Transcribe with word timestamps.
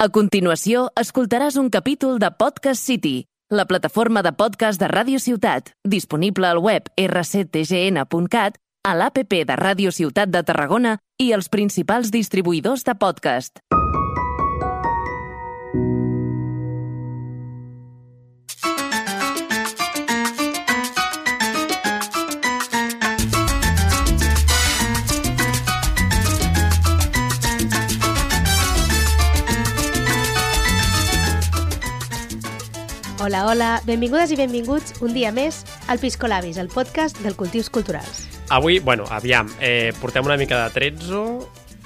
A 0.00 0.06
continuació, 0.08 0.86
escoltaràs 0.96 1.58
un 1.60 1.66
capítol 1.68 2.14
de 2.22 2.30
Podcast 2.32 2.80
City, 2.88 3.26
la 3.52 3.66
plataforma 3.68 4.22
de 4.24 4.32
podcast 4.32 4.80
de 4.80 4.88
Ràdio 4.88 5.18
Ciutat, 5.20 5.74
disponible 5.84 6.48
al 6.48 6.56
web 6.64 6.88
rctgn.cat, 6.96 8.56
a 8.88 8.94
l'APP 8.96 9.36
de 9.44 9.58
Ràdio 9.60 9.92
Ciutat 9.92 10.32
de 10.32 10.40
Tarragona 10.40 10.94
i 11.20 11.34
els 11.36 11.52
principals 11.52 12.08
distribuïdors 12.16 12.88
de 12.88 12.96
podcast. 12.96 13.60
Hola, 33.30 33.46
hola, 33.46 33.66
benvingudes 33.86 34.32
i 34.34 34.36
benvinguts 34.40 34.96
un 35.06 35.12
dia 35.14 35.30
més 35.30 35.60
al 35.86 36.00
Piscolabis, 36.02 36.56
el 36.58 36.66
podcast 36.66 37.20
del 37.22 37.36
Cultius 37.38 37.68
Culturals. 37.70 38.24
Avui, 38.50 38.80
bueno, 38.82 39.04
aviam, 39.06 39.46
eh, 39.62 39.92
portem 40.00 40.26
una 40.26 40.34
mica 40.36 40.64
de 40.64 40.72
trezzo. 40.74 41.20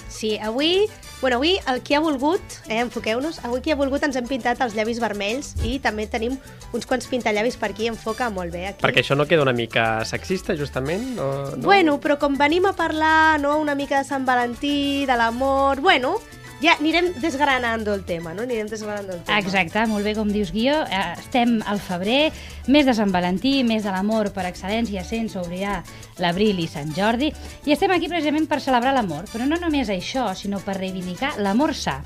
Sí, 0.08 0.38
avui, 0.38 0.86
bueno, 1.20 1.36
avui 1.36 1.58
el 1.68 1.82
qui 1.84 1.98
ha 1.98 2.00
volgut, 2.00 2.40
eh, 2.70 2.78
enfoqueu-nos, 2.80 3.42
avui 3.44 3.60
qui 3.60 3.74
ha 3.74 3.76
volgut 3.76 4.06
ens 4.08 4.16
hem 4.16 4.24
pintat 4.24 4.62
els 4.64 4.72
llavis 4.72 5.02
vermells 5.04 5.52
i 5.60 5.74
també 5.84 6.06
tenim 6.08 6.38
uns 6.72 6.88
quants 6.88 7.04
pintallavis 7.12 7.60
per 7.60 7.74
aquí, 7.74 7.90
enfoca 7.92 8.30
molt 8.32 8.48
bé 8.50 8.70
aquí. 8.70 8.80
Perquè 8.80 9.04
això 9.04 9.12
no 9.12 9.26
queda 9.28 9.45
una 9.45 9.52
mica 9.52 10.00
sexista, 10.08 10.56
justament? 10.56 11.18
O, 11.18 11.28
no? 11.58 11.66
Bueno, 11.66 11.98
però 12.00 12.16
com 12.16 12.40
venim 12.40 12.64
a 12.64 12.72
parlar 12.72 13.36
no, 13.45 13.58
una 13.60 13.74
mica 13.76 14.00
de 14.00 14.08
Sant 14.08 14.24
Valentí, 14.24 15.04
de 15.04 15.18
l'amor, 15.20 15.84
bueno, 15.84 16.16
ja 16.64 16.78
anirem 16.80 17.12
desgranando 17.20 17.92
el 17.92 18.04
tema, 18.04 18.32
no? 18.32 18.42
Anirem 18.42 18.66
desgranando 18.66 19.12
el 19.12 19.23
tema. 19.23 19.38
Exacte, 19.38 19.84
molt 19.91 20.06
bé 20.06 20.15
com 20.16 20.30
dius 20.32 20.52
Guió. 20.54 20.80
Eh, 20.88 21.02
Estem 21.20 21.59
al 21.68 21.80
febrer, 21.82 22.32
mes 22.73 22.87
de 22.87 22.95
Sant 22.96 23.12
Valentí, 23.12 23.59
mes 23.68 23.84
de 23.84 23.93
l'amor 23.93 24.30
per 24.32 24.46
excel·lència, 24.48 25.04
sense 25.04 25.37
oblidar 25.40 25.82
l'abril 26.23 26.62
i 26.62 26.68
Sant 26.70 26.95
Jordi, 26.96 27.29
i 27.66 27.74
estem 27.74 27.92
aquí 27.92 28.09
precisament 28.09 28.48
per 28.48 28.62
celebrar 28.65 28.95
l'amor, 28.96 29.29
però 29.32 29.45
no 29.45 29.59
només 29.60 29.90
això, 29.92 30.30
sinó 30.38 30.62
per 30.65 30.79
reivindicar 30.79 31.35
l'amor 31.45 31.74
sa, 31.76 31.98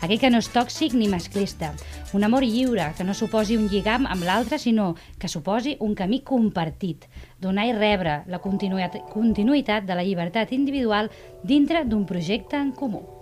aquell 0.00 0.20
que 0.22 0.30
no 0.32 0.40
és 0.40 0.48
tòxic 0.54 0.94
ni 0.96 1.10
masclista, 1.12 1.74
un 2.16 2.24
amor 2.24 2.46
lliure, 2.46 2.92
que 2.96 3.04
no 3.04 3.12
suposi 3.12 3.58
un 3.60 3.68
lligam 3.68 4.06
amb 4.08 4.24
l'altre, 4.24 4.58
sinó 4.58 4.94
que 5.18 5.28
suposi 5.28 5.76
un 5.80 5.94
camí 5.94 6.22
compartit, 6.24 7.04
donar 7.40 7.66
i 7.68 7.76
rebre 7.76 8.22
la 8.32 8.40
continuïtat 8.40 9.84
de 9.84 9.98
la 9.98 10.06
llibertat 10.06 10.56
individual 10.56 11.10
dintre 11.44 11.84
d'un 11.84 12.06
projecte 12.06 12.56
en 12.56 12.72
comú. 12.72 13.15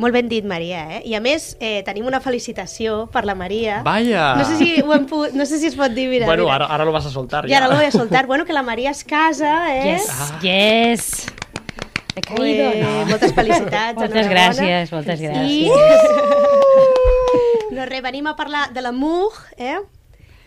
Molt 0.00 0.14
ben 0.14 0.28
dit, 0.28 0.44
Maria, 0.44 0.84
eh? 0.96 1.02
I 1.08 1.14
a 1.14 1.20
més, 1.20 1.56
eh, 1.60 1.82
tenim 1.84 2.06
una 2.08 2.20
felicitació 2.24 3.06
per 3.12 3.24
la 3.28 3.34
Maria. 3.34 3.82
Vaya! 3.84 4.34
No 4.38 4.44
sé 4.48 4.56
si, 4.56 4.80
ho 4.80 4.94
hem 4.94 5.06
pogut, 5.06 5.34
no 5.36 5.46
sé 5.46 5.58
si 5.58 5.68
es 5.68 5.76
pot 5.76 5.92
dir, 5.92 6.08
mira, 6.08 6.26
bueno, 6.26 6.44
mira. 6.44 6.56
ara, 6.56 6.66
ara 6.74 6.84
lo 6.88 6.92
vas 6.92 7.06
a 7.06 7.10
soltar, 7.10 7.48
I 7.48 7.54
ara 7.54 7.68
lo 7.68 7.76
voy 7.76 7.84
a 7.84 7.90
soltar. 7.90 8.26
Bueno, 8.26 8.44
que 8.44 8.52
la 8.52 8.62
Maria 8.62 8.90
es 8.90 9.04
casa, 9.04 9.74
eh? 9.74 9.92
Yes, 9.92 10.32
yes! 10.40 11.26
He 12.14 12.20
caído, 12.20 12.70
Ui, 12.70 12.80
no. 12.80 13.06
Moltes 13.08 13.32
felicitats. 13.32 13.96
Moltes 13.96 14.28
gràcies, 14.28 14.92
moltes 14.92 15.20
gràcies. 15.20 15.48
I... 15.48 15.70
no 17.76 17.86
res, 17.88 18.02
venim 18.04 18.26
a 18.28 18.36
parlar 18.36 18.70
de 18.72 18.82
la 18.84 18.92
Moog, 18.92 19.38
eh? 19.56 19.78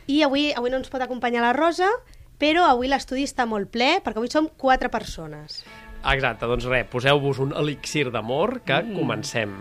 I 0.06 0.22
avui, 0.22 0.52
avui 0.54 0.70
no 0.70 0.78
ens 0.78 0.92
pot 0.94 1.02
acompanyar 1.02 1.42
la 1.42 1.54
Rosa, 1.58 1.90
però 2.38 2.68
avui 2.70 2.90
l'estudi 2.92 3.26
està 3.26 3.48
molt 3.50 3.72
ple, 3.74 3.96
perquè 4.06 4.22
avui 4.22 4.30
som 4.30 4.50
quatre 4.62 4.92
persones. 4.94 5.64
Exacte, 6.06 6.46
doncs 6.50 6.68
res, 6.70 6.86
poseu-vos 6.92 7.40
un 7.42 7.56
elixir 7.58 8.10
d'amor 8.14 8.60
que 8.66 8.78
mm. 8.84 9.00
comencem. 9.00 9.56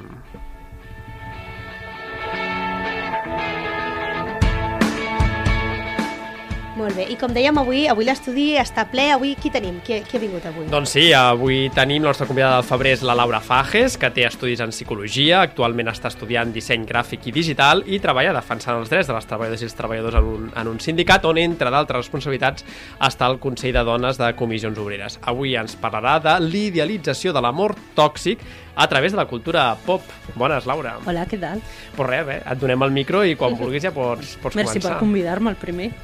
Molt 6.84 6.98
bé, 7.00 7.06
i 7.08 7.14
com 7.16 7.32
dèiem 7.32 7.56
avui, 7.56 7.86
avui 7.88 8.04
l'estudi 8.04 8.42
està 8.60 8.82
ple, 8.92 9.06
avui 9.14 9.30
qui 9.40 9.48
tenim? 9.48 9.78
Qui, 9.86 10.02
qui 10.04 10.18
ha 10.18 10.20
vingut 10.20 10.44
avui? 10.44 10.66
Doncs 10.68 10.90
sí, 10.92 11.04
avui 11.16 11.70
tenim 11.72 12.04
la 12.04 12.10
nostra 12.10 12.26
convidada 12.28 12.58
del 12.58 12.66
febrer 12.68 12.90
és 12.98 13.04
la 13.08 13.14
Laura 13.16 13.38
Fages, 13.40 13.96
que 13.96 14.10
té 14.12 14.26
estudis 14.28 14.60
en 14.60 14.68
psicologia, 14.74 15.38
actualment 15.46 15.88
està 15.88 16.10
estudiant 16.12 16.52
disseny 16.52 16.84
gràfic 16.84 17.30
i 17.30 17.32
digital 17.32 17.80
i 17.88 18.02
treballa 18.04 18.34
defensant 18.36 18.82
els 18.82 18.92
drets 18.92 19.08
de 19.08 19.16
les 19.16 19.30
treballadores 19.30 19.64
i 19.64 19.68
els 19.70 19.78
treballadors 19.78 20.18
en 20.20 20.28
un, 20.28 20.50
en 20.60 20.72
un 20.74 20.82
sindicat 20.84 21.24
on, 21.24 21.40
entre 21.40 21.72
d'altres 21.72 22.04
responsabilitats, 22.04 22.68
està 23.00 23.32
el 23.32 23.40
Consell 23.40 23.72
de 23.78 23.88
Dones 23.88 24.20
de 24.20 24.28
Comissions 24.36 24.84
Obreres. 24.84 25.16
Avui 25.24 25.56
ens 25.56 25.80
parlarà 25.80 26.18
de 26.20 26.36
l'idealització 26.44 27.32
de 27.32 27.40
l'amor 27.40 27.78
tòxic 27.96 28.44
a 28.76 28.90
través 28.92 29.16
de 29.16 29.22
la 29.22 29.24
cultura 29.30 29.70
pop. 29.86 30.02
Bones, 30.36 30.68
Laura. 30.68 30.98
Hola, 31.06 31.24
què 31.30 31.40
tal? 31.40 31.64
Pues 31.96 32.10
res, 32.10 32.26
bé, 32.28 32.42
et 32.44 32.60
donem 32.60 32.84
el 32.84 32.92
micro 32.92 33.24
i 33.24 33.38
quan 33.40 33.56
vulguis 33.56 33.88
ja 33.88 33.94
pots, 33.94 34.36
pots 34.42 34.58
Merci 34.60 34.82
començar. 34.82 34.98
per 34.98 35.00
convidar-me 35.00 35.54
el 35.54 35.56
primer. 35.56 35.94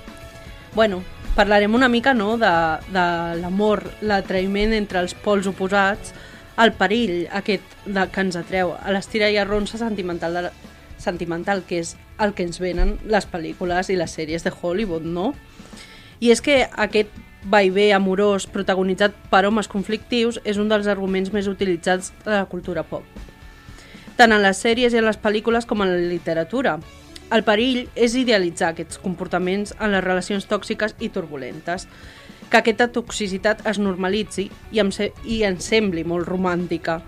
Bueno, 0.75 1.03
parlarem 1.35 1.75
una 1.75 1.89
mica 1.89 2.15
no, 2.15 2.37
de, 2.39 2.51
de 2.95 3.07
l'amor, 3.41 3.85
l'atraïment 4.03 4.75
entre 4.77 5.01
els 5.03 5.15
pols 5.15 5.49
oposats, 5.51 6.15
el 6.61 6.75
perill 6.77 7.25
aquest 7.33 7.65
de, 7.87 8.05
que 8.13 8.23
ens 8.23 8.37
atreu 8.39 8.75
a 8.77 8.93
l'estira 8.93 9.31
i 9.33 9.39
arronsa 9.41 9.81
sentimental, 9.81 10.37
de 10.37 10.53
sentimental, 11.01 11.65
que 11.67 11.81
és 11.81 11.97
el 12.21 12.35
que 12.37 12.45
ens 12.45 12.61
venen 12.61 12.99
les 13.09 13.27
pel·lícules 13.27 13.91
i 13.91 13.97
les 13.99 14.15
sèries 14.15 14.45
de 14.45 14.53
Hollywood, 14.53 15.07
no? 15.07 15.33
I 16.21 16.31
és 16.35 16.43
que 16.45 16.63
aquest 16.69 17.15
vaivé 17.49 17.91
amorós 17.97 18.45
protagonitzat 18.53 19.17
per 19.33 19.47
homes 19.49 19.69
conflictius 19.73 20.39
és 20.45 20.61
un 20.61 20.69
dels 20.69 20.91
arguments 20.93 21.33
més 21.33 21.49
utilitzats 21.49 22.13
de 22.27 22.35
la 22.35 22.45
cultura 22.51 22.85
pop. 22.85 23.07
Tant 24.21 24.35
en 24.37 24.43
les 24.45 24.61
sèries 24.61 24.93
i 24.93 25.01
en 25.01 25.09
les 25.09 25.17
pel·lícules 25.17 25.65
com 25.65 25.81
en 25.81 25.95
la 25.95 26.11
literatura. 26.11 26.77
El 27.31 27.45
perill 27.47 27.85
és 27.95 28.17
idealitzar 28.19 28.73
aquests 28.73 28.99
comportaments 28.99 29.75
en 29.79 29.93
les 29.95 30.03
relacions 30.05 30.49
tòxiques 30.51 30.97
i 30.99 31.13
turbulentes, 31.15 31.87
que 32.51 32.59
aquesta 32.59 32.89
toxicitat 32.91 33.63
es 33.71 33.79
normalitzi 33.79 34.49
i, 34.73 34.81
em 34.83 34.91
se 34.91 35.13
i 35.25 35.45
ens 35.47 35.69
sembli 35.71 36.03
molt 36.03 36.27
romàntica 36.27 36.99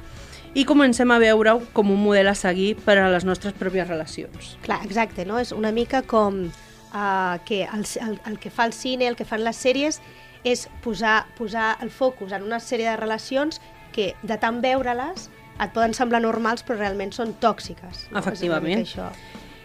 i 0.54 0.66
comencem 0.68 1.10
a 1.10 1.18
veure-ho 1.18 1.62
com 1.72 1.90
un 1.90 2.00
model 2.04 2.28
a 2.28 2.34
seguir 2.36 2.74
per 2.84 2.98
a 3.00 3.08
les 3.10 3.24
nostres 3.24 3.54
pròpies 3.56 3.88
relacions. 3.88 4.56
Clar, 4.66 4.82
exacte, 4.84 5.24
no? 5.24 5.38
És 5.40 5.52
una 5.56 5.72
mica 5.72 6.02
com 6.04 6.44
uh, 6.44 7.38
que 7.48 7.62
el, 7.64 7.86
el, 8.04 8.18
el 8.28 8.38
que 8.38 8.52
fa 8.52 8.68
el 8.68 8.74
cine, 8.76 9.08
el 9.08 9.16
que 9.16 9.24
fan 9.24 9.44
les 9.46 9.56
sèries, 9.56 10.02
és 10.44 10.66
posar, 10.84 11.22
posar 11.38 11.76
el 11.82 11.90
focus 11.90 12.34
en 12.36 12.44
una 12.44 12.60
sèrie 12.60 12.90
de 12.90 12.98
relacions 13.00 13.62
que, 13.96 14.12
de 14.22 14.36
tant 14.42 14.60
veure-les, 14.60 15.30
et 15.62 15.72
poden 15.72 15.96
semblar 15.96 16.20
normals, 16.24 16.66
però 16.66 16.78
realment 16.78 17.14
són 17.16 17.32
tòxiques. 17.40 18.08
No? 18.10 18.20
Efectivament. 18.20 18.82
És 18.82 18.92
això. 18.92 19.08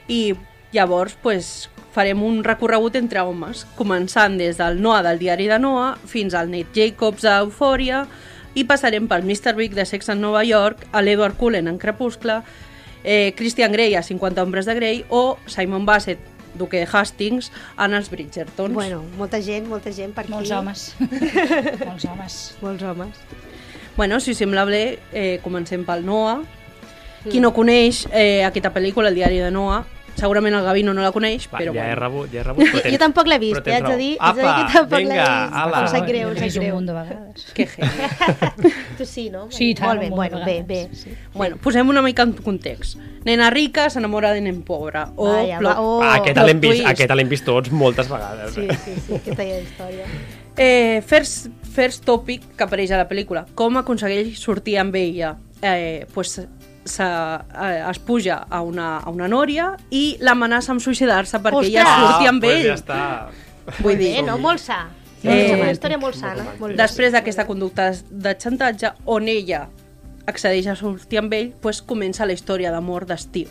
I 0.08 0.36
llavors 0.74 1.18
pues, 1.22 1.70
farem 1.98 2.22
un 2.24 2.44
recorregut 2.46 2.96
entre 3.00 3.24
homes, 3.26 3.66
començant 3.78 4.38
des 4.38 4.60
del 4.60 4.82
Noah 4.82 5.04
del 5.08 5.20
diari 5.20 5.48
de 5.50 5.58
Noah 5.60 5.96
fins 6.06 6.36
al 6.38 6.52
Nate 6.52 6.76
Jacobs 6.76 7.26
a 7.26 7.40
Euphoria 7.42 8.06
i 8.58 8.66
passarem 8.70 9.08
pel 9.10 9.26
Mr. 9.26 9.56
Big 9.58 9.76
de 9.78 9.86
Sex 9.86 10.10
en 10.14 10.22
Nova 10.22 10.44
York, 10.46 10.88
a 10.92 11.02
l'Edward 11.02 11.38
Cullen 11.38 11.68
en 11.70 11.78
Crepuscle, 11.82 12.42
eh, 13.04 13.34
Christian 13.38 13.72
Grey 13.72 13.96
a 13.96 14.04
50 14.04 14.44
ombres 14.44 14.66
de 14.66 14.76
Grey 14.76 15.06
o 15.10 15.38
Simon 15.46 15.86
Bassett, 15.86 16.20
duque 16.58 16.80
de 16.82 16.88
Hastings, 16.92 17.52
en 17.78 17.94
els 17.94 18.10
Bridgertons. 18.10 18.74
Bueno, 18.74 19.04
molta 19.18 19.42
gent, 19.42 19.68
molta 19.70 19.94
gent 19.94 20.14
per 20.14 20.26
aquí. 20.26 20.34
Molts 20.34 20.52
homes. 20.52 20.88
Molts 21.90 22.06
homes. 22.06 22.40
Molts 22.62 22.84
homes. 22.84 23.22
Bueno, 23.98 24.20
si 24.20 24.34
sembla 24.38 24.66
bé, 24.66 25.00
eh, 25.14 25.40
comencem 25.44 25.86
pel 25.86 26.06
Noah. 26.06 26.42
Qui 27.28 27.42
no 27.42 27.52
coneix 27.52 28.06
eh, 28.14 28.46
aquesta 28.46 28.70
pel·lícula, 28.72 29.10
El 29.10 29.18
diari 29.18 29.40
de 29.42 29.50
Noah, 29.52 29.82
segurament 30.18 30.56
el 30.58 30.64
Gavino 30.66 30.94
no 30.94 31.02
la 31.06 31.12
coneix, 31.14 31.46
Va, 31.52 31.60
però 31.60 31.72
ja 31.74 31.84
he 31.86 31.94
bueno. 31.94 32.02
rebut, 32.02 32.32
ja 32.34 32.40
he 32.40 32.44
rebut. 32.44 32.66
però 32.66 32.82
tens- 32.82 32.94
Jo 32.94 33.00
tampoc 33.00 33.28
l'he 33.28 33.38
vist, 33.40 33.68
eh, 33.68 33.74
haig 33.76 33.86
de 33.88 33.98
dir, 33.98 34.18
haig 34.20 34.36
de 34.36 34.42
dir 34.42 34.50
Apa, 34.50 34.66
que 34.68 34.74
tampoc 34.74 34.98
l'he 35.00 35.06
vinga, 35.06 35.24
vist. 35.46 35.56
ala. 35.64 35.82
Em 35.82 35.88
sap 35.88 36.08
greu, 36.08 36.30
em 36.30 36.36
sap 36.38 36.44
un 36.48 36.60
greu. 36.64 36.74
munt 36.76 36.88
de 36.88 36.94
vegades. 36.94 37.46
Que 37.54 37.66
geni. 37.68 38.72
Tu 38.98 39.06
sí, 39.06 39.30
no? 39.30 39.48
Sí, 39.52 39.74
tant, 39.76 39.88
Molt 39.90 40.00
bé, 40.02 40.06
un 40.10 40.16
bueno, 40.16 40.40
bé, 40.40 40.64
bé. 40.64 40.64
vegades. 40.82 40.98
Sí. 41.04 41.12
Bueno, 41.34 41.58
posem 41.58 41.88
una 41.90 42.02
mica 42.02 42.24
en 42.24 42.34
context. 42.34 42.98
Nena 43.26 43.50
rica 43.50 43.90
s'enamora 43.90 44.32
de 44.34 44.42
nen 44.42 44.64
pobre. 44.64 45.04
O 45.16 45.28
Vaja, 45.34 45.60
plot- 45.60 45.76
va, 45.76 45.82
oh. 45.82 46.02
Ah, 46.02 46.16
aquest 46.16 46.34
plot 46.36 46.48
l'hem 46.48 46.60
vist, 46.60 46.86
aquest 46.86 47.12
l'hem 47.16 47.30
vist 47.30 47.46
tots 47.46 47.72
moltes 47.72 48.10
vegades. 48.10 48.54
Sí, 48.54 48.62
eh? 48.70 48.78
sí, 48.84 48.94
sí, 49.06 49.14
aquesta 49.22 49.44
hi 49.44 49.52
ha 49.52 49.60
història. 49.60 50.06
Eh, 50.58 51.02
first, 51.06 51.48
first 51.76 52.04
topic 52.06 52.42
que 52.58 52.64
apareix 52.64 52.90
a 52.92 52.98
la 52.98 53.08
pel·lícula. 53.08 53.46
Com 53.54 53.78
aconsegueix 53.78 54.40
sortir 54.40 54.80
amb 54.80 54.96
ella? 54.96 55.36
Eh, 55.62 56.06
pues, 56.14 56.40
se, 56.88 57.04
eh, 57.04 57.84
es 57.90 58.00
puja 58.00 58.40
a 58.50 58.62
una, 58.62 58.98
a 59.00 59.10
una 59.14 59.28
nòria 59.28 59.76
i 59.92 60.18
l'amenaça 60.20 60.72
amb 60.74 60.82
suïcidar-se 60.84 61.40
perquè 61.44 61.66
ella 61.70 61.84
Ostres! 61.84 62.08
surti 62.12 62.32
amb 62.32 62.42
pues 62.44 62.56
ell. 62.56 62.66
ja 62.72 62.78
està. 62.80 63.02
Vull 63.84 63.98
dir, 64.00 64.14
Bé, 64.16 64.24
no? 64.28 64.38
Molt 64.40 64.64
sa. 64.64 64.86
Eh, 65.24 65.28
Eh, 65.28 65.54
una 65.60 65.72
història 65.74 65.98
molt 65.98 66.16
sana. 66.16 66.44
Molt 66.60 66.78
després 66.78 67.12
d'aquesta 67.12 67.46
conducta 67.48 67.92
de 68.10 68.36
xantatge, 68.40 68.92
on 69.06 69.28
ella 69.28 69.68
accedeix 70.28 70.68
a 70.68 70.76
sortir 70.76 71.20
amb 71.20 71.34
ell, 71.34 71.54
pues, 71.62 71.82
comença 71.82 72.26
la 72.26 72.34
història 72.38 72.72
d'amor 72.72 73.06
d'estiu. 73.10 73.48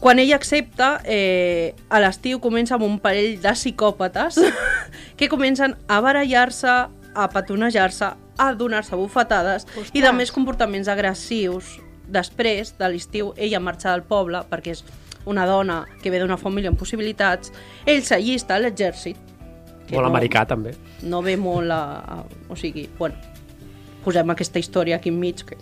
Quan 0.00 0.18
ella 0.18 0.34
accepta, 0.34 1.00
eh, 1.04 1.74
a 1.88 2.00
l'estiu 2.00 2.40
comença 2.40 2.74
amb 2.74 2.82
un 2.88 2.98
parell 2.98 3.36
de 3.40 3.52
psicòpates 3.54 4.40
que 5.16 5.28
comencen 5.28 5.76
a 5.86 6.00
barallar-se, 6.00 6.72
a 7.14 7.28
petonejar-se, 7.30 8.08
a 8.38 8.54
donar-se 8.54 8.96
bufetades 8.96 9.66
i 9.92 10.00
de 10.00 10.08
Ostres. 10.08 10.14
més 10.16 10.32
comportaments 10.32 10.88
agressius 10.88 11.76
després 12.12 12.74
de 12.78 12.88
l'estiu, 12.92 13.32
ella 13.36 13.60
marxa 13.60 13.90
del 13.92 14.02
poble 14.06 14.44
perquè 14.50 14.74
és 14.76 14.84
una 15.26 15.46
dona 15.46 15.82
que 16.02 16.10
ve 16.10 16.18
d'una 16.20 16.36
família 16.36 16.70
amb 16.72 16.78
possibilitats, 16.78 17.52
ell 17.86 18.02
s'allista 18.02 18.56
a 18.56 18.62
l'exèrcit. 18.62 19.16
Molt 19.90 20.02
no- 20.02 20.08
americà, 20.10 20.46
també. 20.46 20.72
No 21.02 21.20
ve 21.22 21.36
molt 21.36 21.70
a, 21.70 21.82
a... 22.00 22.24
O 22.48 22.56
sigui, 22.56 22.88
bueno, 22.98 23.14
posem 24.04 24.30
aquesta 24.34 24.58
història 24.58 24.96
aquí 24.98 25.10
enmig 25.12 25.44
que 25.46 25.56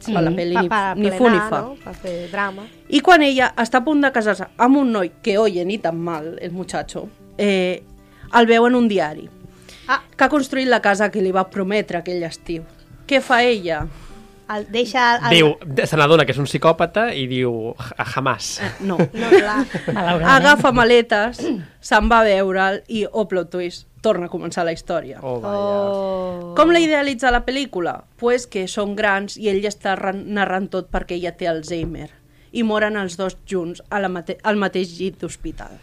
sí. 0.00 0.14
a 0.16 0.22
la 0.24 0.30
pel·li 0.32 0.54
Pa, 0.56 0.62
ni, 0.62 0.68
pa 0.70 0.94
ni 0.96 1.10
fu 1.12 1.28
ni 1.28 1.38
fa. 1.50 1.60
no? 1.60 1.74
Per 1.84 1.94
fer 1.94 2.14
drama. 2.32 2.64
I 2.88 3.00
quan 3.04 3.22
ella 3.26 3.50
està 3.60 3.82
a 3.82 3.84
punt 3.84 4.00
de 4.04 4.10
casar-se 4.14 4.46
amb 4.56 4.76
un 4.80 4.92
noi 4.92 5.10
que 5.22 5.36
oye 5.38 5.64
ni 5.68 5.76
tan 5.78 5.98
mal, 6.00 6.38
el 6.40 6.52
muchacho, 6.52 7.08
eh, 7.36 7.82
el 8.32 8.46
veu 8.46 8.66
en 8.66 8.74
un 8.78 8.88
diari, 8.88 9.28
Ah, 9.90 10.04
que 10.16 10.22
ha 10.22 10.28
construït 10.30 10.68
la 10.70 10.78
casa 10.80 11.08
que 11.10 11.18
li 11.20 11.32
va 11.34 11.48
prometre 11.50 11.98
aquell 11.98 12.22
estiu. 12.22 12.62
Què 13.10 13.18
fa 13.20 13.40
ella? 13.42 13.80
El, 14.56 14.66
deixa... 14.72 15.16
El, 15.16 15.30
Diu, 15.36 15.86
se 15.86 15.96
n'adona 15.96 16.24
que 16.26 16.32
és 16.34 16.38
un 16.42 16.46
psicòpata 16.48 17.08
i 17.14 17.26
diu, 17.30 17.74
"Ja- 17.78 18.04
jamás. 18.14 18.60
Eh, 18.60 18.70
no. 18.80 18.96
No, 18.98 19.28
clar. 19.30 19.64
Agafa 20.36 20.72
maletes, 20.72 21.40
se'n 21.80 22.08
va 22.10 22.20
a 22.20 22.24
veure'l 22.24 22.82
i, 22.88 23.04
oh, 23.10 23.26
plot 23.28 23.50
twist, 23.50 23.86
torna 24.00 24.26
a 24.26 24.32
començar 24.32 24.64
la 24.64 24.72
història. 24.72 25.18
Oh. 25.22 25.40
Oh. 25.44 26.54
Com 26.56 26.70
la 26.72 26.80
idealitza 26.80 27.30
la 27.30 27.44
pel·lícula? 27.46 28.04
Pues 28.16 28.46
que 28.46 28.66
són 28.68 28.96
grans 28.96 29.36
i 29.36 29.48
ell 29.52 29.64
està 29.68 29.94
ran- 29.98 30.24
narrant 30.32 30.70
tot 30.72 30.90
perquè 30.90 31.18
ella 31.18 31.32
té 31.36 31.46
Alzheimer. 31.48 32.08
I 32.52 32.62
moren 32.64 32.96
els 32.96 33.16
dos 33.16 33.36
junts 33.46 33.82
a 33.90 34.00
la 34.00 34.08
mate 34.08 34.38
al 34.42 34.56
mateix 34.56 34.96
llit 34.98 35.20
d'hospital. 35.20 35.76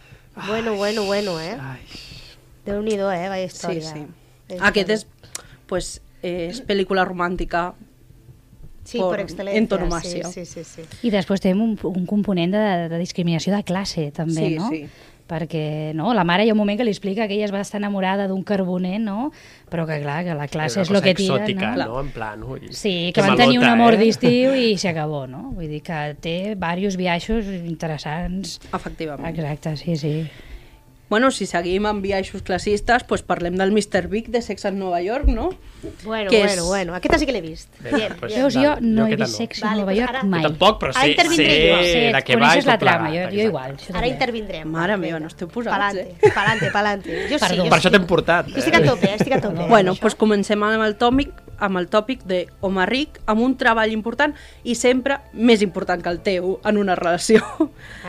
Bueno, 0.46 0.74
bueno, 0.76 1.04
bueno, 1.06 1.40
eh? 1.40 1.56
Ai. 1.58 1.80
Déu-n'hi-do, 2.66 3.10
eh? 3.10 3.28
Vaya 3.28 3.48
Sí, 3.48 3.54
història. 3.56 3.92
sí. 3.92 4.06
Vaya 4.50 4.66
Aquest 4.68 4.90
és, 4.90 5.06
pues, 5.66 6.02
eh, 6.22 6.48
és 6.50 6.60
pel·lícula 6.66 7.04
romàntica. 7.08 7.72
Sí, 8.88 8.96
por 9.02 9.12
per 9.18 9.26
excel·lència. 9.26 9.60
antonomàsia. 9.66 10.30
Sí, 10.32 10.46
sí, 10.48 10.64
sí, 10.64 10.82
sí. 10.88 10.88
I 11.04 11.12
després 11.12 11.42
tenim 11.44 11.60
un, 11.66 11.76
un 11.90 12.06
component 12.08 12.54
de, 12.56 12.64
de 12.88 12.98
discriminació 13.02 13.52
de 13.54 13.62
classe, 13.68 14.08
també, 14.16 14.48
Sí, 14.48 14.56
no? 14.56 14.70
sí. 14.72 14.86
Perquè 15.28 15.92
no, 15.92 16.14
la 16.16 16.22
mare 16.24 16.46
hi 16.46 16.48
ha 16.48 16.54
un 16.54 16.56
moment 16.56 16.78
que 16.80 16.84
li 16.86 16.92
explica 16.94 17.26
que 17.28 17.34
ella 17.36 17.44
es 17.44 17.52
va 17.52 17.60
estar 17.60 17.76
enamorada 17.76 18.24
d'un 18.30 18.40
carboner, 18.48 18.96
no? 18.98 19.26
Però 19.68 19.84
que, 19.84 19.98
clar, 20.00 20.22
que 20.24 20.32
la 20.32 20.46
classe 20.48 20.80
és 20.80 20.88
el 20.88 21.02
que 21.04 21.12
tira, 21.18 21.34
exòtica, 21.42 21.74
no? 21.76 21.84
no? 21.84 22.00
En 22.00 22.08
plan, 22.14 22.42
ui, 22.48 22.70
Sí, 22.72 23.12
que 23.12 23.20
que 23.20 23.26
van 23.26 23.36
tenir 23.36 23.58
un 23.58 23.66
malota, 23.66 23.74
amor 23.76 23.98
eh? 23.98 23.98
d'estiu 24.06 24.54
i 24.56 24.70
s'acabó, 24.80 25.26
no? 25.28 25.50
Vull 25.52 25.68
dir 25.68 25.82
que 25.84 25.98
té 26.24 26.36
diversos 26.54 26.96
viatges 26.96 27.50
interessants. 27.68 28.56
Efectivament. 28.72 29.28
Exacte, 29.34 29.76
sí, 29.76 29.98
sí. 30.00 30.14
Bueno, 31.08 31.30
si 31.30 31.46
seguim 31.46 31.86
amb 31.88 32.02
viatges 32.04 32.42
classistes, 32.42 33.02
pues 33.04 33.22
parlem 33.22 33.54
del 33.56 33.70
Mr. 33.72 34.08
Big 34.08 34.26
de 34.28 34.42
Sex 34.42 34.66
en 34.66 34.78
Nova 34.78 35.00
York, 35.00 35.24
no? 35.26 35.48
Bueno, 36.04 36.28
Que 36.28 36.38
bueno, 36.42 36.52
és- 36.62 36.66
bueno. 36.68 36.94
Aquesta 36.94 37.18
sí 37.18 37.24
que 37.24 37.32
l'he 37.32 37.40
vist. 37.40 37.70
Bé, 37.80 37.94
Bien, 37.94 38.12
pues- 38.20 38.32
bien. 38.34 38.42
Veus, 38.42 38.54
jo 38.54 38.76
no 38.82 39.06
jo 39.06 39.12
he 39.12 39.16
vist 39.16 39.20
no. 39.32 39.36
sexe 39.38 39.64
a 39.64 39.68
Vale, 39.68 39.80
Nova 39.80 39.92
pues 39.92 39.98
York 40.00 40.10
ara- 40.10 40.22
mai. 40.24 40.42
Jo 40.42 40.48
tampoc, 40.50 40.80
però 40.82 40.90
Ara 40.94 41.00
sé, 41.04 41.10
intervindré 41.10 41.46
sé 41.48 41.70
jo. 41.70 41.82
Sí, 41.82 41.98
de 41.98 42.12
què 42.12 42.12
va 42.12 42.20
i 42.20 42.34
coneixes 42.34 42.64
tot 42.64 42.66
la 42.72 42.78
trama, 42.78 43.08
jo, 43.08 43.30
jo 43.30 43.42
igual. 43.48 43.72
això 43.76 43.88
Ara 43.90 43.92
també. 44.00 44.08
intervindrem. 44.08 44.68
Mare 44.68 44.96
meva, 44.98 45.18
no 45.20 45.26
esteu 45.28 45.48
posats, 45.48 45.76
Palante, 45.76 46.00
eh? 46.20 46.32
palante, 46.34 46.70
palante. 46.70 47.10
Jo 47.30 47.38
sí, 47.38 47.44
Perdó. 47.46 47.64
jo 47.64 47.70
Per 47.70 47.80
sí. 47.80 47.88
això 47.88 47.90
t'hem 47.90 48.06
portat. 48.06 48.46
Jo 48.48 48.58
estic 48.58 48.74
a 48.74 48.82
tope, 48.84 49.14
estic 49.14 49.32
a 49.32 49.40
tope. 49.40 49.66
Bueno, 49.66 49.94
doncs 49.94 50.02
això. 50.14 50.16
comencem 50.18 50.62
amb 50.62 50.82
el 50.84 50.96
tòpic 50.98 51.30
amb 51.58 51.78
el 51.80 51.88
tòpic 51.90 52.24
de 52.28 52.44
home 52.60 52.84
ric 52.86 53.20
amb 53.26 53.42
un 53.44 53.56
treball 53.58 53.92
important 53.92 54.34
i 54.64 54.74
sempre 54.78 55.18
més 55.32 55.62
important 55.62 56.02
que 56.02 56.12
el 56.12 56.20
teu 56.24 56.58
en 56.64 56.78
una 56.78 56.96
relació. 56.98 57.42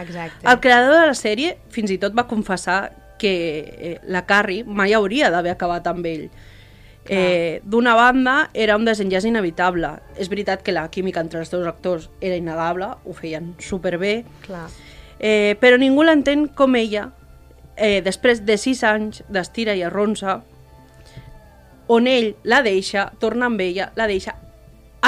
Exacte. 0.02 0.46
El 0.46 0.60
creador 0.60 0.96
de 1.00 1.08
la 1.12 1.18
sèrie 1.18 1.58
fins 1.74 1.92
i 1.92 2.00
tot 2.02 2.18
va 2.18 2.28
confessar 2.30 2.82
que 3.20 3.34
eh, 3.34 3.98
la 4.08 4.24
Carrie 4.26 4.64
mai 4.64 4.94
hauria 4.96 5.30
d'haver 5.30 5.52
acabat 5.58 5.88
amb 5.92 6.06
ell. 6.08 6.30
Eh, 7.10 7.62
D'una 7.66 7.96
banda, 7.98 8.50
era 8.54 8.76
un 8.78 8.86
desenllaç 8.86 9.26
inevitable. 9.26 9.90
És 10.16 10.30
veritat 10.30 10.62
que 10.64 10.76
la 10.76 10.88
química 10.94 11.22
entre 11.24 11.42
els 11.42 11.50
dos 11.52 11.66
actors 11.68 12.10
era 12.22 12.38
innegable, 12.38 12.92
ho 13.04 13.16
feien 13.18 13.56
superbé, 13.60 14.24
Clar. 14.46 14.68
eh, 15.20 15.58
però 15.60 15.80
ningú 15.82 16.06
l'entén 16.06 16.48
com 16.48 16.76
ella, 16.78 17.10
eh, 17.76 18.02
després 18.06 18.46
de 18.46 18.58
sis 18.58 18.84
anys 18.84 19.24
d'estira 19.28 19.76
i 19.76 19.82
arronsa, 19.84 20.44
on 21.90 22.08
ell 22.08 22.36
la 22.44 22.62
deixa, 22.66 23.10
torna 23.20 23.50
amb 23.50 23.62
ella, 23.66 23.90
la 23.98 24.08
deixa, 24.10 24.36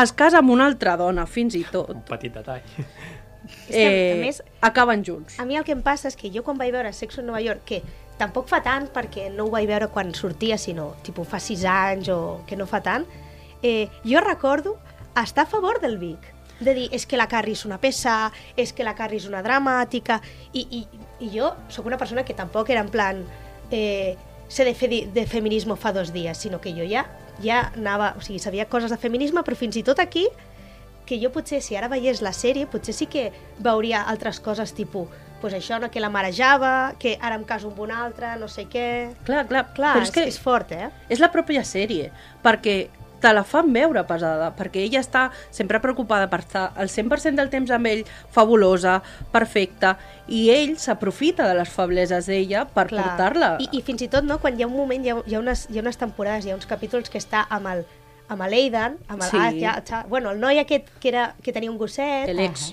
es 0.01 0.13
casa 0.17 0.39
amb 0.39 0.51
una 0.53 0.65
altra 0.65 0.95
dona, 0.97 1.27
fins 1.29 1.55
i 1.55 1.63
tot, 1.69 1.91
Un 1.93 2.03
petit 2.07 2.33
detall. 2.33 2.63
És 2.65 3.73
que, 3.75 3.85
a 3.85 3.89
eh, 3.91 4.21
més, 4.21 4.41
acaben 4.65 5.03
junts. 5.05 5.37
A 5.39 5.45
mi 5.45 5.59
el 5.59 5.65
que 5.67 5.75
em 5.75 5.83
passa 5.85 6.09
és 6.09 6.17
que 6.17 6.31
jo 6.33 6.45
quan 6.47 6.57
vaig 6.57 6.73
veure 6.73 6.93
Sexo 6.93 7.21
en 7.21 7.29
Nova 7.29 7.41
York, 7.43 7.65
que 7.67 7.81
tampoc 8.21 8.49
fa 8.49 8.61
tant 8.65 8.87
perquè 8.93 9.29
no 9.33 9.47
ho 9.47 9.53
vaig 9.53 9.67
veure 9.69 9.91
quan 9.93 10.13
sortia, 10.17 10.57
sinó 10.61 10.91
tipus 11.05 11.29
fa 11.29 11.41
sis 11.41 11.65
anys 11.69 12.09
o 12.13 12.41
que 12.49 12.57
no 12.57 12.67
fa 12.69 12.81
tant, 12.85 13.05
eh, 13.61 13.89
jo 14.05 14.21
recordo 14.25 14.77
estar 15.21 15.45
a 15.45 15.49
favor 15.49 15.81
del 15.81 15.97
Vic. 16.01 16.29
De 16.61 16.75
dir, 16.77 16.89
és 16.93 17.07
que 17.09 17.17
la 17.17 17.25
Carrie 17.25 17.57
és 17.57 17.65
una 17.65 17.79
peça, 17.81 18.31
és 18.55 18.69
que 18.73 18.85
la 18.85 18.93
Carrie 18.93 19.17
és 19.17 19.25
una 19.25 19.41
dramàtica, 19.41 20.19
i, 20.53 20.61
i, 20.61 20.81
i 21.25 21.31
jo 21.33 21.49
sóc 21.73 21.87
una 21.89 21.97
persona 21.97 22.21
que 22.21 22.37
tampoc 22.37 22.69
era 22.69 22.83
en 22.85 22.91
plan 22.93 23.23
eh, 23.73 24.13
sé 24.51 24.65
de, 24.67 24.75
fe, 24.75 24.89
de 25.07 25.25
feminisme 25.29 25.77
fa 25.79 25.93
dos 25.95 26.11
dies, 26.13 26.37
sinó 26.37 26.59
que 26.61 26.73
jo 26.75 26.85
ja, 26.87 27.05
ja 27.43 27.69
anava, 27.71 28.13
o 28.19 28.21
sigui, 28.21 28.39
sabia 28.43 28.67
coses 28.69 28.91
de 28.91 28.99
feminisme, 28.99 29.43
però 29.47 29.57
fins 29.57 29.79
i 29.79 29.85
tot 29.87 29.99
aquí 30.03 30.27
que 31.07 31.17
jo 31.19 31.31
potser, 31.33 31.61
si 31.63 31.75
ara 31.75 31.89
veiés 31.91 32.21
la 32.21 32.31
sèrie, 32.35 32.67
potser 32.69 32.93
sí 32.95 33.07
que 33.11 33.31
veuria 33.59 34.03
altres 34.07 34.39
coses, 34.39 34.71
tipus, 34.77 35.09
pues 35.41 35.55
això, 35.57 35.79
no, 35.81 35.89
que 35.91 35.99
la 35.99 36.11
marejava, 36.13 36.93
que 37.01 37.17
ara 37.19 37.35
em 37.39 37.43
caso 37.47 37.71
amb 37.71 37.79
un 37.81 37.91
altre, 37.91 38.35
no 38.39 38.47
sé 38.51 38.67
què... 38.69 38.85
Clar, 39.25 39.47
clar, 39.49 39.65
Clar, 39.73 39.95
però 39.97 40.05
és, 40.05 40.11
és 40.11 40.15
que 40.15 40.25
és 40.29 40.39
fort, 40.39 40.71
eh? 40.71 40.91
és 41.09 41.19
la 41.23 41.31
pròpia 41.33 41.65
sèrie, 41.67 42.11
perquè 42.45 42.75
te 43.21 43.31
la 43.33 43.43
fan 43.47 43.71
veure 43.73 44.03
pesada, 44.09 44.49
perquè 44.57 44.83
ella 44.87 44.99
està 45.03 45.27
sempre 45.53 45.79
preocupada 45.83 46.27
per 46.31 46.41
estar 46.43 46.65
el 46.81 46.89
100% 46.89 47.37
del 47.37 47.51
temps 47.53 47.71
amb 47.71 47.87
ell, 47.91 48.03
fabulosa, 48.33 48.99
perfecta, 49.31 49.95
i 50.27 50.47
ell 50.53 50.75
s'aprofita 50.81 51.47
de 51.47 51.55
les 51.61 51.69
febleses 51.69 52.27
d'ella 52.29 52.65
per 52.65 52.87
portar-la. 52.89 53.55
I, 53.61 53.69
I 53.77 53.81
fins 53.85 54.03
i 54.05 54.11
tot, 54.11 54.25
no, 54.27 54.39
quan 54.41 54.57
hi 54.57 54.65
ha 54.65 54.69
un 54.69 54.75
moment, 54.75 55.05
hi 55.05 55.13
ha, 55.13 55.19
hi 55.25 55.37
ha, 55.37 55.41
unes, 55.43 55.67
hi 55.69 55.79
ha 55.79 55.85
unes 55.85 56.01
temporades, 56.01 56.45
hi 56.45 56.53
ha 56.53 56.57
uns 56.57 56.69
capítols 56.69 57.09
que 57.13 57.21
està 57.21 57.45
amb 57.49 57.71
el 57.75 57.85
amb 58.31 58.45
l'Aidan, 58.47 58.95
amb 59.11 59.25
el, 59.25 59.27
Sí. 59.27 59.37
ah, 59.37 59.51
ja, 59.51 59.73
ja, 59.83 60.05
bueno, 60.07 60.31
el 60.31 60.39
noi 60.39 60.59
aquest 60.61 60.87
que, 61.01 61.09
era, 61.09 61.35
que 61.43 61.51
tenia 61.51 61.69
un 61.69 61.77
gosset, 61.77 62.31
L'ex. 62.31 62.71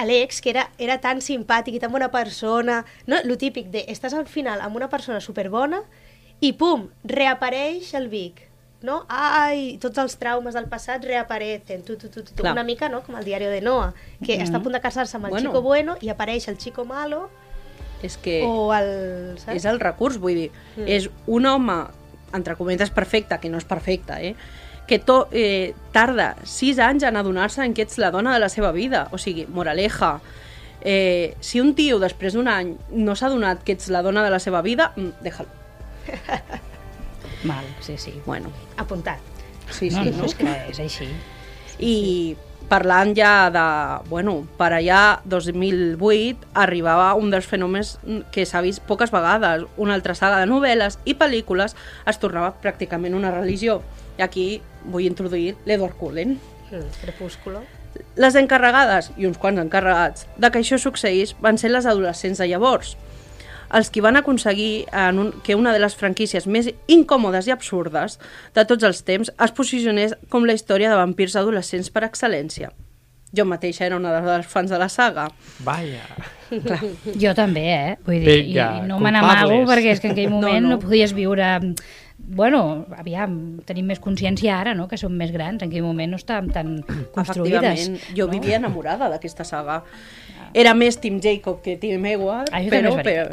Alex, 0.00 0.40
que 0.40 0.48
era, 0.54 0.70
era 0.78 0.96
tan 1.02 1.18
simpàtic 1.20 1.74
i 1.76 1.80
tan 1.82 1.90
bona 1.92 2.08
persona, 2.12 2.84
no? 3.06 3.18
lo 3.24 3.36
típic 3.36 3.66
de 3.74 3.82
estàs 3.92 4.14
al 4.14 4.24
final 4.30 4.62
amb 4.64 4.78
una 4.78 4.88
persona 4.88 5.20
superbona 5.20 5.82
i 6.40 6.54
pum, 6.56 6.86
reapareix 7.04 7.92
el 7.98 8.08
Vic, 8.08 8.49
no? 8.82 9.04
Ai, 9.08 9.76
tots 9.80 9.98
els 9.98 10.16
traumes 10.16 10.54
del 10.54 10.66
passat 10.72 11.04
reaparecen, 11.04 11.82
tu, 11.84 11.96
tu, 11.96 12.08
tu, 12.08 12.22
tu. 12.24 12.34
Clar. 12.40 12.52
una 12.54 12.64
mica 12.64 12.88
no? 12.88 13.02
com 13.02 13.16
el 13.16 13.24
diari 13.24 13.44
de 13.46 13.60
Noah, 13.60 13.92
que 14.24 14.38
està 14.40 14.56
a 14.58 14.62
punt 14.64 14.72
de 14.72 14.80
casar-se 14.80 15.16
amb 15.18 15.26
el 15.26 15.30
Bueno. 15.36 15.50
chico 15.50 15.62
bueno 15.62 15.96
i 16.00 16.08
apareix 16.08 16.48
el 16.48 16.56
chico 16.58 16.84
malo 16.84 17.28
És 18.02 18.16
que 18.16 18.40
o 18.46 18.72
el... 18.72 19.36
Saps? 19.38 19.56
és 19.56 19.64
el 19.68 19.78
recurs, 19.80 20.16
vull 20.18 20.34
dir, 20.34 20.50
Mm. 20.76 20.86
és 20.88 21.10
un 21.26 21.44
home, 21.46 21.84
entre 22.32 22.56
cometes, 22.56 22.88
perfecte, 22.90 23.36
que 23.38 23.50
no 23.50 23.58
és 23.58 23.64
perfecte, 23.68 24.14
eh? 24.30 24.34
que 24.86 24.98
to, 24.98 25.28
eh, 25.30 25.74
tarda 25.92 26.36
sis 26.42 26.78
anys 26.80 27.02
en 27.04 27.16
adonar-se 27.16 27.62
en 27.62 27.74
que 27.74 27.82
ets 27.82 27.98
la 27.98 28.10
dona 28.10 28.32
de 28.32 28.40
la 28.40 28.48
seva 28.48 28.72
vida. 28.72 29.08
O 29.12 29.18
sigui, 29.18 29.44
moraleja, 29.46 30.20
eh, 30.80 31.36
si 31.40 31.60
un 31.60 31.74
tio 31.74 31.98
després 32.00 32.32
d'un 32.34 32.48
any 32.48 32.72
no 32.90 33.14
s'ha 33.14 33.26
adonat 33.26 33.62
que 33.62 33.72
ets 33.76 33.88
la 33.92 34.00
dona 34.02 34.24
de 34.24 34.30
la 34.30 34.38
seva 34.40 34.62
vida, 34.62 34.92
mm, 34.96 35.20
déjalo. 35.22 35.48
Mal, 37.44 37.64
sí, 37.80 37.96
sí. 37.96 38.20
Bueno, 38.26 38.50
Apuntat. 38.76 39.18
sí, 39.70 39.90
no, 39.90 40.02
sí, 40.02 40.10
no, 40.10 40.16
no? 40.18 40.24
és 40.24 40.34
que 40.34 40.54
és 40.70 40.80
així. 40.82 41.08
I 41.80 42.36
parlant 42.70 43.14
ja 43.16 43.50
de... 43.50 43.64
Bueno, 44.10 44.36
per 44.58 44.70
allà, 44.76 45.20
2008, 45.24 46.52
arribava 46.54 47.14
un 47.18 47.32
dels 47.32 47.48
fenòmens 47.50 47.96
que 48.34 48.46
s'ha 48.46 48.62
vist 48.64 48.84
poques 48.86 49.12
vegades. 49.14 49.66
Una 49.80 49.96
altra 49.98 50.14
saga 50.14 50.38
de 50.42 50.48
novel·les 50.50 51.00
i 51.08 51.16
pel·lícules 51.18 51.74
es 52.06 52.22
tornava 52.22 52.52
pràcticament 52.62 53.16
una 53.16 53.32
religió. 53.34 53.80
I 54.18 54.26
aquí 54.26 54.46
vull 54.84 55.08
introduir 55.08 55.56
l'Edward 55.66 55.98
Cullen. 55.98 56.38
Mm, 56.70 56.88
crepúsculo. 57.02 57.64
Les 58.20 58.36
encarregades, 58.38 59.10
i 59.18 59.26
uns 59.26 59.38
quants 59.40 59.58
encarregats, 59.58 60.28
de 60.38 60.50
que 60.50 60.60
això 60.62 60.78
succeís 60.78 61.34
van 61.42 61.58
ser 61.58 61.72
les 61.72 61.88
adolescents 61.90 62.38
de 62.38 62.46
llavors, 62.46 62.94
els 63.76 63.90
qui 63.90 64.02
van 64.04 64.18
aconseguir 64.18 64.86
en 64.92 65.18
un, 65.22 65.32
que 65.46 65.54
una 65.54 65.72
de 65.72 65.80
les 65.82 65.96
franquícies 65.96 66.46
més 66.46 66.70
incòmodes 66.90 67.48
i 67.48 67.54
absurdes 67.54 68.18
de 68.56 68.64
tots 68.66 68.86
els 68.86 69.02
temps 69.06 69.30
es 69.30 69.56
posicionés 69.56 70.16
com 70.28 70.46
la 70.46 70.56
història 70.58 70.90
de 70.90 70.98
vampirs 71.00 71.36
adolescents 71.38 71.90
per 71.94 72.04
excel·lència. 72.08 72.72
Jo 73.36 73.46
mateixa 73.46 73.86
era 73.86 73.96
una 73.96 74.12
de 74.16 74.26
les 74.26 74.46
fans 74.50 74.70
de 74.70 74.78
la 74.78 74.88
saga. 74.90 75.28
Vaja. 75.62 76.02
Jo 77.22 77.34
també, 77.38 77.62
eh? 77.70 77.96
Vull 78.06 78.24
dir, 78.24 78.38
Vinga, 78.42 78.70
i 78.80 78.88
no 78.88 78.98
me 78.98 79.12
n'amago 79.14 79.62
perquè 79.68 79.94
és 79.94 80.02
que 80.02 80.10
en 80.10 80.16
aquell 80.16 80.32
moment 80.32 80.64
no, 80.64 80.72
no. 80.72 80.76
no 80.76 80.82
podies 80.82 81.14
viure... 81.14 81.50
Bueno, 82.30 82.86
aviam, 82.94 83.32
tenim 83.66 83.88
més 83.90 83.98
consciència 83.98 84.54
ara, 84.54 84.74
no?, 84.78 84.86
que 84.86 84.98
som 85.00 85.10
més 85.10 85.32
grans. 85.34 85.62
En 85.64 85.68
aquell 85.68 85.82
moment 85.82 86.12
no 86.14 86.18
estàvem 86.20 86.50
tan 86.54 86.76
construïdes. 87.14 87.88
Jo 88.14 88.28
vivia 88.30 88.60
enamorada 88.60 89.08
d'aquesta 89.10 89.42
saga. 89.44 89.80
Era 90.54 90.72
més 90.74 90.96
Tim 90.98 91.20
Jacob 91.22 91.60
que 91.62 91.76
Tim 91.78 92.04
Edward, 92.10 92.48
Ah, 92.50 92.60
però, 92.70 92.96
però. 93.06 93.28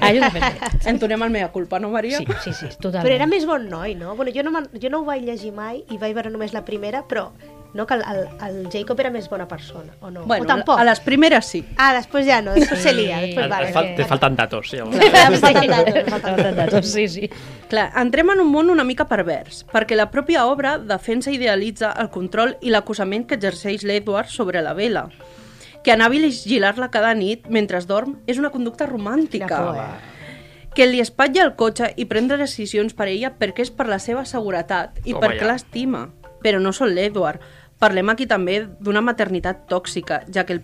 Ah, 0.00 0.12
entonem 0.92 1.24
el 1.26 1.32
mea 1.34 1.50
culpa, 1.52 1.80
no, 1.80 1.90
Maria? 1.92 2.20
Sí, 2.20 2.26
sí, 2.40 2.52
sí, 2.56 2.70
totalment. 2.78 3.04
Però 3.04 3.16
era 3.18 3.26
més 3.28 3.44
bon 3.48 3.66
noi, 3.68 3.92
no? 4.00 4.14
Bueno, 4.16 4.32
jo 4.32 4.44
no, 4.46 4.62
jo 4.72 4.92
no 4.92 5.02
ho 5.02 5.04
vaig 5.04 5.26
llegir 5.28 5.52
mai 5.52 5.82
i 5.92 6.00
vaig 6.00 6.16
veure 6.16 6.32
només 6.32 6.56
la 6.56 6.64
primera, 6.64 7.04
però 7.08 7.30
no? 7.74 7.86
que 7.86 7.94
el, 7.94 8.02
el, 8.02 8.20
el 8.48 8.70
Jacob 8.72 9.00
era 9.02 9.10
més 9.12 9.28
bona 9.28 9.46
persona, 9.50 9.92
o 10.00 10.10
no? 10.10 10.24
Bueno, 10.24 10.46
o 10.46 10.48
tampoc? 10.48 10.78
a 10.80 10.86
les 10.86 11.02
primeres 11.04 11.50
sí. 11.50 11.60
Ah, 11.76 11.92
després 11.96 12.24
ja 12.26 12.40
no, 12.44 12.54
després 12.56 12.80
se 12.86 12.94
lia. 12.96 13.20
Després, 13.20 13.50
vale, 13.50 13.72
fal, 13.74 13.90
te 13.98 14.06
falten 14.08 14.38
datos, 14.38 14.72
llavors. 14.72 15.04
Em 15.04 15.36
falten 15.42 15.70
datos, 15.74 16.00
em 16.00 16.10
falten 16.14 16.56
datos. 16.62 16.88
sí, 16.94 17.06
sí. 17.08 17.30
Clar, 17.68 17.90
entrem 18.00 18.32
en 18.34 18.44
un 18.46 18.50
món 18.52 18.72
una 18.72 18.86
mica 18.86 19.08
pervers, 19.10 19.64
perquè 19.74 19.98
la 19.98 20.08
pròpia 20.14 20.46
obra 20.48 20.78
defensa 20.78 21.32
i 21.32 21.38
idealitza 21.38 21.92
el 22.00 22.10
control 22.14 22.56
i 22.62 22.72
l'acusament 22.72 23.28
que 23.28 23.36
exerceix 23.36 23.84
l'Edward 23.84 24.32
sobre 24.32 24.62
la 24.64 24.72
Bella, 24.78 25.08
que 25.84 25.92
anar 25.92 26.08
a 26.08 26.14
vigilar-la 26.14 26.88
cada 26.94 27.12
nit 27.18 27.50
mentre 27.52 27.82
es 27.82 27.90
dorm 27.90 28.20
és 28.26 28.40
una 28.40 28.54
conducta 28.54 28.88
romàntica. 28.88 29.50
Por, 29.60 29.80
eh? 29.82 30.14
que 30.74 30.86
li 30.90 31.00
espatlla 31.00 31.44
el 31.46 31.54
cotxe 31.54 31.92
i 31.96 32.04
prendre 32.10 32.36
decisions 32.40 32.96
per 32.98 33.06
ella 33.06 33.30
perquè 33.38 33.62
és 33.64 33.70
per 33.70 33.86
la 33.86 34.00
seva 34.02 34.24
seguretat 34.26 34.98
i 35.04 35.14
Toma 35.14 35.22
perquè 35.28 35.44
ja. 35.46 35.52
l'estima. 35.52 36.08
Però 36.44 36.58
no 36.60 36.74
sol 36.76 36.92
l'Edward. 36.92 37.40
Parlem 37.84 38.08
aquí 38.14 38.26
també 38.30 38.62
d'una 38.80 39.02
maternitat 39.04 39.66
tòxica, 39.68 40.22
ja 40.32 40.44
que, 40.48 40.56
el, 40.58 40.62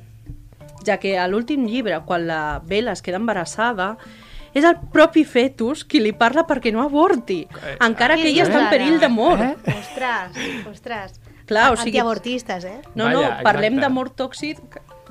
ja 0.89 0.97
que 1.03 1.19
a 1.21 1.27
l'últim 1.29 1.67
llibre, 1.69 1.99
quan 2.09 2.27
la 2.27 2.61
Bella 2.65 2.93
es 2.97 3.03
queda 3.05 3.21
embarassada, 3.21 3.97
és 4.57 4.65
el 4.67 4.79
propi 4.91 5.23
fetus 5.29 5.85
qui 5.87 6.01
li 6.03 6.11
parla 6.17 6.43
perquè 6.49 6.73
no 6.75 6.81
avorti, 6.83 7.43
Eh, 7.47 7.77
encara 7.87 8.17
que 8.17 8.27
ella 8.33 8.43
Què 8.45 8.49
està 8.49 8.57
en 8.59 8.65
dius 8.65 8.71
perill 8.73 8.97
de 9.03 9.09
mort. 9.13 9.43
Eh? 9.43 9.77
Ostres, 9.77 10.41
ostres. 10.71 11.21
Clar, 11.47 11.73
o 11.73 11.77
sigui- 11.77 11.99
Antiavortistes, 11.99 12.65
eh? 12.65 12.81
No, 12.95 13.11
no, 13.11 13.21
Vaja, 13.23 13.43
parlem 13.47 13.77
d'amor 13.83 14.11
tòxic 14.17 14.59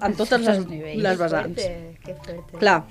en 0.01 0.13
totes 0.15 0.39
les, 0.41 0.57
Els 0.57 0.67
nivells. 0.67 1.01
les 1.03 1.17
vessants. 1.19 1.61
Fuerte, 1.61 1.99
que 2.05 2.15
fuerte. 2.15 2.57
Clar, 2.59 2.83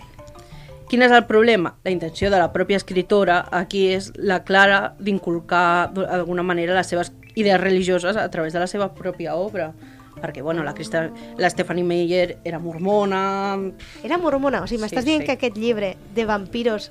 quin 0.88 1.02
és 1.02 1.12
el 1.12 1.24
problema? 1.26 1.74
La 1.84 1.90
intenció 1.90 2.30
de 2.30 2.38
la 2.38 2.50
pròpia 2.52 2.76
escritora 2.80 3.42
aquí 3.50 3.88
és 3.92 4.12
la 4.16 4.42
clara 4.44 4.94
d'inculcar 5.00 5.90
d'alguna 5.92 6.42
manera 6.42 6.74
les 6.76 6.86
seves 6.86 7.12
idees 7.38 7.60
religioses 7.60 8.18
a 8.18 8.28
través 8.30 8.52
de 8.52 8.60
la 8.62 8.66
seva 8.70 8.90
pròpia 8.94 9.36
obra. 9.38 9.70
Perquè, 10.18 10.42
bueno, 10.42 10.64
la, 10.66 10.72
Crista, 10.74 11.04
la 11.38 11.48
Stephanie 11.50 11.84
Meyer 11.86 12.38
era 12.42 12.58
mormona... 12.58 13.54
Era 14.02 14.18
mormona, 14.18 14.64
o 14.64 14.66
sigui, 14.66 14.80
m'estàs 14.82 15.04
Sí, 15.06 15.12
dient 15.12 15.22
sí. 15.22 15.26
que 15.28 15.36
aquest 15.38 15.56
llibre 15.56 15.92
de 16.16 16.24
vampiros 16.26 16.90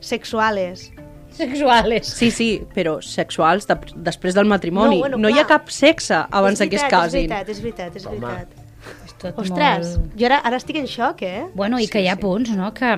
sexuales... 0.00 0.90
Sexuales. 1.32 2.06
Sí, 2.12 2.30
sí, 2.30 2.48
però 2.74 2.98
sexuals 3.00 3.64
de, 3.68 3.76
després 4.04 4.34
del 4.36 4.48
matrimoni. 4.48 4.98
No, 4.98 5.04
bueno, 5.06 5.20
no 5.20 5.30
hi 5.32 5.38
ha 5.40 5.46
cap 5.48 5.70
sexe 5.72 6.18
abans 6.28 6.60
És 6.60 6.64
de 6.64 6.68
que 6.68 6.76
es 6.76 6.82
veritat, 6.82 6.98
casin. 6.98 7.22
És 7.24 7.30
veritat, 7.32 7.48
és 7.48 7.62
veritat, 7.62 7.96
és 7.96 8.08
Home. 8.08 8.20
veritat. 8.20 8.58
És 9.06 9.14
tot 9.20 9.38
Ostres, 9.40 9.94
molt... 9.96 10.12
jo 10.20 10.28
ara, 10.28 10.40
ara 10.44 10.58
estic 10.60 10.80
en 10.82 10.88
xoc, 10.90 11.22
eh? 11.24 11.46
Bueno, 11.56 11.80
i 11.80 11.88
que 11.88 12.02
hi 12.04 12.08
ha 12.12 12.18
punts, 12.20 12.52
no?, 12.56 12.68
que 12.76 12.90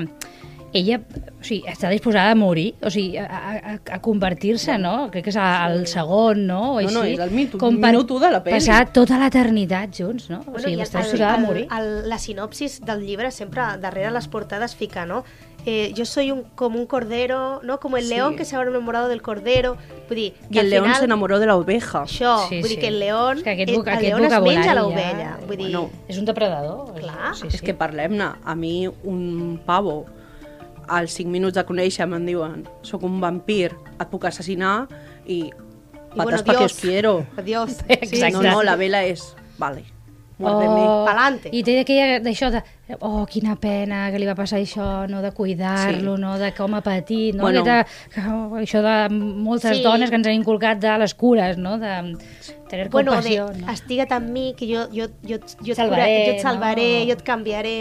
ella 0.74 0.98
o 0.98 1.44
sigui, 1.44 1.62
està 1.70 1.88
disposada 1.88 2.32
a 2.32 2.34
morir, 2.34 2.74
o 2.82 2.90
sigui, 2.90 3.16
a, 3.16 3.24
a, 3.30 3.74
a 3.96 3.98
convertir-se, 4.02 4.76
no? 4.78 5.08
Crec 5.12 5.24
que 5.28 5.30
és 5.30 5.38
el 5.38 5.86
segon, 5.86 6.46
no? 6.48 6.60
O 6.74 6.74
No, 6.74 6.78
així, 6.82 6.94
no, 6.94 7.04
és 7.04 7.18
el 7.24 7.30
minut- 7.30 7.56
com 7.60 7.78
per 7.80 7.92
minut 7.94 8.10
u 8.10 8.18
de 8.18 8.30
la 8.32 8.42
pel·li. 8.44 8.58
Passar 8.58 8.80
tota 8.92 9.18
l'eternitat 9.22 9.94
junts, 9.96 10.28
no? 10.30 10.42
O 10.52 10.58
sigui, 10.58 10.80
està 10.82 10.98
el- 11.00 11.04
disposada 11.08 11.34
a 11.34 11.38
el- 11.38 11.46
morir. 11.46 11.66
el- 11.78 12.08
la 12.08 12.18
sinopsis 12.18 12.80
del 12.84 13.06
llibre 13.06 13.30
sempre 13.30 13.62
darrere 13.80 14.10
les 14.10 14.26
portades 14.28 14.74
fica, 14.74 15.06
¿no? 15.06 15.24
Eh, 15.66 15.92
yo 15.94 16.04
soy 16.04 16.30
un, 16.30 16.42
como 16.56 16.78
un 16.78 16.84
cordero, 16.84 17.60
¿no? 17.62 17.80
Como 17.80 17.96
el 17.96 18.04
Sí. 18.04 18.10
león 18.14 18.36
que 18.36 18.44
se 18.44 18.54
habrá 18.54 18.68
enamorado 18.68 19.08
del 19.08 19.22
cordero. 19.22 19.78
Vull 20.08 20.16
dir, 20.16 20.32
que 20.34 20.56
I 20.56 20.58
el 20.58 20.66
al 20.66 20.70
león 20.70 20.84
final, 20.84 20.98
se 20.98 21.04
enamoró 21.06 21.38
de 21.38 21.46
la 21.46 21.56
oveja. 21.56 22.02
Això, 22.02 22.48
Sí, 22.50 22.56
vull 22.60 22.68
dir 22.68 22.74
sí. 22.74 22.80
que 22.80 22.88
el 22.88 22.98
león, 23.00 23.38
És 23.38 23.44
que 23.44 23.50
aquest 23.52 23.68
el, 23.70 23.74
el 23.76 23.80
aquest 23.80 24.02
león 24.02 24.24
es 24.24 24.40
menja 24.42 24.74
l'ovella. 24.74 25.14
ja- 25.38 25.38
Vull 25.46 25.56
dir, 25.56 25.70
Bueno, 25.76 25.90
És 26.06 26.18
un 26.18 26.24
depredador. 26.26 26.92
Clar. 26.96 27.34
Sí, 27.34 27.46
És 27.48 27.62
que 27.62 27.72
parlem-ne. 27.74 28.26
A 28.44 28.54
mi 28.54 28.86
un 29.04 29.58
pavo 29.64 30.04
als 30.88 31.16
5 31.18 31.30
minuts 31.30 31.56
de 31.58 31.64
conèixer 31.66 32.06
em 32.06 32.26
diuen 32.26 32.64
soc 32.82 33.04
un 33.06 33.20
vampir, 33.20 33.72
et 33.98 34.08
puc 34.10 34.26
assassinar 34.28 34.86
i 35.26 35.50
i 36.14 36.18
patas 36.18 36.44
pa 36.46 36.54
que 36.54 36.64
os 36.64 36.78
quiero. 36.78 37.26
Adiós. 37.36 37.80
Exacte. 37.88 38.36
No, 38.36 38.42
no, 38.42 38.62
la 38.62 38.76
vela 38.76 39.02
és... 39.06 39.34
Vale, 39.58 39.84
muérdeme. 40.38 40.80
Oh, 40.88 41.04
Pa'lante. 41.06 41.50
I 41.52 41.62
té 41.66 41.78
aquella 41.80 42.18
d'això 42.24 42.50
de... 42.50 42.62
Oh, 43.00 43.24
quina 43.30 43.54
pena 43.56 44.10
que 44.12 44.18
li 44.20 44.26
va 44.28 44.34
passar 44.36 44.58
això, 44.60 45.06
no? 45.08 45.22
De 45.24 45.30
cuidar-lo, 45.32 46.16
Sí. 46.16 46.20
no? 46.20 46.34
De 46.38 46.50
com 46.52 46.74
ha 46.74 46.80
patit, 46.84 47.34
no? 47.34 47.42
Bueno. 47.46 47.62
Aquesta, 47.62 48.10
que, 48.12 48.20
oh, 48.28 48.56
això 48.60 48.82
de 48.84 48.96
moltes 49.14 49.78
Sí. 49.78 49.82
dones 49.82 50.10
que 50.10 50.16
ens 50.16 50.26
han 50.26 50.34
inculcat 50.34 50.78
de 50.82 50.98
les 50.98 51.14
cures, 51.14 51.56
no? 51.56 51.78
De 51.78 52.16
tenir 52.68 52.90
Bueno, 52.90 53.12
de, 53.12 53.16
compassió, 53.16 53.46
no? 53.54 53.70
estiga't 53.72 54.12
amb 54.12 54.28
mi, 54.30 54.54
que 54.58 54.66
jo, 54.66 54.86
jo, 54.92 55.08
jo, 55.22 55.38
jo, 55.38 55.72
et, 55.72 55.76
Salvaré, 55.76 56.02
cura, 56.04 56.24
jo 56.26 56.32
et 56.32 56.40
salvaré, 56.42 57.00
no? 57.00 57.06
jo 57.06 57.12
et 57.12 57.22
canviaré... 57.22 57.78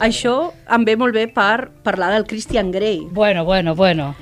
Això 0.00 0.52
em 0.70 0.84
ve 0.84 0.96
molt 0.96 1.14
bé 1.14 1.26
per 1.28 1.70
parlar 1.82 2.12
del 2.12 2.26
Christian 2.26 2.70
Grey. 2.70 3.06
Bueno, 3.10 3.44
bueno, 3.44 3.74
bueno. 3.74 4.14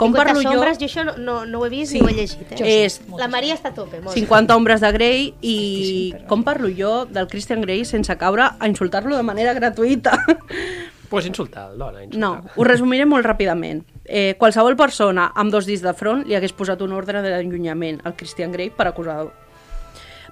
Com 0.00 0.14
50 0.14 0.16
parlo 0.24 0.40
jo? 0.42 0.52
sombres, 0.56 0.78
jo 0.80 0.86
això 0.88 1.04
no, 1.04 1.14
no, 1.20 1.34
no 1.46 1.60
ho 1.60 1.66
he 1.66 1.70
vist 1.72 1.92
Sí. 1.92 2.00
ni 2.00 2.06
ho 2.06 2.08
he 2.08 2.14
llegit. 2.16 2.54
Jo 2.58 2.64
Eh? 2.64 2.84
És 2.86 3.00
La 3.18 3.28
Maria 3.28 3.54
està 3.54 3.68
a 3.70 3.74
tope, 3.76 4.00
molt. 4.00 4.14
50 4.16 4.56
ombres 4.56 4.80
de 4.80 4.90
Grey 4.96 5.34
i 5.44 6.14
com 6.26 6.42
parlo 6.46 6.70
jo 6.72 7.04
del 7.06 7.28
Christian 7.28 7.60
Grey 7.60 7.84
sense 7.84 8.16
caure 8.16 8.48
a 8.58 8.68
insultar-lo 8.68 9.14
de 9.16 9.22
manera 9.22 9.52
gratuïta. 9.54 10.16
Pues 11.10 11.26
insultar, 11.26 11.72
dona, 11.76 12.04
insultar. 12.04 12.20
No, 12.22 12.50
ho 12.54 12.64
resumiré 12.64 13.04
molt 13.04 13.26
ràpidament. 13.26 13.80
Eh, 14.06 14.36
qualsevol 14.38 14.76
persona 14.78 15.32
amb 15.34 15.50
dos 15.50 15.66
dits 15.66 15.82
de 15.82 15.90
front 15.98 16.22
li 16.26 16.36
hagués 16.38 16.52
posat 16.54 16.80
un 16.86 16.92
ordre 16.94 17.18
d'allunyament 17.24 17.98
al 18.06 18.14
Christian 18.14 18.52
Grey 18.54 18.70
per 18.70 18.86
acusador. 18.86 19.32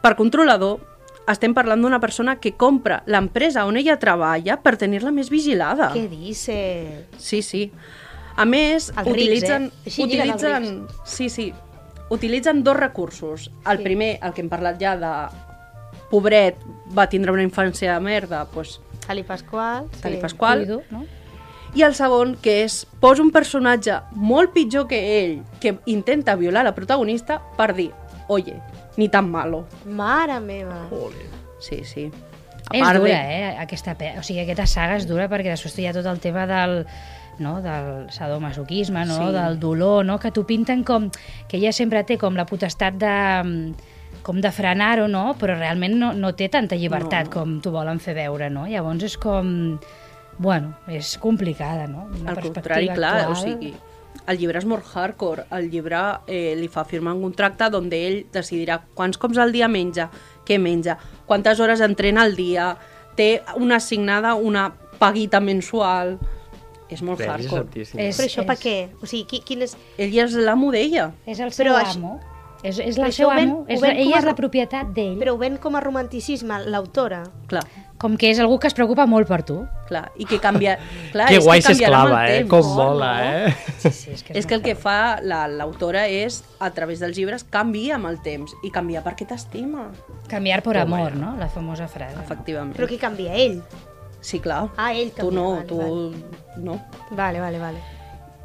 Per 0.01 0.13
controlador, 0.15 0.79
estem 1.27 1.53
parlant 1.53 1.83
d'una 1.83 1.99
persona 1.99 2.37
que 2.39 2.53
compra 2.57 3.03
l'empresa 3.11 3.67
on 3.67 3.77
ella 3.77 3.99
treballa 3.99 4.61
per 4.63 4.77
tenir-la 4.79 5.11
més 5.11 5.29
vigilada. 5.35 5.91
Què 5.93 6.07
dice? 6.09 7.07
Sí, 7.19 7.43
sí. 7.43 7.73
A 8.39 8.45
més, 8.47 8.89
Els 8.95 9.09
rics, 9.09 9.11
utilitzen... 9.19 9.65
eh? 9.67 9.87
Així 9.91 10.05
lliguen 10.07 10.31
els 10.31 10.43
utilitzen 10.45 10.87
sí, 11.05 11.29
sí. 11.29 11.49
Utilitzen 12.15 12.63
dos 12.65 12.77
recursos. 12.79 13.51
El 13.69 13.79
Sí. 13.79 13.85
primer, 13.85 14.19
el 14.23 14.33
que 14.33 14.41
hem 14.45 14.49
parlat 14.49 14.79
ja 14.81 14.95
de 14.97 15.11
pobret, 16.11 16.57
va 16.97 17.09
tindre 17.11 17.33
una 17.35 17.43
infància 17.45 17.95
de 17.95 18.01
merda, 18.01 18.47
doncs, 18.55 18.79
Tali 19.07 19.23
Pasqual. 19.25 19.87
Tali 20.03 20.17
Pasqual. 20.21 20.65
Cuido, 20.67 20.83
no? 20.91 21.05
I 21.75 21.83
el 21.85 21.95
segon, 21.95 22.35
que 22.41 22.63
és 22.65 22.87
posa 23.01 23.21
un 23.23 23.31
personatge 23.31 23.99
molt 24.17 24.55
pitjor 24.55 24.87
que 24.89 24.99
ell, 25.19 25.35
que 25.61 25.75
intenta 25.87 26.35
violar 26.37 26.65
la 26.65 26.75
protagonista, 26.75 27.43
per 27.59 27.75
dir, 27.77 27.91
oye, 28.29 28.55
ni 28.97 29.09
tan 29.09 29.29
malo. 29.31 29.67
Mare 29.85 30.41
meva. 30.41 30.87
Ole. 30.91 31.29
Sí, 31.61 31.83
sí. 31.85 32.11
A 32.71 32.77
És 32.77 32.87
dura, 32.99 33.01
de- 33.01 33.13
eh? 33.13 33.57
Aquesta, 33.61 33.95
pe- 33.97 34.15
o 34.19 34.23
sigui, 34.23 34.41
aquesta 34.45 34.67
saga 34.67 34.97
és 34.97 35.07
dura 35.09 35.29
perquè 35.29 35.51
després 35.53 35.77
hi 35.79 35.87
ha 35.89 35.93
tot 35.97 36.07
el 36.07 36.21
tema 36.21 36.47
del 36.47 36.87
no, 37.41 37.61
del 37.63 38.11
sadomasoquisme, 38.15 39.05
no? 39.07 39.19
Sí. 39.29 39.33
del 39.35 39.59
dolor, 39.61 40.05
no? 40.05 40.19
que 40.19 40.31
t'ho 40.31 40.45
pinten 40.47 40.85
com 40.85 41.11
que 41.49 41.57
ella 41.59 41.73
sempre 41.73 42.05
té 42.05 42.19
com 42.19 42.37
la 42.37 42.47
potestat 42.47 42.99
de 42.99 43.15
com 44.23 44.41
de 44.43 44.51
frenar-ho, 44.53 45.07
no? 45.09 45.35
però 45.41 45.57
realment 45.57 45.95
no, 45.97 46.13
no 46.13 46.35
té 46.37 46.49
tanta 46.53 46.77
llibertat 46.77 47.29
No. 47.29 47.33
com 47.33 47.59
t'ho 47.65 47.73
volen 47.73 48.01
fer 48.01 48.15
veure, 48.19 48.51
no? 48.51 48.67
Llavors 48.67 49.05
és 49.05 49.17
com... 49.21 49.79
Bueno, 50.39 50.75
és 50.87 51.17
complicada, 51.19 51.89
no? 51.91 52.07
Una 52.21 52.31
Al 52.31 52.43
contrari, 52.43 52.91
clar, 52.95 53.27
o 53.27 53.33
actual. 53.33 53.41
sigui, 53.43 53.73
el 54.29 54.39
llibre 54.39 54.61
és 54.61 54.67
molt 54.69 54.85
hardcore. 54.95 55.47
El 55.57 55.71
llibre 55.73 55.99
eh, 56.29 56.55
li 56.55 56.69
fa 56.71 56.85
firmar 56.87 57.17
un 57.17 57.25
contracte 57.25 57.67
on 57.75 57.89
ell 57.91 58.21
decidirà 58.33 58.79
quants 58.95 59.19
cops 59.19 59.39
al 59.39 59.51
dia 59.53 59.67
menja, 59.67 60.11
què 60.47 60.59
menja, 60.63 60.99
quantes 61.27 61.59
hores 61.59 61.81
entrena 61.81 62.23
al 62.23 62.37
dia, 62.37 62.77
té 63.17 63.43
una 63.57 63.77
assignada 63.83 64.35
una 64.35 64.73
paguita 64.99 65.41
mensual... 65.41 66.19
És 66.91 67.03
molt 67.03 67.19
Bé, 67.19 67.25
és 67.27 67.31
hardcore. 67.31 67.61
altíssim. 67.61 68.01
És- 68.01 68.17
Però 68.19 68.27
això 68.27 68.47
per 68.47 68.57
què? 68.57 68.89
O 69.03 69.07
sigui, 69.07 69.25
qui, 69.27 69.41
quin 69.41 69.63
és... 69.63 69.77
Ell 69.99 70.13
ja 70.15 70.25
és 70.25 70.33
l'amo 70.35 70.71
d'ella. 70.73 71.13
És 71.27 71.39
el 71.41 71.53
seu 71.53 71.67
Però 71.67 71.77
això- 71.83 71.97
amo. 71.99 72.21
És, 72.63 72.79
és 72.81 72.97
això 72.99 73.13
seu 73.13 73.31
amo. 73.31 73.65
És, 73.69 73.81
ven 73.81 73.95
la- 73.95 74.01
ella 74.03 74.17
a 74.17 74.19
és 74.19 74.25
la 74.25 74.31
ro- 74.33 74.37
propietat 74.37 74.89
d'ell. 74.95 75.19
Però 75.21 75.35
ho 75.35 75.39
ven 75.39 75.59
com 75.59 75.77
a 75.77 75.81
romanticisme, 75.81 76.65
l'autora. 76.67 77.23
Clar, 77.47 77.63
Com 77.99 78.17
que 78.17 78.31
és 78.31 78.39
algú 78.39 78.61
que 78.61 78.69
es 78.69 78.75
preocupa 78.75 79.07
molt 79.07 79.27
per 79.27 79.43
tu. 79.43 79.67
clar. 79.89 80.13
I 80.17 80.25
que 80.25 80.39
canvia... 80.39 80.79
Clar, 81.13 81.27
Que 81.29 81.37
és 81.39 81.45
guai 81.45 81.61
s'esclava, 81.63 82.29
eh? 82.31 82.39
temps. 82.45 82.51
Com 82.51 82.61
Oh, 82.61 82.75
mola, 82.75 83.13
no? 83.19 83.49
eh? 83.49 83.55
Sí, 83.79 83.91
sí, 83.91 84.11
és 84.13 84.23
que 84.23 84.39
És 84.39 84.47
que 84.47 84.55
el 84.55 84.63
que 84.63 84.75
fa 84.77 85.21
la- 85.21 85.49
l'autora 85.49 86.07
és, 86.09 86.45
a 86.61 86.71
través 86.71 87.01
dels 87.01 87.17
llibres, 87.17 87.43
canvia 87.45 87.97
amb 87.97 88.07
el 88.07 88.21
temps. 88.23 88.55
I 88.63 88.71
canvia 88.71 89.03
perquè 89.05 89.27
t'estima, 89.27 89.91
Canviar 90.29 90.63
por 90.63 90.75
Toma 90.77 90.97
amor, 90.97 91.17
no? 91.17 91.37
La 91.39 91.49
famosa 91.49 91.89
frase. 91.89 92.19
efectivament. 92.21 92.77
Però 92.77 92.87
qui 92.87 92.99
canvia? 92.99 93.35
Ell? 93.35 93.63
Sí, 94.29 94.41
clar. 94.45 94.67
Ah, 94.77 94.91
ell 94.93 95.11
Tu 95.13 95.23
canvia. 95.23 95.39
no, 95.41 95.51
vale, 95.55 95.67
tu 95.71 95.79
Vale. 95.79 96.25
no. 96.69 96.83
vale, 97.17 97.41
vale. 97.41 97.59
vale. 97.63 97.79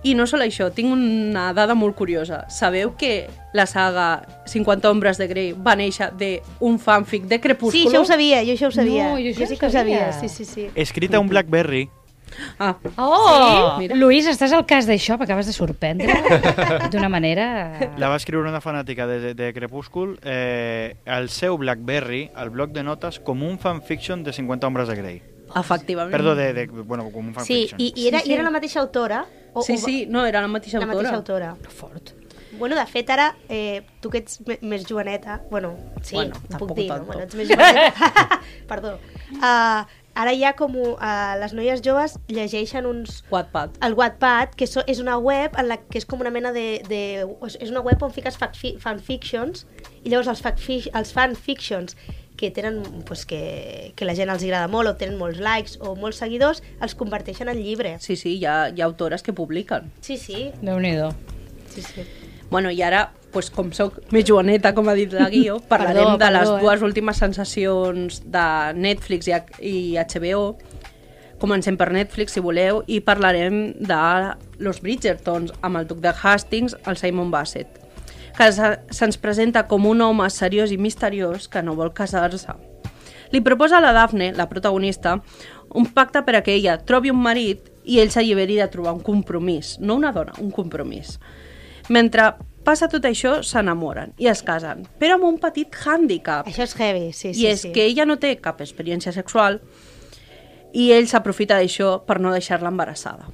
I 0.04 0.14
no 0.20 0.26
sol 0.28 0.42
això, 0.44 0.66
tinc 0.76 0.92
una 0.92 1.54
dada 1.56 1.76
molt 1.80 1.96
curiosa. 1.96 2.42
Sabeu 2.52 2.90
que 3.00 3.30
la 3.56 3.64
saga 3.66 4.08
50 4.52 4.90
ombres 4.92 5.18
de 5.18 5.28
Grey 5.32 5.54
va 5.56 5.78
néixer 5.80 6.10
d'un 6.20 6.76
fanfic 6.80 7.24
de 7.30 7.38
Sí, 7.38 7.42
Crepúsculo? 7.46 7.88
això 7.90 8.02
ho 8.02 8.06
sabia, 8.10 8.42
jo 8.44 8.52
això 8.52 8.68
ho 8.68 8.76
sabia. 8.76 9.06
No, 9.14 9.18
jo 9.20 9.30
això 9.32 9.46
jo 9.46 9.48
sí 9.54 9.58
que 9.58 9.66
ho 9.66 9.72
sabia. 9.72 10.12
sabia. 10.12 10.20
Sí, 10.20 10.28
sí, 10.28 10.44
sí. 10.46 10.68
Escrita 10.76 11.20
un 11.24 11.30
Blackberry. 11.30 11.90
Ah, 12.60 12.76
Oh! 12.98 13.76
Sí? 13.78 13.80
Mira. 13.86 13.96
Lluís, 13.96 14.28
estàs 14.28 14.52
al 14.52 14.66
cas 14.66 14.88
d'això? 14.90 15.16
M'acabes 15.22 15.46
de 15.48 15.54
sorprendre 15.54 16.12
d'una 16.92 17.08
manera... 17.08 17.48
La 17.98 18.10
va 18.10 18.18
escriure 18.18 18.50
una 18.50 18.60
fanàtica 18.60 19.08
de, 19.08 19.20
de, 19.22 19.34
de 19.40 19.54
Crepúscul 19.54 20.18
eh, 20.24 20.96
al 21.06 21.30
seu 21.30 21.56
Blackberry, 21.58 22.30
al 22.36 22.50
bloc 22.50 22.72
de 22.76 22.84
notes, 22.84 23.20
com 23.22 23.44
un 23.44 23.56
fanfiction 23.60 24.24
de 24.26 24.34
50 24.34 24.68
ombres 24.68 24.90
de 24.90 24.96
Grey. 25.00 25.22
Efectivament. 25.60 26.12
Perdó, 26.12 26.36
de, 26.36 26.54
de, 26.54 26.66
bueno, 26.68 27.10
com 27.12 27.28
un 27.28 27.34
Sí, 27.34 27.68
fanfiction. 27.70 27.82
i, 27.82 27.94
i, 27.96 28.08
era, 28.08 28.20
Sí, 28.20 28.26
sí. 28.26 28.32
i 28.32 28.34
era 28.34 28.44
la 28.44 28.52
mateixa 28.52 28.80
autora? 28.82 29.26
O, 29.54 29.62
Sí, 29.62 29.78
sí, 29.78 30.06
no, 30.10 30.26
era 30.26 30.42
la 30.42 30.48
mateixa 30.48 30.80
La 30.80 30.86
autora. 30.86 30.98
mateixa 31.12 31.16
autora. 31.18 31.56
Fort. 31.70 32.14
Bueno, 32.58 32.76
de 32.76 32.86
fet, 32.86 33.10
ara, 33.10 33.36
eh, 33.50 33.82
tu 34.00 34.12
que 34.14 34.20
ets 34.20 34.40
més 34.62 34.86
joveneta... 34.86 35.42
Bueno, 35.50 35.76
sí, 36.04 36.16
Bueno, 36.16 36.36
ho 36.54 36.58
puc 36.60 36.76
dir, 36.78 36.88
no? 36.88 36.96
tanto. 36.96 37.06
Bueno, 37.08 37.24
ets 37.24 37.36
més 37.36 37.50
joveneta. 37.50 38.42
Perdó. 38.70 39.00
Uh, 39.34 39.82
ara 40.14 40.34
ja 40.38 40.52
com 40.54 40.76
uh, 40.78 40.94
les 41.42 41.54
noies 41.58 41.82
joves 41.82 42.20
llegeixen 42.30 42.86
uns... 42.86 43.24
Wattpad. 43.32 43.80
El 43.82 43.96
Wattpad, 43.98 44.54
que 44.54 44.68
so, 44.70 44.84
és 44.86 45.00
una 45.02 45.18
web 45.18 45.58
en 45.58 45.68
la 45.72 45.80
que 45.82 45.98
és 45.98 46.06
com 46.06 46.22
una 46.22 46.30
mena 46.30 46.52
de... 46.54 46.84
de 46.88 47.02
és 47.58 47.72
una 47.74 47.82
web 47.82 48.02
on 48.06 48.14
fiques 48.14 48.38
fanfictions 48.38 49.66
i 50.04 50.10
llavors 50.14 50.30
els, 50.30 50.46
els 50.94 51.12
fanfictions 51.14 51.98
que 52.44 52.52
tenen 52.52 52.84
pues, 53.06 53.26
que, 53.26 53.94
que 53.96 54.04
la 54.04 54.16
gent 54.18 54.28
els 54.28 54.44
agrada 54.44 54.68
molt 54.68 54.92
o 54.92 54.98
tenen 55.00 55.16
molts 55.16 55.40
likes 55.40 55.78
o 55.80 55.94
molts 55.96 56.20
seguidors, 56.20 56.60
els 56.84 56.92
converteixen 57.00 57.48
en 57.48 57.62
llibres. 57.64 58.04
Sí, 58.04 58.18
sí, 58.20 58.36
hi 58.36 58.44
ha, 58.44 58.58
hi 58.68 58.84
ha 58.84 58.88
autores 58.90 59.24
que 59.24 59.32
publiquen. 59.32 59.88
Sí, 60.04 60.18
sí. 60.20 60.50
Déu-n'hi-do. 60.60 61.14
sí, 61.72 61.86
sí. 61.88 62.04
Bueno, 62.52 62.70
i 62.70 62.84
ara, 62.84 63.06
pues, 63.32 63.48
com 63.50 63.72
sóc 63.74 63.96
més 64.12 64.28
joveneta, 64.28 64.74
com 64.76 64.92
ha 64.92 64.98
dit 65.00 65.16
la 65.16 65.30
Guió, 65.32 65.56
parlarem 65.72 66.12
Perdó, 66.12 66.20
de 66.20 66.32
les 66.36 66.52
eh? 66.52 66.58
dues 66.66 66.84
últimes 66.86 67.24
sensacions 67.24 68.20
de 68.36 68.48
Netflix 68.76 69.32
i 69.64 69.96
HBO. 70.04 70.44
Comencem 71.40 71.80
per 71.80 71.94
Netflix, 71.96 72.36
si 72.36 72.44
voleu, 72.44 72.84
i 72.92 73.00
parlarem 73.08 73.70
de 73.80 74.04
Los 74.60 74.84
Bridgertons, 74.84 75.56
amb 75.64 75.80
el 75.80 75.88
duc 75.88 76.04
de 76.04 76.12
Hastings, 76.12 76.76
el 76.88 77.00
Simon 77.00 77.32
Bassett, 77.32 77.80
que 78.38 78.52
se- 78.52 78.80
se'ns 78.90 79.18
presenta 79.18 79.68
com 79.68 79.86
un 79.86 80.02
home 80.02 80.30
seriós 80.30 80.72
i 80.72 80.78
misteriós 80.78 81.48
que 81.48 81.62
no 81.64 81.76
vol 81.76 81.94
casar-se. 81.94 82.54
Li 83.32 83.42
proposa 83.42 83.78
a 83.78 83.82
la 83.82 83.94
Daphne, 83.94 84.32
la 84.34 84.48
protagonista, 84.50 85.22
un 85.74 85.86
pacte 85.88 86.22
per 86.22 86.36
a 86.36 86.44
que 86.44 86.54
ella 86.54 86.78
trobi 86.86 87.10
un 87.10 87.22
marit 87.22 87.72
i 87.84 88.00
ell 88.00 88.12
s'alliberi 88.12 88.56
de 88.60 88.68
trobar 88.68 88.94
un 88.94 89.02
compromís, 89.02 89.80
no 89.80 89.96
una 89.96 90.12
dona, 90.12 90.34
un 90.40 90.52
compromís. 90.52 91.20
Mentre 91.90 92.36
passa 92.64 92.88
tot 92.88 93.04
això, 93.04 93.42
s'enamoren 93.44 94.14
i 94.18 94.28
es 94.32 94.44
casen, 94.46 94.86
però 95.00 95.18
amb 95.18 95.26
un 95.28 95.40
petit 95.42 95.74
hàndicap. 95.74 96.48
Això 96.48 96.64
és 96.64 96.76
heavy, 96.80 97.12
sí, 97.12 97.34
sí. 97.34 97.42
I 97.42 97.48
és 97.48 97.62
sí. 97.66 97.72
que 97.74 97.86
ella 97.86 98.06
no 98.06 98.20
té 98.22 98.38
cap 98.40 98.62
experiència 98.62 99.12
sexual 99.12 99.60
i 100.74 100.92
ell 100.96 101.08
s'aprofita 101.10 101.58
d'això 101.60 102.06
per 102.06 102.20
no 102.22 102.32
deixar-la 102.32 102.70
embarassada. 102.70 103.28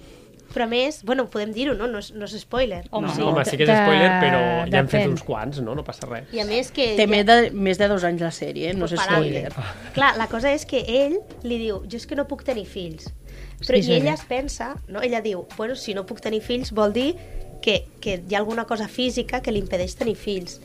Però 0.53 0.63
a 0.65 0.67
més, 0.67 1.03
bueno, 1.05 1.27
podem 1.29 1.51
dir-ho, 1.53 1.75
no? 1.77 1.85
No 1.87 1.99
és, 2.01 2.07
no 2.17 2.25
és 2.25 2.33
spoiler. 2.41 2.81
Home, 2.89 3.07
No, 3.07 3.13
sí, 3.13 3.21
home, 3.21 3.43
sí 3.45 3.57
que 3.57 3.67
és 3.67 3.69
spoiler, 3.69 4.09
però 4.23 4.39
de- 4.65 4.71
ja 4.71 4.79
hem 4.79 4.87
fet 4.89 5.05
uns 5.07 5.21
quants, 5.23 5.59
no? 5.61 5.75
No 5.77 5.83
passa 5.85 6.07
res. 6.09 6.31
I 6.33 6.39
a 6.41 6.45
més 6.49 6.71
que... 6.73 6.95
Té 6.97 7.05
ja- 7.05 7.11
més 7.11 7.25
de, 7.27 7.35
més 7.53 7.77
de 7.77 7.87
dos 7.91 8.03
anys 8.03 8.21
la 8.25 8.31
sèrie, 8.33 8.71
eh? 8.71 8.73
no 8.73 8.85
és 8.89 8.95
spoiler. 8.97 9.51
Clar, 9.93 10.15
la 10.17 10.25
cosa 10.31 10.51
és 10.51 10.65
que 10.65 10.81
ell 10.87 11.19
li 11.43 11.59
diu, 11.61 11.83
jo 11.85 11.97
és 12.01 12.07
que 12.09 12.15
no 12.17 12.25
puc 12.27 12.41
tenir 12.47 12.65
fills. 12.65 13.11
Però, 13.59 13.75
Sí, 13.77 13.83
sí, 13.83 13.91
I 13.91 13.95
ella 14.01 14.15
sí. 14.17 14.23
es 14.23 14.25
pensa, 14.27 14.75
no? 14.87 15.01
ella 15.03 15.21
diu, 15.21 15.45
bueno, 15.57 15.75
si 15.75 15.93
no 15.93 16.05
puc 16.07 16.21
tenir 16.21 16.41
fills 16.41 16.71
vol 16.73 16.93
dir 16.93 17.13
que, 17.61 17.83
que 18.01 18.21
hi 18.27 18.33
ha 18.35 18.39
alguna 18.39 18.65
cosa 18.65 18.87
física 18.87 19.41
que 19.43 19.51
li 19.51 19.59
impedeix 19.59 19.95
tenir 19.99 20.15
fills. 20.15 20.61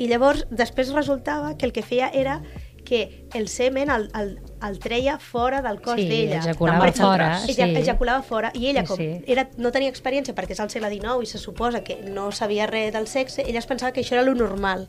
I 0.00 0.06
llavors, 0.08 0.46
després 0.50 0.90
resultava 0.96 1.54
que 1.58 1.66
el 1.68 1.72
que 1.76 1.82
feia 1.84 2.08
era 2.14 2.40
que 2.84 3.26
el 3.34 3.48
semen 3.48 3.90
el, 3.90 4.10
el, 4.18 4.40
el 4.66 4.78
treia 4.78 5.18
fora 5.18 5.62
del 5.62 5.80
cos 5.80 5.96
Sí, 5.96 6.08
d'ella. 6.08 6.38
ejaculava 6.38 6.86
Perquè- 6.86 7.00
fora, 7.02 7.28
Eja- 7.46 7.66
sí. 7.66 7.76
Ejaculava 7.76 8.22
fora. 8.22 8.50
I 8.54 8.66
ella, 8.68 8.82
Sí, 8.82 8.86
com 8.88 8.96
sí. 8.96 9.22
Era, 9.26 9.48
no 9.56 9.70
tenia 9.72 9.88
experiència 9.90 10.34
perquè 10.34 10.52
és 10.52 10.60
al 10.60 10.70
segle 10.70 10.90
XIX 10.90 11.22
i 11.22 11.26
se 11.26 11.38
suposa 11.38 11.82
que 11.84 12.00
no 12.02 12.30
sabia 12.32 12.66
res 12.66 12.92
del 12.92 13.06
sexe, 13.06 13.42
ella 13.46 13.58
es 13.58 13.66
pensava 13.66 13.92
que 13.92 14.00
això 14.00 14.12
era 14.14 14.22
lo 14.22 14.34
normal. 14.34 14.88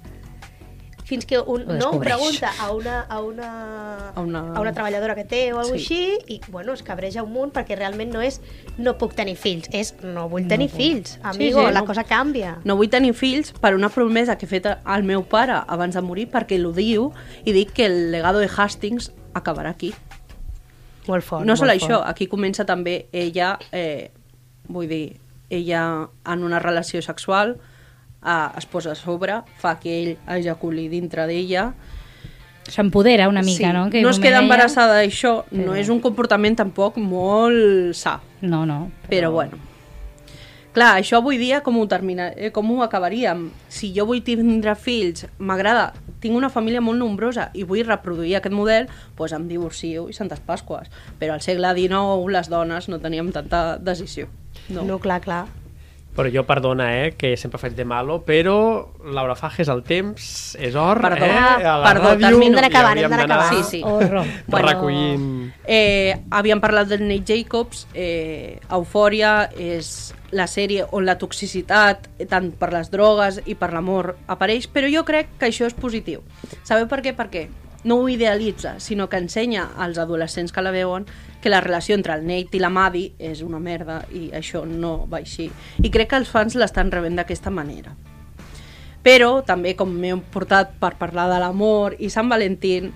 Fins 1.11 1.25
que 1.27 1.37
un, 1.39 1.63
Ho 1.63 1.65
no 1.65 1.73
descobreix. 1.75 2.13
pregunta 2.15 2.51
a 2.57 2.71
una, 2.71 3.01
a, 3.01 3.19
una, 3.19 3.47
A 4.15 4.21
una- 4.21 4.53
a 4.55 4.61
una 4.61 4.71
treballadora 4.71 5.13
que 5.13 5.25
té 5.25 5.51
o 5.51 5.59
alguna 5.59 5.77
Sí. 5.77 5.83
així 5.83 6.35
i 6.35 6.41
bueno, 6.47 6.71
es 6.71 6.83
cabreja 6.87 7.21
un 7.23 7.33
munt 7.33 7.51
perquè 7.51 7.75
realment 7.75 8.13
no 8.13 8.21
és 8.21 8.39
no 8.77 8.97
puc 8.97 9.13
tenir 9.13 9.35
fills, 9.35 9.67
és 9.73 9.93
no 10.03 10.29
vull 10.29 10.47
tenir 10.47 10.69
puc. 10.69 10.77
fills. 10.77 11.19
Amigo, 11.21 11.65
sí, 11.67 11.73
la 11.73 11.81
no. 11.81 11.85
cosa 11.85 12.05
canvia. 12.05 12.59
No 12.63 12.77
vull 12.77 12.87
tenir 12.89 13.13
fills 13.13 13.51
per 13.51 13.75
una 13.75 13.89
promesa 13.89 14.37
que 14.37 14.45
he 14.45 14.49
fet 14.49 14.65
al 14.85 15.03
meu 15.03 15.23
pare 15.27 15.59
abans 15.67 15.95
de 15.95 16.01
morir 16.01 16.29
perquè 16.31 16.57
l'odio 16.57 17.11
i 17.43 17.51
dic 17.51 17.73
que 17.73 17.85
el 17.87 18.11
legado 18.11 18.39
de 18.39 18.47
Hastings 18.55 19.11
acabarà 19.33 19.69
aquí. 19.71 19.93
Molt 21.07 21.23
fort. 21.25 21.45
no 21.45 21.55
sol 21.57 21.67
molt 21.67 21.81
això, 21.81 21.97
fort. 21.97 22.07
aquí 22.09 22.27
comença 22.27 22.63
també 22.65 23.07
ella, 23.11 23.57
eh, 23.73 24.11
vull 24.69 24.87
dir, 24.87 25.19
ella 25.49 26.07
en 26.25 26.43
una 26.43 26.59
relació 26.59 27.01
sexual 27.01 27.57
eh, 28.25 28.47
es 28.57 28.65
posa 28.65 28.91
a 28.91 28.95
sobre, 28.95 29.41
fa 29.57 29.79
que 29.79 29.97
ell 30.01 30.17
ejaculi 30.27 30.87
dintre 30.89 31.25
d'ella. 31.27 31.73
S'empodera 32.71 33.27
una 33.27 33.41
mica, 33.41 33.67
sí, 33.67 33.73
no? 33.73 33.89
Que 33.89 34.01
no 34.01 34.09
es 34.13 34.19
queda 34.19 34.39
embarassada 34.39 34.99
d'això, 35.01 35.43
no 35.51 35.71
Però- 35.73 35.79
és 35.81 35.89
un 35.89 35.99
comportament 35.99 36.55
tampoc 36.55 36.97
molt 36.97 37.93
sa, 37.95 38.19
No, 38.41 38.65
no. 38.65 38.91
però 39.09 39.31
bueno. 39.31 39.57
Clar, 40.71 41.01
això 41.01 41.17
avui 41.17 41.35
dia 41.37 41.59
com 41.63 41.75
ho, 41.81 41.87
termina, 41.87 42.29
eh, 42.37 42.49
com 42.55 42.69
ho 42.71 42.81
acabaríem? 42.81 43.49
Si 43.67 43.91
jo 43.93 44.05
vull 44.05 44.21
tindre 44.23 44.73
fills, 44.79 45.25
m'agrada, 45.37 45.91
tinc 46.21 46.33
una 46.37 46.49
família 46.49 46.79
molt 46.79 46.97
nombrosa 46.97 47.49
i 47.53 47.63
vull 47.63 47.83
reproduir 47.83 48.37
aquest 48.37 48.55
model, 48.55 48.87
doncs 49.17 49.33
em 49.33 49.49
divorcio 49.49 50.07
i 50.07 50.13
Santes 50.13 50.39
Pasques. 50.39 50.87
Però 51.19 51.33
al 51.33 51.41
segle 51.41 51.73
XIX 51.75 52.31
les 52.31 52.47
dones 52.47 52.87
no 52.87 52.99
teníem 52.99 53.33
tanta 53.33 53.77
decisió. 53.79 54.29
No. 54.69 54.83
No, 54.83 54.97
clar, 54.99 55.19
clar. 55.19 55.47
Però 56.11 56.27
jo 56.27 56.43
perdona, 56.43 56.89
eh, 57.05 57.11
que 57.15 57.37
sempre 57.39 57.57
faig 57.61 57.71
de 57.77 57.85
malo, 57.87 58.17
però 58.27 58.89
Laura 59.15 59.35
Fages, 59.39 59.69
el 59.71 59.79
temps 59.87 60.57
és 60.59 60.75
or, 60.75 60.99
Perdó. 60.99 61.23
eh? 61.23 61.63
A 61.63 61.77
la 61.79 61.85
Perdó, 61.87 62.09
ràdio. 62.17 62.41
Hem 62.41 62.55
d'anar 62.57 62.67
acabant, 62.67 62.99
hem 62.99 63.09
d'anar 63.13 63.27
acabant. 63.29 63.53
Sí, 63.55 63.77
sí. 63.77 63.81
Horror. 63.83 64.25
Bueno, 64.51 64.67
recollint... 64.67 65.53
Eh, 65.63 66.17
havíem 66.29 66.59
parlat 66.59 66.89
del 66.91 67.05
Nate 67.07 67.23
Jacobs, 67.31 67.85
eh, 67.93 68.59
Eufòria 68.69 69.49
és 69.55 70.11
la 70.35 70.47
sèrie 70.51 70.83
on 70.91 71.05
la 71.07 71.15
toxicitat, 71.19 72.09
eh, 72.19 72.27
tant 72.27 72.51
per 72.59 72.73
les 72.75 72.91
drogues 72.91 73.39
i 73.45 73.55
per 73.55 73.71
l'amor, 73.71 74.17
apareix, 74.27 74.67
però 74.67 74.91
jo 74.91 75.05
crec 75.07 75.37
que 75.39 75.47
això 75.47 75.67
és 75.67 75.73
positiu. 75.79 76.25
Sabeu 76.67 76.87
per 76.91 76.99
què? 77.05 77.15
Perquè 77.15 77.47
no 77.83 77.95
ho 77.95 78.09
idealitza, 78.09 78.79
sinó 78.79 79.09
que 79.09 79.17
ensenya 79.17 79.69
als 79.77 79.97
adolescents 79.97 80.51
que 80.51 80.61
la 80.61 80.71
veuen 80.71 81.07
que 81.41 81.49
la 81.49 81.61
relació 81.61 81.95
entre 81.95 82.13
el 82.13 82.25
Nate 82.27 82.57
i 82.57 82.61
la 82.61 82.69
Maddie 82.69 83.15
és 83.19 83.41
una 83.41 83.59
merda 83.59 84.03
i 84.13 84.29
això 84.37 84.63
no 84.69 85.07
va 85.09 85.19
així. 85.19 85.49
I 85.81 85.89
crec 85.89 86.11
que 86.11 86.19
els 86.21 86.29
fans 86.29 86.55
l'estan 86.55 86.91
rebent 86.93 87.17
d'aquesta 87.17 87.49
manera. 87.49 87.95
Però 89.01 89.41
també, 89.41 89.73
com 89.75 89.89
m'he 89.89 90.13
portat 90.31 90.77
per 90.79 90.93
parlar 90.99 91.25
de 91.31 91.39
l'amor 91.41 91.97
i 91.97 92.11
Sant 92.13 92.29
Valentín, 92.29 92.91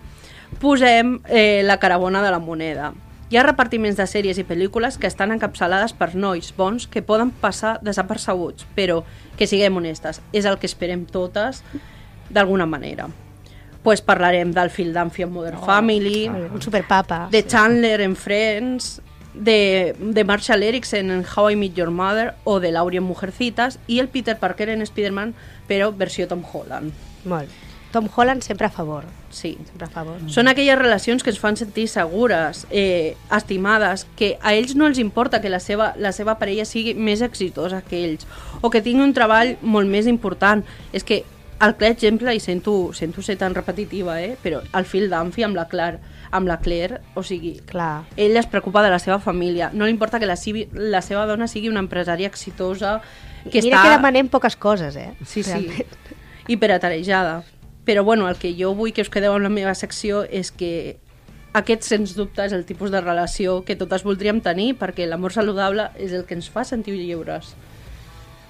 posem 0.62 1.18
eh, 1.26 1.64
la 1.66 1.80
carabona 1.82 2.22
de 2.22 2.30
la 2.30 2.40
moneda. 2.40 2.94
Hi 3.34 3.40
ha 3.42 3.44
repartiments 3.44 3.98
de 3.98 4.06
sèries 4.06 4.38
i 4.38 4.46
pel·lícules 4.46 5.00
que 5.02 5.10
estan 5.10 5.34
encapçalades 5.34 5.98
per 5.98 6.14
nois 6.14 6.54
bons 6.54 6.86
que 6.86 7.02
poden 7.02 7.34
passar 7.34 7.80
desapercebuts, 7.82 8.70
però 8.78 9.02
que 9.36 9.50
siguem 9.50 9.82
honestes, 9.82 10.22
és 10.32 10.46
el 10.46 10.62
que 10.62 10.70
esperem 10.70 11.08
totes 11.10 11.66
d'alguna 12.30 12.70
manera. 12.70 13.10
Pues 13.86 14.02
parlarem 14.02 14.52
del 14.52 14.72
Phil 14.74 14.94
Dunphy 14.96 15.22
en 15.22 15.32
Modern 15.32 15.60
Family, 15.64 16.28
Un 16.28 16.60
superpapa. 16.60 17.28
de 17.30 17.46
Chandler 17.46 18.02
en 18.02 18.16
Friends, 18.16 19.00
de, 19.36 19.96
de 20.00 20.24
Marshall 20.24 20.64
Erickson 20.64 21.12
en 21.12 21.24
How 21.36 21.52
I 21.52 21.56
Met 21.56 21.76
Your 21.76 21.92
Mother 21.92 22.34
o 22.46 22.60
de 22.60 22.72
Laurie 22.72 22.98
en 22.98 23.04
Mujercitas 23.04 23.78
i 23.86 24.00
el 24.00 24.08
Peter 24.08 24.40
Parker 24.40 24.70
en 24.70 24.82
Spider-Man, 24.82 25.36
però 25.70 25.92
versió 25.96 26.28
Tom 26.28 26.42
Holland. 26.52 26.94
Molt. 27.26 27.50
Tom 27.92 28.10
Holland 28.14 28.42
sempre 28.42 28.66
a 28.66 28.70
favor. 28.72 29.06
Sí. 29.30 29.58
Sempre 29.70 29.86
a 29.86 29.90
favor. 29.90 30.18
Són 30.28 30.50
aquelles 30.50 30.80
relacions 30.80 31.24
que 31.24 31.30
ens 31.32 31.40
fan 31.40 31.56
sentir 31.56 31.86
segures, 31.88 32.66
eh, 32.72 33.16
estimades, 33.32 34.08
que 34.18 34.40
a 34.42 34.56
ells 34.56 34.74
no 34.76 34.88
els 34.90 34.98
importa 34.98 35.40
que 35.42 35.50
la 35.54 35.62
seva, 35.62 35.94
la 35.96 36.12
seva 36.12 36.40
parella 36.42 36.66
sigui 36.66 36.96
més 36.96 37.22
exitosa 37.22 37.84
que 37.86 38.02
ells 38.04 38.26
o 38.60 38.70
que 38.74 38.82
tingui 38.82 39.06
un 39.06 39.14
treball 39.14 39.56
molt 39.62 39.88
més 39.88 40.08
important. 40.12 40.66
És 40.92 41.06
que 41.06 41.22
el 41.62 41.76
clar 41.76 41.92
exemple, 41.92 42.34
i 42.36 42.40
sento, 42.40 42.92
sento 42.94 43.22
ser 43.22 43.38
tan 43.38 43.56
repetitiva, 43.56 44.22
eh, 44.22 44.36
però 44.44 44.62
el 44.74 44.86
Phil 44.86 45.10
Dunphy 45.10 45.44
amb 45.44 45.56
la 45.56 45.68
Claire, 45.72 46.00
amb 46.32 46.48
la 46.48 46.58
Claire, 46.60 47.00
o 47.16 47.24
sigui, 47.24 47.60
Clar. 47.66 48.04
ell 48.18 48.36
es 48.36 48.48
preocupa 48.48 48.84
de 48.84 48.90
la 48.92 49.00
seva 49.00 49.20
família, 49.20 49.70
no 49.74 49.86
li 49.86 49.92
importa 49.92 50.20
que 50.20 50.26
la, 50.28 50.36
sivi- 50.36 50.68
la 50.74 51.02
seva 51.02 51.26
dona 51.26 51.48
sigui 51.48 51.70
una 51.70 51.80
empresària 51.80 52.28
exitosa 52.28 53.00
que 53.46 53.62
Mira 53.62 53.78
està... 53.78 53.84
que 53.86 53.96
demanem 53.96 54.28
poques 54.28 54.56
coses, 54.56 54.96
eh? 54.98 55.14
Sí, 55.24 55.44
sí. 55.44 55.52
Realment. 55.54 55.88
Hiperatelejada. 56.48 57.44
Però 57.86 58.04
bueno, 58.04 58.28
el 58.30 58.36
que 58.38 58.56
jo 58.58 58.74
vull 58.74 58.92
que 58.94 59.04
us 59.06 59.12
quedeu 59.14 59.34
amb 59.36 59.46
la 59.46 59.50
meva 59.54 59.76
secció 59.78 60.24
és 60.26 60.50
que 60.52 60.98
aquest, 61.54 61.86
sens 61.86 62.16
dubte, 62.18 62.44
és 62.44 62.52
el 62.52 62.66
tipus 62.66 62.92
de 62.92 63.00
relació 63.00 63.62
que 63.64 63.78
totes 63.78 64.04
voldríem 64.04 64.42
tenir 64.42 64.74
perquè 64.80 65.06
l'amor 65.08 65.32
saludable 65.32 65.88
és 65.96 66.12
el 66.12 66.26
que 66.26 66.36
ens 66.36 66.50
fa 66.50 66.66
sentir 66.66 66.98
lliures. 66.98 67.54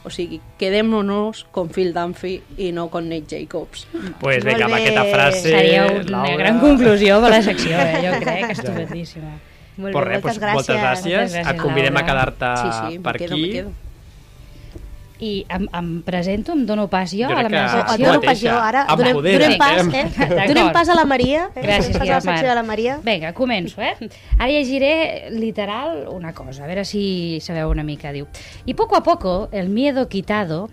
O 0.06 0.12
sigui, 0.13 0.39
quedem-nos 0.62 1.46
con 1.52 1.70
Phil 1.74 1.91
Dunphy 1.96 2.36
i 2.62 2.72
no 2.72 2.89
con 2.94 3.10
Nate 3.10 3.26
Jacobs. 3.41 3.88
Pues 4.22 4.44
vinga, 4.46 4.65
amb 4.70 4.76
aquesta 4.78 5.04
frase... 5.10 5.41
Seria 5.50 5.88
una 5.88 6.04
Laura. 6.22 6.36
gran 6.44 6.60
conclusió 6.62 7.18
per 7.24 7.32
la 7.34 7.41
secció, 7.41 7.74
eh? 7.74 8.04
jo 8.06 8.20
crec, 8.22 8.52
estupendíssima. 8.54 9.34
Molt 9.78 9.91
Pues 9.91 10.06
bé, 10.06 10.12
res, 10.13 10.24
moltes 10.24 10.38
pues, 10.39 10.54
moltes 10.54 10.76
gràcies. 10.78 10.84
gràcies. 10.86 11.18
Moltes 11.18 11.34
gràcies, 11.34 11.50
Et 11.56 11.62
convidem 11.62 11.94
Laura. 11.98 12.06
a 12.06 12.10
quedar-te 12.12 12.52
sí, 12.62 12.70
sí, 12.94 13.00
per 13.00 13.18
quedo, 13.18 13.34
aquí. 13.34 13.41
me 13.41 13.50
quedo. 13.50 13.72
I 15.19 15.45
em, 15.49 15.67
em 15.71 16.01
presento, 16.01 16.51
em 16.51 16.65
dono 16.65 16.88
pas 16.88 17.12
jo, 17.12 17.25
a 17.25 17.34
la 17.34 17.43
crec 17.45 17.51
meva 17.51 17.69
secció. 17.69 18.06
dono 18.06 18.19
mateixa. 18.19 18.28
pas 18.28 18.41
jo, 18.41 18.56
ara 18.60 18.86
donem, 18.89 19.12
Empodera't, 19.12 19.41
donem 19.41 19.58
pas, 19.58 19.88
eh? 19.88 20.47
Donem 20.49 20.71
pas 20.73 20.89
a 20.89 20.95
la 20.95 21.06
Maria, 21.06 21.49
eh? 21.56 21.62
Gràcies, 21.62 21.93
donem 21.93 21.99
pas 21.99 22.10
a 22.10 22.13
la 22.13 22.21
secció 22.21 22.49
de 22.49 22.56
la 22.56 22.63
Maria. 22.63 22.99
Vinga, 23.06 23.34
començo, 23.34 23.82
eh? 23.82 23.95
Ara 24.38 24.51
llegiré 24.51 25.30
literal 25.32 26.08
una 26.12 26.34
cosa, 26.34 26.65
a 26.65 26.67
veure 26.67 26.84
si 26.86 27.39
sabeu 27.41 27.71
una 27.71 27.84
mica. 27.84 28.12
Diu, 28.12 28.28
y 28.65 28.73
poco 28.73 28.95
a 28.97 29.04
poco 29.04 29.49
el 29.51 29.69
miedo 29.69 30.10
quitado, 30.10 30.69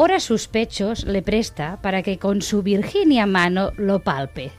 Ora 0.00 0.20
sus 0.20 0.46
pechos 0.46 1.02
le 1.02 1.22
presta 1.22 1.80
para 1.82 2.04
que 2.04 2.20
con 2.20 2.40
su 2.40 2.62
Virginia 2.62 3.26
mano 3.26 3.72
lo 3.76 3.98
palpe. 3.98 4.52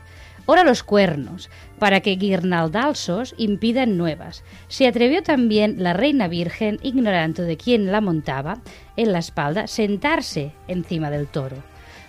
Ora 0.52 0.64
los 0.64 0.82
cuernos, 0.82 1.48
para 1.78 2.00
que 2.00 2.16
guirnaldalzos 2.16 3.36
impidan 3.38 3.98
nuevas. 3.98 4.44
Se 4.68 4.88
atrevió 4.88 5.22
también 5.22 5.76
la 5.84 5.94
reina 5.94 6.28
virgen, 6.28 6.80
ignorando 6.82 7.44
de 7.44 7.56
quién 7.56 7.92
la 7.92 8.02
montaba, 8.02 8.58
en 8.98 9.12
la 9.12 9.20
espalda, 9.20 9.68
sentarse 9.68 10.52
encima 10.68 11.12
del 11.12 11.28
toro. 11.28 11.58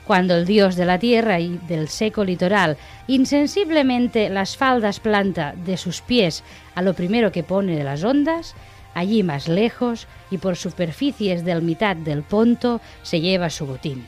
Cuando 0.06 0.34
el 0.34 0.46
dios 0.46 0.76
de 0.76 0.86
la 0.86 0.98
tierra 0.98 1.38
y 1.38 1.60
del 1.68 1.88
seco 1.88 2.24
litoral 2.24 2.78
insensiblemente 3.08 4.30
las 4.30 4.56
faldas 4.56 5.00
planta 5.00 5.54
de 5.66 5.76
sus 5.76 6.00
pies 6.00 6.42
a 6.74 6.80
lo 6.80 6.94
primero 6.94 7.32
que 7.32 7.42
pone 7.42 7.76
de 7.76 7.84
las 7.84 8.04
ondas, 8.04 8.54
allí 8.94 9.22
más 9.22 9.48
lejos 9.48 10.06
y 10.30 10.38
por 10.38 10.56
superficies 10.56 11.44
del 11.44 11.60
mitad 11.60 11.94
del 11.94 12.22
ponto 12.22 12.80
se 13.02 13.20
lleva 13.20 13.50
su 13.50 13.66
botín. 13.66 14.06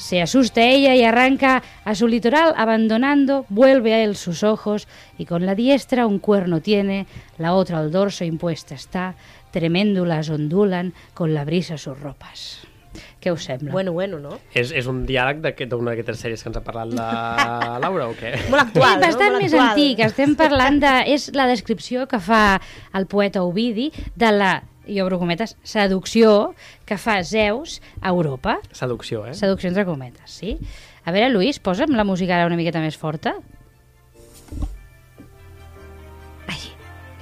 Se 0.00 0.22
asusta 0.22 0.62
ella 0.62 0.94
y 0.94 1.04
arranca 1.04 1.62
a 1.84 1.94
su 1.94 2.08
litoral 2.08 2.54
abandonando, 2.56 3.44
vuelve 3.50 3.92
a 3.92 4.02
él 4.02 4.16
sus 4.16 4.42
ojos 4.42 4.88
y 5.18 5.26
con 5.26 5.44
la 5.44 5.54
diestra 5.54 6.06
un 6.06 6.18
cuerno 6.18 6.62
tiene, 6.62 7.06
la 7.36 7.52
otra 7.52 7.78
al 7.78 7.92
dorso 7.92 8.24
impuesta 8.24 8.74
está, 8.74 9.14
treméndulas 9.50 10.30
ondulan 10.30 10.94
con 11.12 11.34
la 11.34 11.44
brisa 11.44 11.76
sus 11.76 12.00
ropas. 12.00 12.66
Què 13.20 13.30
us 13.30 13.44
sembla? 13.44 13.70
Bueno, 13.72 13.92
bueno, 13.92 14.18
no? 14.18 14.38
És, 14.56 14.72
és 14.72 14.88
un 14.88 15.04
diàleg 15.04 15.44
d'una 15.68 15.92
d'aquestes 15.92 16.24
sèries 16.24 16.40
que 16.42 16.48
ens 16.48 16.56
ha 16.56 16.64
parlat 16.64 16.96
la 16.96 17.10
Laura 17.84 18.08
o 18.08 18.16
què? 18.16 18.32
Molt 18.48 18.64
actual, 18.64 18.96
és 18.96 19.04
bastant 19.04 19.36
no? 19.36 19.44
Més 19.44 19.52
actual. 19.52 19.68
antic. 19.68 20.02
Estem 20.08 20.34
parlant 20.40 20.80
de... 20.80 20.96
És 21.12 21.28
la 21.36 21.44
descripció 21.52 22.08
que 22.08 22.18
fa 22.24 22.56
el 22.96 23.04
poeta 23.04 23.44
Ovidi 23.44 23.90
de 24.16 24.32
la, 24.32 24.54
i 24.90 25.00
obro 25.00 25.20
cometes, 25.20 25.54
seducció 25.62 26.54
que 26.84 26.98
fa 26.98 27.20
Zeus 27.24 27.78
a 28.00 28.10
Europa. 28.10 28.58
Seducció, 28.74 29.24
eh? 29.30 29.34
Seducció 29.38 29.70
entre 29.70 29.86
cometes, 29.86 30.34
sí? 30.42 30.56
A 31.06 31.14
veure, 31.14 31.30
Lluís, 31.32 31.62
posa'm 31.62 31.94
la 31.96 32.04
música 32.04 32.36
ara 32.36 32.50
una 32.50 32.58
miqueta 32.58 32.82
més 32.82 32.98
forta. 32.98 33.38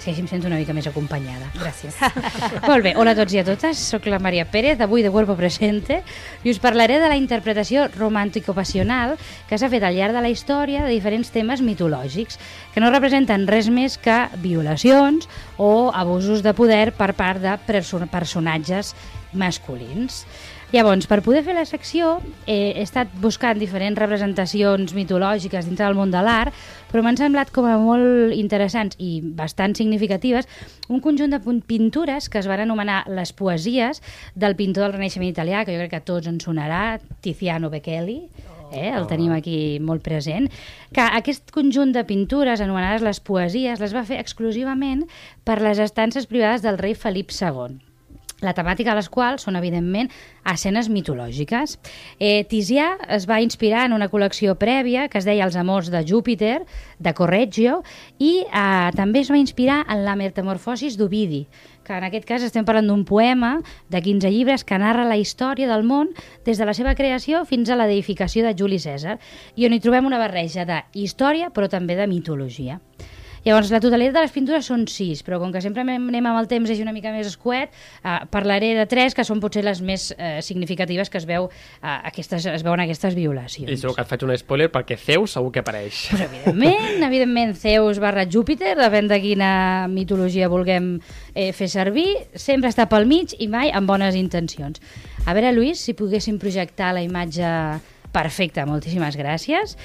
Que 0.03 0.13
així 0.13 0.23
em 0.23 0.29
sento 0.31 0.49
una 0.49 0.59
mica 0.61 0.75
més 0.77 0.87
acompanyada. 0.89 1.51
Gràcies. 1.59 1.97
Molt 2.71 2.87
bé, 2.87 2.95
hola 2.97 3.13
a 3.15 3.19
tots 3.19 3.35
i 3.35 3.41
a 3.43 3.45
totes. 3.47 3.81
Soc 3.93 4.07
la 4.11 4.21
Maria 4.23 4.47
Pérez, 4.49 4.81
avui 4.81 5.05
de 5.05 5.11
Cuerpo 5.11 5.37
Presente, 5.39 6.01
i 6.45 6.53
us 6.53 6.61
parlaré 6.63 7.01
de 7.03 7.11
la 7.11 7.19
interpretació 7.19 7.89
romàntico-passional 7.97 9.17
que 9.49 9.59
s'ha 9.59 9.71
fet 9.73 9.87
al 9.87 9.99
llarg 9.99 10.17
de 10.17 10.25
la 10.25 10.33
història 10.33 10.85
de 10.87 10.95
diferents 10.95 11.33
temes 11.35 11.63
mitològics, 11.65 12.39
que 12.75 12.83
no 12.85 12.93
representen 12.95 13.49
res 13.51 13.71
més 13.73 13.99
que 13.99 14.21
violacions 14.43 15.29
o 15.59 15.91
abusos 15.95 16.45
de 16.47 16.55
poder 16.55 16.93
per 16.97 17.13
part 17.19 17.43
de 17.43 17.59
perso 17.67 17.99
personatges 18.09 18.95
masculins. 19.33 20.25
Llavors, 20.69 21.07
per 21.09 21.23
poder 21.25 21.41
fer 21.47 21.55
la 21.57 21.63
secció, 21.65 22.19
eh, 22.45 22.75
he 22.77 22.83
estat 22.83 23.09
buscant 23.23 23.57
diferents 23.57 23.97
representacions 23.97 24.93
mitològiques 24.93 25.65
dintre 25.65 25.87
del 25.87 25.97
món 25.97 26.11
de 26.13 26.21
l'art, 26.21 26.53
però 26.91 27.01
m'han 27.01 27.17
semblat 27.17 27.49
com 27.57 27.65
a 27.65 27.79
molt 27.81 28.35
interessants 28.37 28.99
i 29.01 29.23
bastant 29.23 29.73
significatives 29.79 30.45
un 30.93 31.01
conjunt 31.01 31.33
de 31.33 31.41
pintures 31.65 32.29
que 32.29 32.43
es 32.43 32.51
van 32.53 32.61
anomenar 32.67 33.07
les 33.09 33.33
poesies 33.33 34.03
del 34.35 34.59
pintor 34.61 34.85
del 34.85 34.99
Renaixement 34.99 35.33
italià, 35.33 35.65
que 35.65 35.73
jo 35.73 35.81
crec 35.81 35.95
que 35.97 36.03
a 36.03 36.07
tots 36.13 36.29
ens 36.29 36.45
sonarà, 36.45 37.01
Tiziano 37.25 37.73
Bechelli, 37.73 38.21
eh? 38.71 38.93
el 38.93 39.09
tenim 39.09 39.33
aquí 39.33 39.81
molt 39.81 40.05
present, 40.05 40.53
que 40.93 41.01
aquest 41.01 41.49
conjunt 41.49 41.97
de 41.97 42.05
pintures 42.05 42.61
anomenades 42.61 43.09
les 43.09 43.25
poesies 43.25 43.81
les 43.81 43.97
va 43.97 44.05
fer 44.05 44.21
exclusivament 44.21 45.07
per 45.49 45.63
les 45.65 45.81
estances 45.81 46.29
privades 46.29 46.61
del 46.61 46.77
rei 46.77 46.93
Felip 46.93 47.33
II 47.33 47.88
la 48.41 48.55
temàtica 48.55 48.93
de 48.93 49.01
les 49.01 49.09
quals 49.11 49.45
són, 49.47 49.57
evidentment, 49.59 50.11
escenes 50.49 50.89
mitològiques. 50.93 51.77
Eh, 52.19 52.45
Tisià 52.49 52.93
es 53.15 53.27
va 53.29 53.41
inspirar 53.43 53.87
en 53.89 53.97
una 53.97 54.09
col·lecció 54.13 54.55
prèvia 54.61 55.09
que 55.11 55.19
es 55.19 55.27
deia 55.27 55.47
Els 55.47 55.57
amors 55.59 55.91
de 55.91 56.05
Júpiter, 56.07 56.61
de 56.99 57.15
Correggio, 57.15 57.83
i 58.19 58.45
eh, 58.47 58.91
també 58.97 59.25
es 59.25 59.33
va 59.33 59.41
inspirar 59.41 59.85
en 59.89 60.05
la 60.07 60.17
metamorfosis 60.17 60.99
d'Ovidi, 60.99 61.47
que 61.85 61.97
en 61.97 62.05
aquest 62.05 62.27
cas 62.29 62.45
estem 62.45 62.67
parlant 62.69 62.91
d'un 62.91 63.05
poema 63.09 63.59
de 63.89 64.03
15 64.05 64.31
llibres 64.31 64.65
que 64.65 64.79
narra 64.79 65.09
la 65.09 65.17
història 65.17 65.71
del 65.71 65.87
món 65.89 66.13
des 66.47 66.61
de 66.61 66.69
la 66.69 66.77
seva 66.77 66.95
creació 66.95 67.45
fins 67.49 67.71
a 67.71 67.79
la 67.81 67.89
deificació 67.91 68.45
de 68.47 68.55
Juli 68.55 68.79
Cèsar, 68.79 69.19
i 69.57 69.67
on 69.67 69.75
hi 69.75 69.81
trobem 69.81 70.07
una 70.07 70.21
barreja 70.21 70.69
de 70.69 70.83
història 70.95 71.51
però 71.51 71.71
també 71.73 71.97
de 71.97 72.07
mitologia. 72.07 72.79
Llavors, 73.49 73.71
la 73.73 73.79
totalitat 73.81 74.13
de 74.13 74.23
les 74.27 74.33
pintures 74.35 74.67
són 74.69 74.83
sis, 74.93 75.23
però 75.25 75.39
com 75.41 75.49
que 75.55 75.63
sempre 75.65 75.81
anem 75.81 76.27
amb 76.29 76.37
el 76.37 76.49
temps 76.51 76.69
és 76.69 76.83
una 76.83 76.93
mica 76.93 77.09
més 77.15 77.31
escuet, 77.31 77.73
eh, 78.03 78.17
parlaré 78.29 78.75
de 78.77 78.85
tres 78.91 79.17
que 79.17 79.25
són 79.25 79.41
potser 79.41 79.63
les 79.65 79.81
més 79.81 80.11
eh, 80.19 80.43
significatives 80.45 81.09
que 81.09 81.17
es, 81.17 81.25
veu, 81.25 81.49
eh, 81.81 81.95
aquestes, 82.11 82.45
es 82.45 82.67
veuen 82.67 82.85
aquestes 82.85 83.17
violacions. 83.17 83.73
I 83.73 83.81
segur 83.81 83.97
que 83.97 84.05
et 84.05 84.13
faig 84.13 84.27
un 84.27 84.35
spoiler 84.37 84.69
perquè 84.75 85.01
Zeus 85.01 85.39
segur 85.39 85.55
que 85.55 85.65
apareix. 85.65 86.05
Pues 86.11 86.27
evidentment, 86.29 87.09
evidentment, 87.09 87.57
Zeus 87.57 88.03
barra 88.05 88.29
Júpiter, 88.29 88.77
depèn 88.77 89.09
de 89.09 89.23
quina 89.25 89.51
mitologia 89.89 90.53
vulguem 90.53 90.99
eh, 91.33 91.55
fer 91.57 91.73
servir, 91.73 92.11
sempre 92.37 92.69
està 92.69 92.85
pel 92.93 93.09
mig 93.09 93.33
i 93.41 93.49
mai 93.49 93.73
amb 93.73 93.89
bones 93.89 94.19
intencions. 94.19 94.77
A 95.25 95.33
veure, 95.33 95.57
Lluís, 95.57 95.81
si 95.81 95.97
poguéssim 95.97 96.37
projectar 96.37 96.93
la 96.93 97.01
imatge 97.01 97.49
Perfecte, 98.19 98.65
moltíssimes 98.67 99.15
gràcies. 99.15 99.77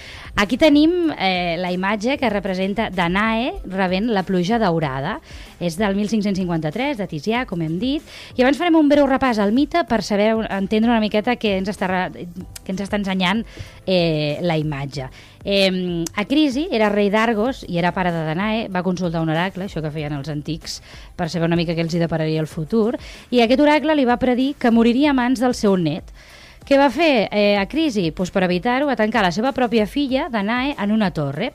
Aquí 0.41 0.57
tenim 0.57 1.11
eh, 1.13 1.53
la 1.61 1.69
imatge 1.69 2.15
que 2.17 2.31
representa 2.33 2.87
Danae 2.89 3.51
rebent 3.69 4.07
la 4.09 4.23
pluja 4.25 4.57
daurada. 4.57 5.19
És 5.61 5.77
del 5.77 5.93
1553, 5.95 6.97
de 6.97 7.05
Tisià, 7.11 7.43
com 7.45 7.61
hem 7.61 7.77
dit. 7.79 8.01
I 8.33 8.41
abans 8.41 8.57
farem 8.57 8.79
un 8.79 8.89
breu 8.89 9.05
repàs 9.05 9.37
al 9.39 9.53
mite 9.53 9.85
per 9.85 10.01
saber 10.01 10.31
entendre 10.49 10.89
una 10.89 11.03
miqueta 11.03 11.37
què 11.37 11.59
ens 11.59 11.69
està, 11.75 12.09
què 12.09 12.73
ens 12.73 12.81
està 12.81 12.97
ensenyant 12.97 13.45
eh, 13.85 14.41
la 14.41 14.57
imatge. 14.57 15.11
Eh, 15.45 16.01
Acrisi 16.17 16.65
era 16.73 16.89
rei 16.89 17.13
d'Argos 17.13 17.63
i 17.69 17.77
era 17.77 17.93
pare 17.93 18.11
de 18.15 18.25
Danae, 18.31 18.67
va 18.73 18.81
consultar 18.83 19.21
un 19.21 19.29
oracle, 19.29 19.69
això 19.69 19.83
que 19.85 19.93
feien 19.93 20.17
els 20.17 20.33
antics, 20.33 20.81
per 21.15 21.29
saber 21.29 21.51
una 21.51 21.59
mica 21.59 21.77
què 21.77 21.85
els 21.85 21.93
hi 21.93 22.01
depararia 22.01 22.41
el 22.41 22.49
futur, 22.49 22.95
i 23.29 23.45
aquest 23.45 23.61
oracle 23.61 23.93
li 23.93 24.09
va 24.09 24.17
predir 24.17 24.55
que 24.57 24.73
moriria 24.73 25.13
a 25.13 25.19
mans 25.21 25.43
del 25.43 25.53
seu 25.53 25.77
net. 25.77 26.09
Què 26.63 26.77
va 26.79 26.87
fer 26.95 27.27
eh, 27.27 27.57
a 27.59 27.65
Crisi? 27.67 28.05
Pues 28.15 28.29
per 28.31 28.45
evitar-ho, 28.45 28.85
va 28.87 28.95
tancar 28.95 29.19
la 29.25 29.33
seva 29.35 29.51
pròpia 29.51 29.83
filla, 29.83 30.29
Danae, 30.31 30.71
en 30.79 30.93
una 30.95 31.09
torre, 31.11 31.49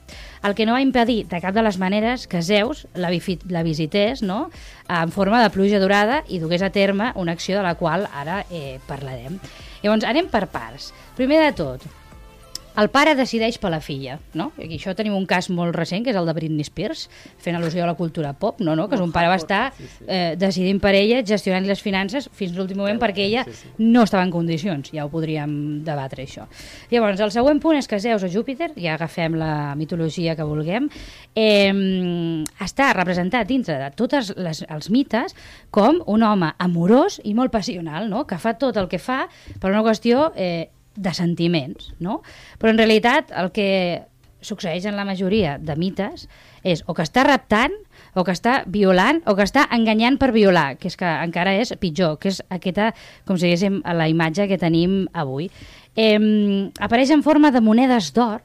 el 0.44 0.54
que 0.54 0.66
no 0.68 0.74
va 0.76 0.82
impedir 0.84 1.22
de 1.30 1.40
cap 1.40 1.56
de 1.56 1.64
les 1.64 1.78
maneres 1.80 2.26
que 2.28 2.42
Zeus 2.44 2.84
la, 2.92 3.08
la 3.48 3.62
visités 3.64 4.20
no? 4.20 4.50
en 4.84 5.14
forma 5.14 5.40
de 5.40 5.48
pluja 5.54 5.80
dorada 5.80 6.20
i 6.28 6.42
dugués 6.42 6.60
a 6.60 6.68
terme 6.74 7.14
una 7.16 7.32
acció 7.32 7.56
de 7.56 7.64
la 7.64 7.72
qual 7.80 8.04
ara 8.12 8.42
eh, 8.50 8.80
parlarem. 8.86 9.40
Llavors, 9.80 10.04
anem 10.04 10.28
per 10.28 10.44
parts. 10.52 10.92
Primer 11.16 11.40
de 11.40 11.54
tot, 11.56 11.88
el 12.78 12.90
pare 12.94 13.14
decideix 13.18 13.58
per 13.58 13.72
la 13.72 13.80
filla, 13.82 14.18
no? 14.38 14.52
I 14.60 14.76
això 14.76 14.94
tenim 14.94 15.16
un 15.16 15.26
cas 15.26 15.48
molt 15.50 15.74
recent, 15.74 16.04
que 16.06 16.12
és 16.12 16.18
el 16.18 16.28
de 16.28 16.34
Britney 16.36 16.66
Spears, 16.66 17.08
fent 17.42 17.58
al·lusió 17.58 17.82
a 17.82 17.88
la 17.90 17.96
cultura 17.98 18.32
pop, 18.38 18.60
no, 18.62 18.76
no? 18.78 18.86
que 18.88 19.00
un 19.02 19.12
pare 19.14 19.30
va 19.30 19.38
estar 19.40 19.72
eh, 20.06 20.36
decidint 20.38 20.78
per 20.82 20.94
ella, 20.94 21.24
gestionant 21.26 21.66
les 21.66 21.82
finances 21.82 22.28
fins 22.38 22.54
l'últim 22.54 22.78
moment 22.78 23.00
perquè 23.02 23.26
ella 23.26 23.44
no 23.82 24.04
estava 24.06 24.22
en 24.26 24.32
condicions. 24.34 24.92
Ja 24.94 25.06
ho 25.06 25.10
podríem 25.10 25.82
debatre, 25.86 26.28
això. 26.28 26.46
Llavors, 26.92 27.20
el 27.24 27.34
següent 27.34 27.62
punt 27.62 27.80
és 27.80 27.90
que 27.90 27.98
Zeus 28.02 28.22
o 28.22 28.30
Júpiter, 28.30 28.70
ja 28.78 28.94
agafem 28.94 29.34
la 29.38 29.74
mitologia 29.78 30.36
que 30.38 30.46
vulguem, 30.46 30.88
eh, 31.34 31.74
està 32.62 32.92
representat 32.94 33.48
dintre 33.50 33.78
de 33.82 33.90
tots 33.98 34.32
els 34.38 34.90
mites 34.94 35.34
com 35.74 36.02
un 36.06 36.22
home 36.22 36.54
amorós 36.62 37.18
i 37.24 37.34
molt 37.34 37.52
passional, 37.54 38.08
no? 38.10 38.26
que 38.28 38.38
fa 38.38 38.54
tot 38.58 38.76
el 38.78 38.88
que 38.88 39.02
fa 39.02 39.24
per 39.58 39.72
una 39.72 39.82
qüestió 39.86 40.30
eh, 40.36 40.70
de 40.98 41.14
sentiments, 41.14 41.92
no? 42.02 42.20
Però 42.58 42.74
en 42.74 42.80
realitat 42.80 43.30
el 43.38 43.52
que 43.54 43.68
succeeix 44.40 44.87
en 44.87 44.96
la 44.98 45.06
majoria 45.06 45.56
de 45.58 45.74
mites 45.78 46.28
és 46.66 46.82
o 46.87 46.94
que 46.94 47.04
està 47.06 47.24
raptant, 47.26 47.74
o 48.14 48.24
que 48.26 48.34
està 48.34 48.62
violant, 48.66 49.20
o 49.26 49.34
que 49.38 49.46
està 49.46 49.66
enganyant 49.74 50.18
per 50.18 50.30
violar, 50.34 50.76
que 50.78 50.90
és 50.90 50.98
que 50.98 51.06
encara 51.06 51.54
és 51.58 51.72
pitjor, 51.80 52.18
que 52.22 52.32
és 52.32 52.42
aquesta, 52.54 52.92
com 53.26 53.38
si 53.38 53.48
diguéssim, 53.48 53.80
la 53.82 54.08
imatge 54.11 54.48
que 54.50 54.58
tenim 54.58 55.04
avui. 55.14 55.50
Eh, 55.94 56.18
apareix 56.78 57.14
en 57.14 57.24
forma 57.26 57.50
de 57.54 57.62
monedes 57.62 58.12
d'or, 58.14 58.42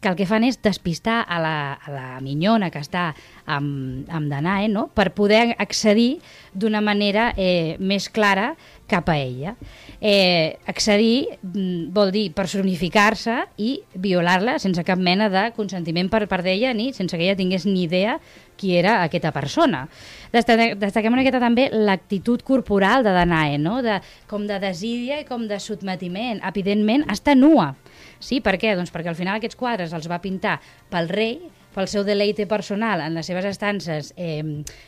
que 0.00 0.10
el 0.12 0.16
que 0.16 0.26
fan 0.28 0.44
és 0.44 0.58
despistar 0.62 1.22
a 1.24 1.38
la, 1.40 1.56
a 1.74 1.90
la 1.90 2.20
minyona 2.22 2.68
que 2.70 2.82
està 2.82 3.08
amb, 3.48 4.04
amb 4.12 4.28
Danae, 4.30 4.68
no? 4.68 4.86
per 4.94 5.08
poder 5.16 5.56
accedir 5.58 6.20
d'una 6.52 6.82
manera 6.84 7.30
eh, 7.36 7.76
més 7.80 8.10
clara 8.12 8.52
cap 8.86 9.08
a 9.10 9.16
ella. 9.18 9.56
Eh, 10.00 10.58
accedir 10.70 11.38
mm, 11.42 11.88
vol 11.94 12.12
dir 12.14 12.28
personificar-se 12.36 13.34
i 13.58 13.80
violar-la 13.94 14.58
sense 14.62 14.84
cap 14.86 14.98
mena 15.02 15.26
de 15.32 15.48
consentiment 15.56 16.10
per 16.12 16.26
part 16.30 16.44
d'ella 16.46 16.70
ni 16.76 16.92
sense 16.94 17.16
que 17.18 17.24
ella 17.26 17.36
tingués 17.38 17.66
ni 17.66 17.82
idea 17.88 18.18
qui 18.56 18.76
era 18.78 19.02
aquesta 19.02 19.32
persona. 19.34 19.88
Desta- 20.32 20.56
Destaquem 20.78 21.12
una 21.12 21.20
miqueta 21.22 21.40
també 21.42 21.68
l'actitud 21.72 22.42
corporal 22.46 23.02
de 23.04 23.12
Danae, 23.12 23.58
no? 23.58 23.82
de, 23.82 23.98
com 24.30 24.46
de 24.46 24.58
desídia 24.62 25.20
i 25.20 25.26
com 25.28 25.48
de 25.48 25.58
sotmetiment. 25.60 26.40
Evidentment, 26.46 27.04
està 27.12 27.34
nua. 27.36 27.74
Sí, 28.20 28.40
per 28.40 28.56
què? 28.56 28.72
Doncs 28.78 28.92
perquè 28.94 29.10
al 29.12 29.18
final 29.18 29.36
aquests 29.36 29.58
quadres 29.60 29.92
els 29.92 30.08
va 30.08 30.22
pintar 30.24 30.60
pel 30.88 31.08
rei 31.12 31.40
pel 31.76 31.90
seu 31.92 32.06
deleite 32.08 32.46
personal 32.48 33.02
en 33.04 33.14
les 33.18 33.28
seves 33.28 33.44
estances 33.44 34.12
eh, 34.16 34.40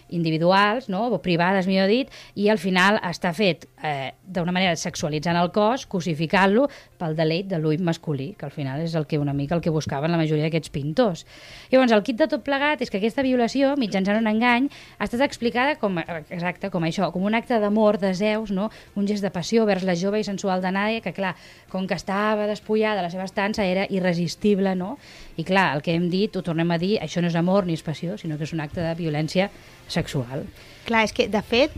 individuals, 0.08 0.88
no? 0.88 1.04
o 1.12 1.20
privades, 1.20 1.68
millor 1.68 1.90
dit, 1.90 2.08
i 2.34 2.48
al 2.48 2.58
final 2.58 2.96
està 3.04 3.34
fet 3.36 3.66
eh, 3.84 4.14
d'una 4.24 4.54
manera 4.56 4.76
sexualitzant 4.80 5.36
el 5.36 5.52
cos, 5.52 5.84
cosificant-lo 5.90 6.66
pel 6.98 7.16
deleit 7.18 7.50
de 7.50 7.60
l'ull 7.60 7.82
masculí, 7.84 8.32
que 8.38 8.48
al 8.48 8.54
final 8.54 8.80
és 8.82 8.96
el 8.98 9.06
que 9.06 9.20
una 9.20 9.36
mica 9.36 9.54
el 9.54 9.62
que 9.64 9.72
buscaven 9.74 10.10
la 10.10 10.20
majoria 10.20 10.48
d'aquests 10.48 10.72
pintors. 10.72 11.26
Llavors, 11.70 11.92
el 11.92 12.04
kit 12.06 12.18
de 12.18 12.28
tot 12.30 12.44
plegat 12.46 12.82
és 12.82 12.90
que 12.90 12.98
aquesta 13.02 13.24
violació, 13.26 13.74
mitjançant 13.78 14.18
un 14.18 14.30
engany, 14.30 14.70
ha 14.98 15.06
estat 15.06 15.22
explicada 15.26 15.76
com, 15.78 16.00
exacte, 16.00 16.72
com 16.72 16.88
això, 16.88 17.12
com 17.12 17.28
un 17.28 17.36
acte 17.36 17.60
d'amor 17.60 18.00
de 18.00 18.14
Zeus, 18.16 18.50
no? 18.54 18.70
un 18.96 19.06
gest 19.06 19.24
de 19.24 19.32
passió 19.34 19.68
vers 19.68 19.84
la 19.84 19.96
jove 19.98 20.22
i 20.22 20.26
sensual 20.26 20.64
Nàdia, 20.68 21.00
que 21.04 21.14
clar, 21.16 21.34
com 21.70 21.86
que 21.88 21.96
estava 21.96 22.48
despullada 22.48 22.98
de 22.98 23.06
la 23.06 23.12
seva 23.12 23.24
estança, 23.28 23.64
era 23.64 23.86
irresistible, 23.88 24.74
no? 24.76 24.96
I 25.38 25.44
clar, 25.46 25.68
el 25.76 25.84
que 25.86 25.94
hem 25.94 26.08
dit, 26.10 26.34
ho 26.34 26.42
tornem 26.42 26.70
a 26.74 26.80
dir, 26.82 26.96
això 26.98 27.22
no 27.22 27.30
és 27.30 27.36
amor 27.38 27.66
ni 27.66 27.76
és 27.78 27.84
passió, 27.86 28.16
sinó 28.18 28.36
que 28.38 28.46
és 28.48 28.54
un 28.56 28.62
acte 28.64 28.82
de 28.82 28.94
violència 28.98 29.48
sexual. 29.86 30.42
Clar, 30.88 31.04
és 31.06 31.14
que, 31.14 31.28
de 31.30 31.42
fet, 31.46 31.76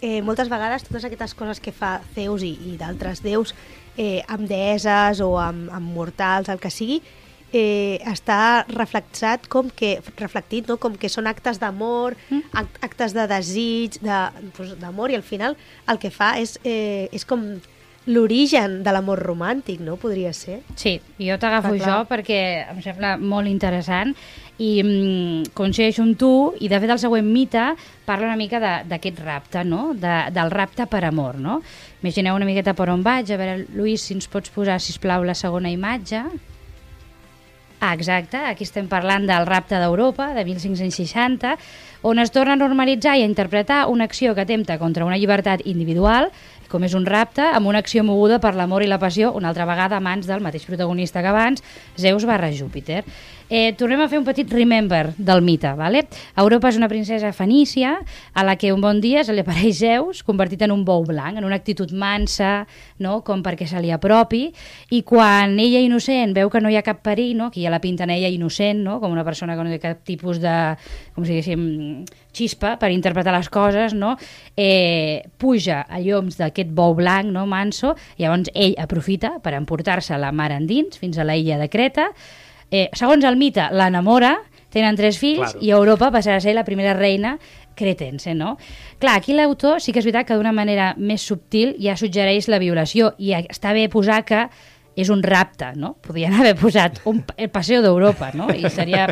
eh, 0.00 0.22
moltes 0.24 0.48
vegades 0.48 0.86
totes 0.86 1.04
aquestes 1.04 1.36
coses 1.36 1.60
que 1.60 1.74
fa 1.76 1.98
Zeus 2.16 2.44
i, 2.46 2.54
i 2.72 2.78
d'altres 2.80 3.20
déus 3.20 3.52
eh, 3.96 4.22
amb 4.32 4.48
deeses 4.48 5.20
o 5.20 5.34
amb, 5.40 5.68
amb 5.76 5.92
mortals, 5.92 6.48
el 6.48 6.62
que 6.62 6.72
sigui, 6.72 7.02
eh, 7.52 8.00
està 8.08 8.64
reflexat 8.72 9.46
com 9.52 9.68
que, 9.68 9.98
reflectit, 10.16 10.68
no? 10.68 10.78
com 10.80 10.96
que 10.96 11.10
són 11.12 11.28
actes 11.28 11.60
d'amor, 11.60 12.16
mm. 12.30 12.56
act, 12.58 12.80
actes 12.88 13.16
de 13.16 13.28
desig, 13.30 14.00
d'amor, 14.02 14.40
de, 14.48 14.52
pues, 14.56 15.12
i 15.12 15.20
al 15.20 15.26
final 15.26 15.56
el 15.92 16.00
que 16.02 16.10
fa 16.10 16.34
és, 16.40 16.56
eh, 16.64 17.12
és 17.12 17.28
com 17.28 17.44
l'origen 18.06 18.80
de 18.82 18.92
l'amor 18.94 19.20
romàntic, 19.22 19.80
no? 19.84 19.96
Podria 20.00 20.32
ser. 20.34 20.60
Sí, 20.74 20.96
jo 21.22 21.36
t'agafo 21.38 21.74
això 21.76 22.00
perquè 22.10 22.40
em 22.72 22.80
sembla 22.82 23.14
molt 23.20 23.50
interessant 23.50 24.10
i 24.58 24.72
mm, 24.82 25.52
coincideixo 25.56 26.02
amb 26.04 26.18
tu 26.18 26.32
i 26.60 26.70
de 26.70 26.80
fet 26.82 26.90
el 26.92 27.00
següent 27.02 27.26
mite 27.26 27.62
parla 28.06 28.28
una 28.28 28.38
mica 28.38 28.60
d'aquest 28.88 29.22
rapte, 29.22 29.62
no? 29.64 29.92
De, 29.94 30.14
del 30.34 30.50
rapte 30.50 30.86
per 30.90 31.04
amor, 31.08 31.38
no? 31.38 31.60
Imagineu 32.02 32.36
una 32.38 32.48
miqueta 32.48 32.74
per 32.74 32.90
on 32.90 33.04
vaig, 33.06 33.30
a 33.30 33.38
veure, 33.38 33.66
Lluís, 33.70 34.02
si 34.02 34.18
ens 34.18 34.26
pots 34.30 34.50
posar, 34.50 34.80
si 34.82 34.98
plau 35.02 35.22
la 35.24 35.38
segona 35.38 35.70
imatge. 35.70 36.24
Ah, 37.82 37.96
exacte, 37.96 38.38
aquí 38.38 38.62
estem 38.62 38.86
parlant 38.86 39.24
del 39.26 39.42
rapte 39.48 39.74
d'Europa, 39.74 40.28
de 40.36 40.44
1560, 40.46 41.56
on 42.06 42.22
es 42.22 42.30
torna 42.30 42.54
a 42.54 42.60
normalitzar 42.60 43.16
i 43.18 43.24
a 43.24 43.26
interpretar 43.26 43.88
una 43.90 44.06
acció 44.06 44.36
que 44.36 44.44
atempta 44.44 44.76
contra 44.78 45.02
una 45.02 45.18
llibertat 45.18 45.64
individual 45.66 46.30
com 46.72 46.86
és 46.88 46.96
un 46.96 47.04
rapte, 47.04 47.44
amb 47.44 47.68
una 47.68 47.82
acció 47.84 48.00
moguda 48.06 48.40
per 48.40 48.54
l'amor 48.56 48.82
i 48.82 48.88
la 48.88 48.98
passió, 49.02 49.30
una 49.36 49.50
altra 49.52 49.66
vegada 49.68 49.98
a 49.98 50.04
mans 50.04 50.26
del 50.26 50.40
mateix 50.40 50.64
protagonista 50.64 51.20
que 51.20 51.28
abans, 51.28 51.60
Zeus 52.00 52.24
barra 52.24 52.48
Júpiter. 52.56 53.02
Eh, 53.52 53.74
tornem 53.76 54.00
a 54.00 54.06
fer 54.08 54.16
un 54.16 54.24
petit 54.24 54.48
remember 54.48 55.10
del 55.18 55.42
mite. 55.44 55.68
Vale? 55.76 56.06
Europa 56.40 56.70
és 56.72 56.78
una 56.78 56.88
princesa 56.88 57.34
fenícia 57.36 57.98
a 58.32 58.44
la 58.48 58.54
que 58.56 58.70
un 58.72 58.80
bon 58.80 59.02
dia 59.04 59.20
se 59.28 59.34
li 59.36 59.42
apareix 59.44 59.82
Zeus 59.82 60.22
convertit 60.24 60.62
en 60.64 60.72
un 60.72 60.86
bou 60.88 61.02
blanc, 61.04 61.36
en 61.36 61.44
una 61.44 61.58
actitud 61.60 61.90
mansa, 61.92 62.62
no? 62.96 63.18
com 63.20 63.42
perquè 63.44 63.66
se 63.68 63.82
li 63.84 63.90
apropi, 63.92 64.46
i 64.96 65.02
quan 65.04 65.58
ella 65.60 65.82
innocent 65.84 66.32
veu 66.32 66.48
que 66.48 66.62
no 66.64 66.72
hi 66.72 66.78
ha 66.80 66.84
cap 66.86 67.02
perill, 67.04 67.34
no? 67.36 67.50
que 67.52 67.60
ja 67.60 67.68
la 67.68 67.82
pinten 67.82 68.08
ella 68.14 68.30
innocent, 68.32 68.80
no? 68.80 68.94
com 69.02 69.12
una 69.12 69.24
persona 69.26 69.52
que 69.52 69.66
no 69.66 69.74
té 69.74 69.82
cap 69.82 70.00
tipus 70.00 70.40
de, 70.40 70.54
com 71.12 71.26
si 71.28 71.36
diguéssim, 71.36 72.06
xispa 72.32 72.78
per 72.80 72.88
interpretar 72.94 73.34
les 73.36 73.50
coses, 73.52 73.92
no? 73.92 74.14
eh, 74.56 75.28
puja 75.36 75.82
a 75.84 76.00
lloms 76.00 76.40
d'aquest 76.40 76.72
bou 76.72 76.96
blanc, 76.96 77.28
no, 77.28 77.44
manso, 77.44 77.92
i 78.16 78.24
llavors 78.24 78.48
ell 78.54 78.78
aprofita 78.80 79.34
per 79.44 79.52
emportar-se 79.60 80.16
la 80.16 80.32
mar 80.32 80.54
endins 80.56 80.96
fins 80.96 81.20
a 81.20 81.28
la 81.28 81.36
illa 81.36 81.60
de 81.60 81.68
Creta. 81.68 82.08
Eh, 82.72 82.88
segons 82.96 83.24
el 83.28 83.36
mite, 83.36 83.68
l'enamora, 83.76 84.38
tenen 84.72 84.96
tres 84.96 85.18
fills 85.20 85.52
claro. 85.52 85.60
i 85.60 85.70
Europa 85.76 86.08
passarà 86.14 86.38
a 86.40 86.44
ser 86.44 86.56
la 86.56 86.64
primera 86.64 86.96
reina 86.96 87.36
cretense, 87.76 88.32
no? 88.34 88.56
Clar, 88.98 89.18
aquí 89.20 89.36
l'autor 89.36 89.80
sí 89.84 89.92
que 89.92 90.00
és 90.00 90.08
veritat 90.08 90.28
que 90.28 90.36
d'una 90.38 90.54
manera 90.56 90.94
més 90.96 91.24
subtil 91.28 91.76
ja 91.80 91.98
suggereix 92.00 92.48
la 92.48 92.60
violació 92.62 93.12
i 93.20 93.34
està 93.36 93.74
bé 93.76 93.88
posar 93.92 94.22
que 94.24 94.46
és 94.96 95.08
un 95.08 95.22
rapte, 95.24 95.70
no? 95.80 95.94
Podien 96.04 96.34
haver 96.36 96.52
posat 96.56 97.00
un, 97.08 97.22
el 97.36 97.48
Paseo 97.52 97.80
d'Europa, 97.84 98.30
no? 98.36 98.48
I 98.52 98.68
seria 98.72 99.06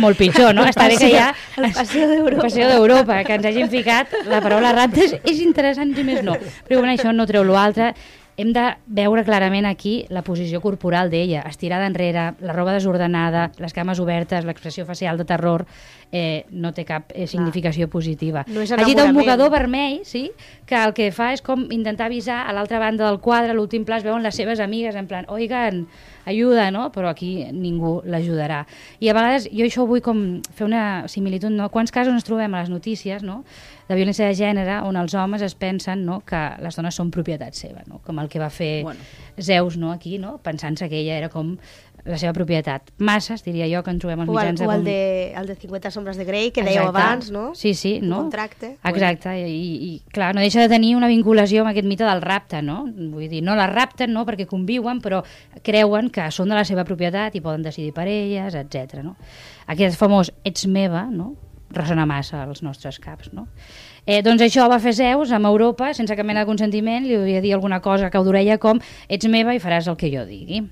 molt 0.00 0.16
pitjor, 0.20 0.54
no? 0.56 0.64
Està 0.68 0.88
bé 0.88 0.96
que 1.00 1.10
hi 1.12 1.18
ha... 1.20 1.32
El 1.58 1.72
Paseo 1.76 2.08
d'Europa. 2.08 2.46
Paseo 2.46 2.70
d'Europa, 2.70 3.18
que 3.28 3.36
ens 3.36 3.50
hagin 3.50 3.68
ficat 3.72 4.14
la 4.28 4.40
paraula 4.44 4.72
rapte 4.76 5.04
és, 5.04 5.18
és 5.28 5.42
interessant 5.44 5.92
i 5.92 6.06
més 6.06 6.24
no. 6.24 6.38
Però 6.68 6.80
bueno, 6.80 6.94
això 6.94 7.12
no 7.12 7.28
treu 7.28 7.44
l'altre 7.48 7.92
hem 8.38 8.52
de 8.54 8.64
veure 8.86 9.24
clarament 9.26 9.66
aquí 9.66 10.04
la 10.14 10.22
posició 10.22 10.60
corporal 10.62 11.10
d'ella, 11.10 11.42
estirada 11.50 11.88
enrere, 11.90 12.30
la 12.38 12.54
roba 12.54 12.72
desordenada, 12.76 13.48
les 13.58 13.74
cames 13.74 13.98
obertes, 13.98 14.46
l'expressió 14.46 14.86
facial 14.86 15.18
de 15.18 15.26
terror, 15.26 15.66
eh, 16.12 16.46
no 16.50 16.70
té 16.72 16.86
cap 16.86 17.10
eh, 17.14 17.26
significació 17.26 17.90
positiva. 17.90 18.44
No 18.46 18.62
és 18.62 18.70
Allí 18.78 18.94
té 18.94 19.02
un 19.02 19.16
mocador 19.16 19.50
vermell, 19.50 20.04
sí, 20.06 20.28
que 20.70 20.78
el 20.78 20.94
que 20.94 21.10
fa 21.12 21.32
és 21.34 21.42
com 21.42 21.66
intentar 21.74 22.06
avisar 22.06 22.44
a 22.46 22.54
l'altra 22.54 22.78
banda 22.78 23.08
del 23.08 23.18
quadre, 23.18 23.58
l'últim 23.58 23.84
pla 23.84 23.98
es 23.98 24.06
veuen 24.06 24.22
les 24.22 24.38
seves 24.38 24.62
amigues 24.62 24.94
en 24.94 25.10
plan, 25.10 25.26
oigan, 25.26 25.88
ajuda, 26.28 26.68
no? 26.74 26.88
Però 26.94 27.10
aquí 27.10 27.32
ningú 27.52 27.98
l'ajudarà. 28.04 28.64
I 29.00 29.10
a 29.10 29.16
vegades 29.16 29.48
jo 29.50 29.66
això 29.66 29.88
vull 29.88 30.04
com 30.04 30.22
fer 30.54 30.68
una 30.68 30.84
similitud, 31.08 31.52
no? 31.54 31.70
Quants 31.74 31.94
casos 31.94 32.14
ens 32.14 32.26
trobem 32.28 32.54
a 32.54 32.62
les 32.62 32.72
notícies, 32.72 33.24
no? 33.26 33.42
de 33.88 33.96
violència 33.96 34.28
de 34.28 34.36
gènere 34.36 34.82
on 34.84 34.98
els 35.00 35.14
homes 35.16 35.42
es 35.44 35.54
pensen 35.56 36.04
no, 36.04 36.20
que 36.28 36.38
les 36.60 36.76
dones 36.76 36.96
són 36.98 37.10
propietat 37.14 37.56
seva, 37.56 37.80
no? 37.88 38.02
com 38.04 38.20
el 38.20 38.28
que 38.28 38.40
va 38.40 38.50
fer 38.52 38.82
bueno. 38.84 39.06
Zeus 39.40 39.78
no, 39.80 39.92
aquí, 39.94 40.18
no? 40.20 40.36
pensant-se 40.44 40.90
que 40.92 41.00
ella 41.00 41.16
era 41.16 41.30
com 41.32 41.54
la 42.04 42.18
seva 42.20 42.32
propietat. 42.36 42.92
Masses, 42.98 43.42
diria 43.44 43.66
jo, 43.70 43.82
que 43.84 43.92
en 43.92 43.98
trobem 44.02 44.22
als 44.22 44.30
mitjans... 44.30 44.62
O 44.64 44.72
el, 44.72 44.84
de, 44.86 45.32
el 45.38 45.48
de 45.50 45.56
50 45.58 45.90
sombres 45.94 46.16
de 46.20 46.26
Grey, 46.28 46.50
que 46.50 46.62
Exacte. 46.62 46.78
dèieu 46.78 46.90
abans, 46.90 47.30
no? 47.34 47.44
Sí, 47.58 47.74
sí. 47.74 47.98
Un 48.02 48.08
no? 48.12 48.20
contracte. 48.26 48.74
Exacte, 48.90 49.34
i, 49.48 49.72
i 49.88 49.90
clar, 50.14 50.30
no 50.36 50.44
deixa 50.44 50.62
de 50.64 50.70
tenir 50.72 50.94
una 50.96 51.10
vinculació 51.10 51.64
amb 51.64 51.72
aquest 51.72 51.88
mite 51.88 52.06
del 52.06 52.22
rapte, 52.24 52.62
no? 52.64 52.84
Vull 52.86 53.28
dir, 53.28 53.42
no 53.44 53.56
la 53.58 53.68
rapten, 53.70 54.14
no?, 54.14 54.24
perquè 54.28 54.48
conviuen, 54.48 55.02
però 55.04 55.24
creuen 55.66 56.12
que 56.14 56.30
són 56.34 56.52
de 56.52 56.58
la 56.58 56.64
seva 56.68 56.86
propietat 56.88 57.36
i 57.36 57.44
poden 57.44 57.66
decidir 57.66 57.92
per 57.96 58.08
elles, 58.08 58.56
etc. 58.56 59.02
no? 59.04 59.16
Aquest 59.68 59.98
famós 60.00 60.32
ets 60.48 60.66
meva, 60.70 61.06
no?, 61.12 61.34
ressona 61.70 62.06
massa 62.08 62.42
als 62.46 62.62
nostres 62.64 62.98
caps, 63.02 63.32
no? 63.36 63.48
Eh, 64.08 64.22
doncs 64.24 64.40
això 64.40 64.64
va 64.72 64.78
fer 64.80 64.94
Zeus 64.96 65.34
amb 65.36 65.44
Europa, 65.44 65.90
sense 65.92 66.14
cap 66.16 66.24
mena 66.24 66.40
de 66.40 66.48
consentiment, 66.48 67.04
li 67.04 67.12
devia 67.12 67.42
dir 67.44 67.50
alguna 67.52 67.82
cosa 67.84 68.08
que 68.08 68.22
d'orella 68.24 68.56
com 68.56 68.78
ets 69.04 69.28
meva 69.28 69.52
i 69.52 69.60
faràs 69.60 69.90
el 69.92 69.98
que 70.00 70.08
jo 70.08 70.22
digui. 70.24 70.62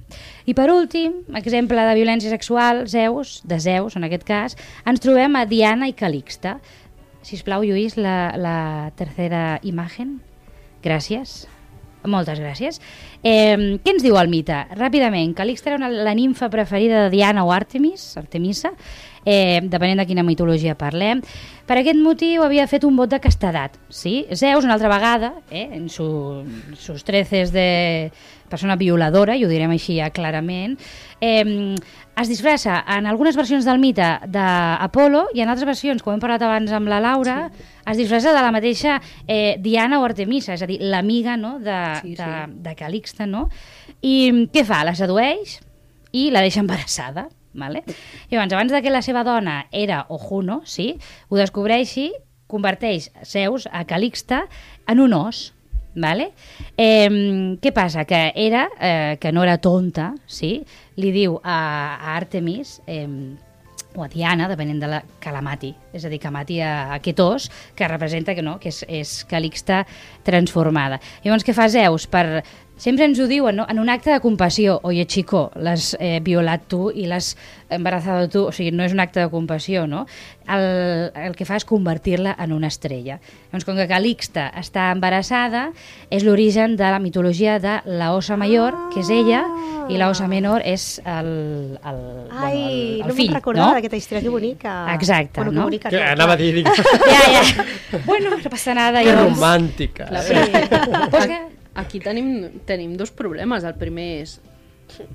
I 0.49 0.55
per 0.57 0.71
últim, 0.73 1.19
exemple 1.37 1.85
de 1.85 1.97
violència 1.99 2.33
sexual, 2.33 2.87
Zeus, 2.89 3.43
de 3.45 3.59
Zeus 3.61 3.99
en 4.01 4.09
aquest 4.09 4.25
cas, 4.25 4.57
ens 4.89 5.05
trobem 5.05 5.37
a 5.37 5.45
Diana 5.45 5.91
i 5.91 5.93
Calixta. 5.93 6.57
Si 7.21 7.37
us 7.37 7.45
plau, 7.45 7.61
Lluís, 7.67 7.99
la, 8.01 8.33
la 8.41 8.57
tercera 8.97 9.61
imatge. 9.69 10.09
Gràcies. 10.81 11.43
Moltes 12.07 12.39
gràcies. 12.41 12.81
Eh, 13.21 13.57
què 13.83 13.93
ens 13.93 14.05
diu 14.05 14.17
el 14.17 14.31
mite? 14.33 14.63
Ràpidament, 14.79 15.35
Calixta 15.37 15.73
era 15.73 15.81
una, 15.81 15.91
la 15.91 16.15
nimfa 16.15 16.49
preferida 16.49 17.05
de 17.05 17.13
Diana 17.13 17.45
o 17.45 17.53
Artemis, 17.53 18.15
Artemisa, 18.17 18.73
eh, 19.27 19.61
depenent 19.63 20.01
de 20.01 20.07
quina 20.09 20.25
mitologia 20.25 20.77
parlem. 20.79 21.21
Per 21.67 21.77
aquest 21.81 21.99
motiu 21.99 22.47
havia 22.47 22.69
fet 22.71 22.87
un 22.87 22.97
vot 22.97 23.11
de 23.11 23.19
castedat. 23.21 23.75
Sí? 23.91 24.23
Zeus, 24.33 24.65
una 24.65 24.79
altra 24.79 24.89
vegada, 24.89 25.35
eh, 25.51 25.69
en 25.77 25.91
su, 25.91 26.07
sus 26.79 27.05
treces 27.05 27.53
de 27.53 28.13
persona 28.49 28.77
violadora, 28.79 29.35
i 29.35 29.43
ho 29.45 29.51
direm 29.51 29.73
així 29.75 29.99
ja 29.99 30.13
clarament, 30.15 30.77
eh, 31.21 31.75
es 32.17 32.31
disfressa 32.31 32.79
en 32.97 33.09
algunes 33.11 33.37
versions 33.37 33.67
del 33.67 33.81
mite 33.83 34.07
d'Apolo 34.33 35.27
i 35.35 35.43
en 35.43 35.51
altres 35.51 35.67
versions, 35.69 36.05
com 36.05 36.15
hem 36.15 36.23
parlat 36.23 36.47
abans 36.47 36.71
amb 36.73 36.89
la 36.89 37.01
Laura, 37.03 37.37
sí. 37.51 37.67
es 37.93 38.01
disfressa 38.01 38.33
de 38.33 38.45
la 38.47 38.53
mateixa 38.55 39.01
eh, 39.27 39.57
Diana 39.61 39.99
o 40.01 40.07
Artemisa, 40.07 40.55
és 40.55 40.63
a 40.63 40.71
dir, 40.71 40.79
l'amiga 40.81 41.37
no, 41.37 41.59
de, 41.59 41.81
sí, 42.01 42.15
sí. 42.15 42.23
de, 42.23 42.61
de 42.63 42.77
Calixta. 42.79 43.27
No? 43.27 43.49
I 44.01 44.47
què 44.55 44.65
fa? 44.65 44.85
La 44.87 44.95
sedueix 44.97 45.59
i 46.17 46.31
la 46.31 46.47
deixa 46.47 46.63
embarassada. 46.63 47.27
Vale? 47.57 47.83
Llavors, 48.31 48.53
abans 48.53 48.73
de 48.73 48.83
que 48.85 48.93
la 48.93 49.03
seva 49.03 49.25
dona 49.25 49.65
era 49.73 50.05
Ojuno, 50.13 50.61
sí, 50.69 50.93
ho 51.29 51.41
descobreixi, 51.41 52.11
converteix 52.47 53.11
Zeus 53.25 53.67
a 53.73 53.85
Calixta 53.89 54.45
en 54.87 55.01
un 55.01 55.17
os. 55.17 55.53
Vale? 55.97 56.29
Eh, 56.77 57.57
què 57.57 57.73
passa? 57.73 58.05
Que 58.05 58.29
era, 58.37 58.67
eh, 58.79 59.17
que 59.19 59.33
no 59.33 59.43
era 59.43 59.57
tonta, 59.57 60.11
sí? 60.29 60.61
li 61.01 61.09
diu 61.13 61.39
a, 61.41 61.57
a 61.97 62.17
Artemis 62.19 62.83
eh, 62.87 63.09
o 63.97 64.05
a 64.05 64.09
Diana, 64.13 64.47
depenent 64.49 64.79
de 64.81 64.91
la 64.93 65.01
que 65.21 65.33
la 65.33 65.41
mati, 65.41 65.73
és 65.97 66.05
a 66.05 66.11
dir, 66.13 66.21
que 66.21 66.31
mati 66.31 66.61
a, 66.61 66.93
a 66.93 67.01
os, 67.25 67.49
que 67.75 67.89
representa 67.89 68.35
que 68.35 68.43
no, 68.43 68.59
que 68.61 68.69
és, 68.69 68.85
és 68.89 69.25
Calixta 69.25 69.87
transformada. 70.23 71.01
Llavors, 71.25 71.45
què 71.45 71.55
fa 71.57 71.69
Zeus? 71.73 72.07
Per 72.07 72.43
sempre 72.77 73.05
ens 73.07 73.19
ho 73.19 73.27
diuen, 73.27 73.57
no? 73.57 73.67
en 73.69 73.79
un 73.79 73.89
acte 73.89 74.11
de 74.11 74.21
compassió. 74.21 74.81
Oye, 74.83 75.07
chico, 75.07 75.51
l'has 75.57 75.97
eh, 75.99 76.21
violat 76.23 76.67
tu 76.69 76.91
i 76.95 77.07
l'has 77.07 77.37
embarazado 77.71 78.29
tu. 78.29 78.45
O 78.47 78.53
sigui, 78.53 78.71
no 78.71 78.85
és 78.85 78.93
un 78.93 79.01
acte 79.01 79.21
de 79.21 79.29
compassió, 79.33 79.87
no? 79.87 80.05
El, 80.47 81.11
el 81.19 81.35
que 81.35 81.45
fa 81.49 81.57
és 81.59 81.65
convertir-la 81.67 82.37
en 82.39 82.53
una 82.55 82.69
estrella. 82.71 83.17
Doncs 83.51 83.65
com 83.67 83.75
que 83.75 83.89
Calixta 83.91 84.51
està 84.61 84.91
embarassada, 84.95 85.71
és 86.11 86.23
l'origen 86.23 86.77
de 86.79 86.85
la 86.93 87.01
mitologia 87.03 87.57
de 87.59 87.81
la 87.87 88.13
Osa 88.15 88.37
Major, 88.37 88.77
que 88.95 89.01
és 89.03 89.11
ella, 89.11 89.41
i 89.89 89.97
la 89.99 90.11
Osa 90.13 90.29
Menor 90.31 90.63
és 90.67 91.01
el, 91.05 91.79
el, 91.83 91.99
Ai, 92.31 92.53
bueno, 92.53 92.61
el, 92.61 93.01
el 93.01 93.09
no 93.09 93.15
fill, 93.19 93.35
recordava 93.35 93.73
no? 93.73 93.75
d'aquesta 93.81 93.97
història, 93.99 94.23
que 94.23 94.29
bonica. 94.37 94.77
Exacte, 94.95 95.41
bueno, 95.41 95.51
que 95.51 95.57
no? 95.59 95.65
bonica, 95.65 95.91
Que 95.91 95.97
no, 96.05 96.13
anava 96.13 96.35
a 96.35 96.37
dir, 96.37 96.53
dic, 96.61 96.69
Ja, 96.71 97.21
ja. 97.33 98.01
Bueno, 98.05 98.31
no 98.37 98.51
passa 98.51 98.75
nada. 98.75 99.01
que 99.03 99.11
llavors. 99.11 99.35
romàntica. 99.35 100.11
La- 100.11 100.23
Eh? 100.27 101.09
Pues 101.11 101.27
que... 101.31 101.56
Aquí 101.77 102.01
tenim, 102.01 102.61
tenim 102.65 102.97
dos 102.97 103.11
problemes. 103.13 103.65
El 103.65 103.75
primer 103.77 104.23
és 104.23 104.41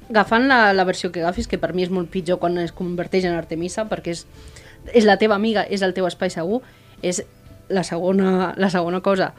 agafant 0.09 0.47
la, 0.47 0.73
la 0.73 0.83
versió 0.83 1.11
que 1.11 1.21
agafis, 1.23 1.47
que 1.47 1.57
per 1.57 1.73
mi 1.73 1.83
és 1.83 1.89
molt 1.89 2.09
pitjor 2.11 2.39
quan 2.39 2.57
es 2.61 2.71
converteix 2.75 3.25
en 3.25 3.33
Artemisa, 3.37 3.87
perquè 3.89 4.11
és, 4.15 4.25
és 4.93 5.05
la 5.07 5.17
teva 5.17 5.35
amiga, 5.35 5.63
és 5.63 5.81
el 5.81 5.93
teu 5.97 6.05
espai 6.09 6.29
segur, 6.33 6.61
és 7.01 7.23
la 7.69 7.83
segona, 7.87 8.53
la 8.57 8.69
segona 8.69 8.99
cosa. 9.01 9.33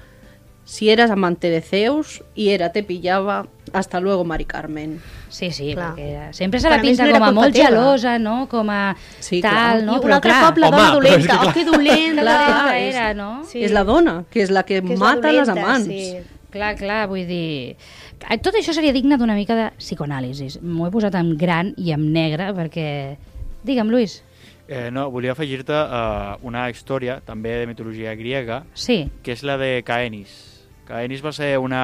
Si 0.64 0.88
eres 0.90 1.10
amante 1.10 1.50
de 1.50 1.60
Zeus 1.60 2.22
y 2.36 2.50
era 2.50 2.70
te 2.72 2.84
pillaba, 2.84 3.48
hasta 3.72 3.98
luego, 3.98 4.24
Mari 4.24 4.44
Carmen. 4.44 5.00
Sí, 5.28 5.50
sí, 5.50 5.72
Clar. 5.74 5.96
perquè 5.96 6.32
sempre 6.32 6.60
se 6.60 6.70
la 6.70 6.80
pinta 6.80 7.02
no 7.02 7.08
era 7.10 7.18
com 7.18 7.28
a 7.28 7.32
molt 7.32 7.52
teva. 7.54 7.66
gelosa, 7.66 8.18
no? 8.20 8.48
Com 8.48 8.70
a 8.70 8.94
Sí, 9.18 9.40
tal, 9.42 9.50
clar. 9.50 9.82
no? 9.82 9.92
I 9.92 9.96
un 9.96 10.02
Però 10.02 10.14
altre 10.14 10.30
clar, 10.30 10.44
cop 10.46 10.58
la 10.58 10.70
dona 10.70 10.90
dolenta. 10.94 11.38
que 11.40 11.48
Oh, 11.48 11.52
que 11.52 11.64
dolenta. 11.64 12.22
la 12.28 12.36
Clar, 12.36 12.46
dolenta 12.48 12.78
és- 12.78 12.94
era, 12.94 13.12
no? 13.14 13.44
Sí. 13.44 13.64
És 13.64 13.72
la 13.72 13.82
dona, 13.84 14.24
que 14.30 14.42
és 14.42 14.50
la 14.50 14.62
que, 14.62 14.80
Que 14.82 14.92
és 14.94 15.00
la 15.00 15.04
mata 15.04 15.32
les 15.32 15.48
dolenta, 15.48 15.68
amants. 15.70 15.86
sí. 15.86 16.16
Clar, 16.52 16.74
clar, 16.76 17.06
vull 17.08 17.24
dir... 17.26 17.76
Tot 18.44 18.54
això 18.58 18.74
seria 18.76 18.92
digne 18.92 19.16
d'una 19.18 19.34
mica 19.38 19.56
de 19.56 19.70
psicoanàlisi. 19.80 20.50
M'ho 20.62 20.86
he 20.86 20.92
posat 20.92 21.16
en 21.18 21.32
gran 21.40 21.72
i 21.80 21.94
en 21.96 22.04
negre 22.12 22.50
perquè... 22.56 22.86
Digue'm, 23.64 23.88
Lluís. 23.92 24.18
Eh, 24.68 24.90
no, 24.94 25.06
volia 25.10 25.32
afegir-te 25.32 25.74
uh, 25.74 26.36
una 26.46 26.66
història, 26.70 27.20
també 27.24 27.54
de 27.60 27.66
mitologia 27.70 28.12
griega, 28.18 28.62
Sí. 28.74 29.04
que 29.22 29.32
és 29.34 29.42
la 29.46 29.56
de 29.60 29.82
Caenis. 29.86 30.32
Caenis 30.88 31.22
va 31.24 31.32
ser 31.32 31.56
una... 31.58 31.82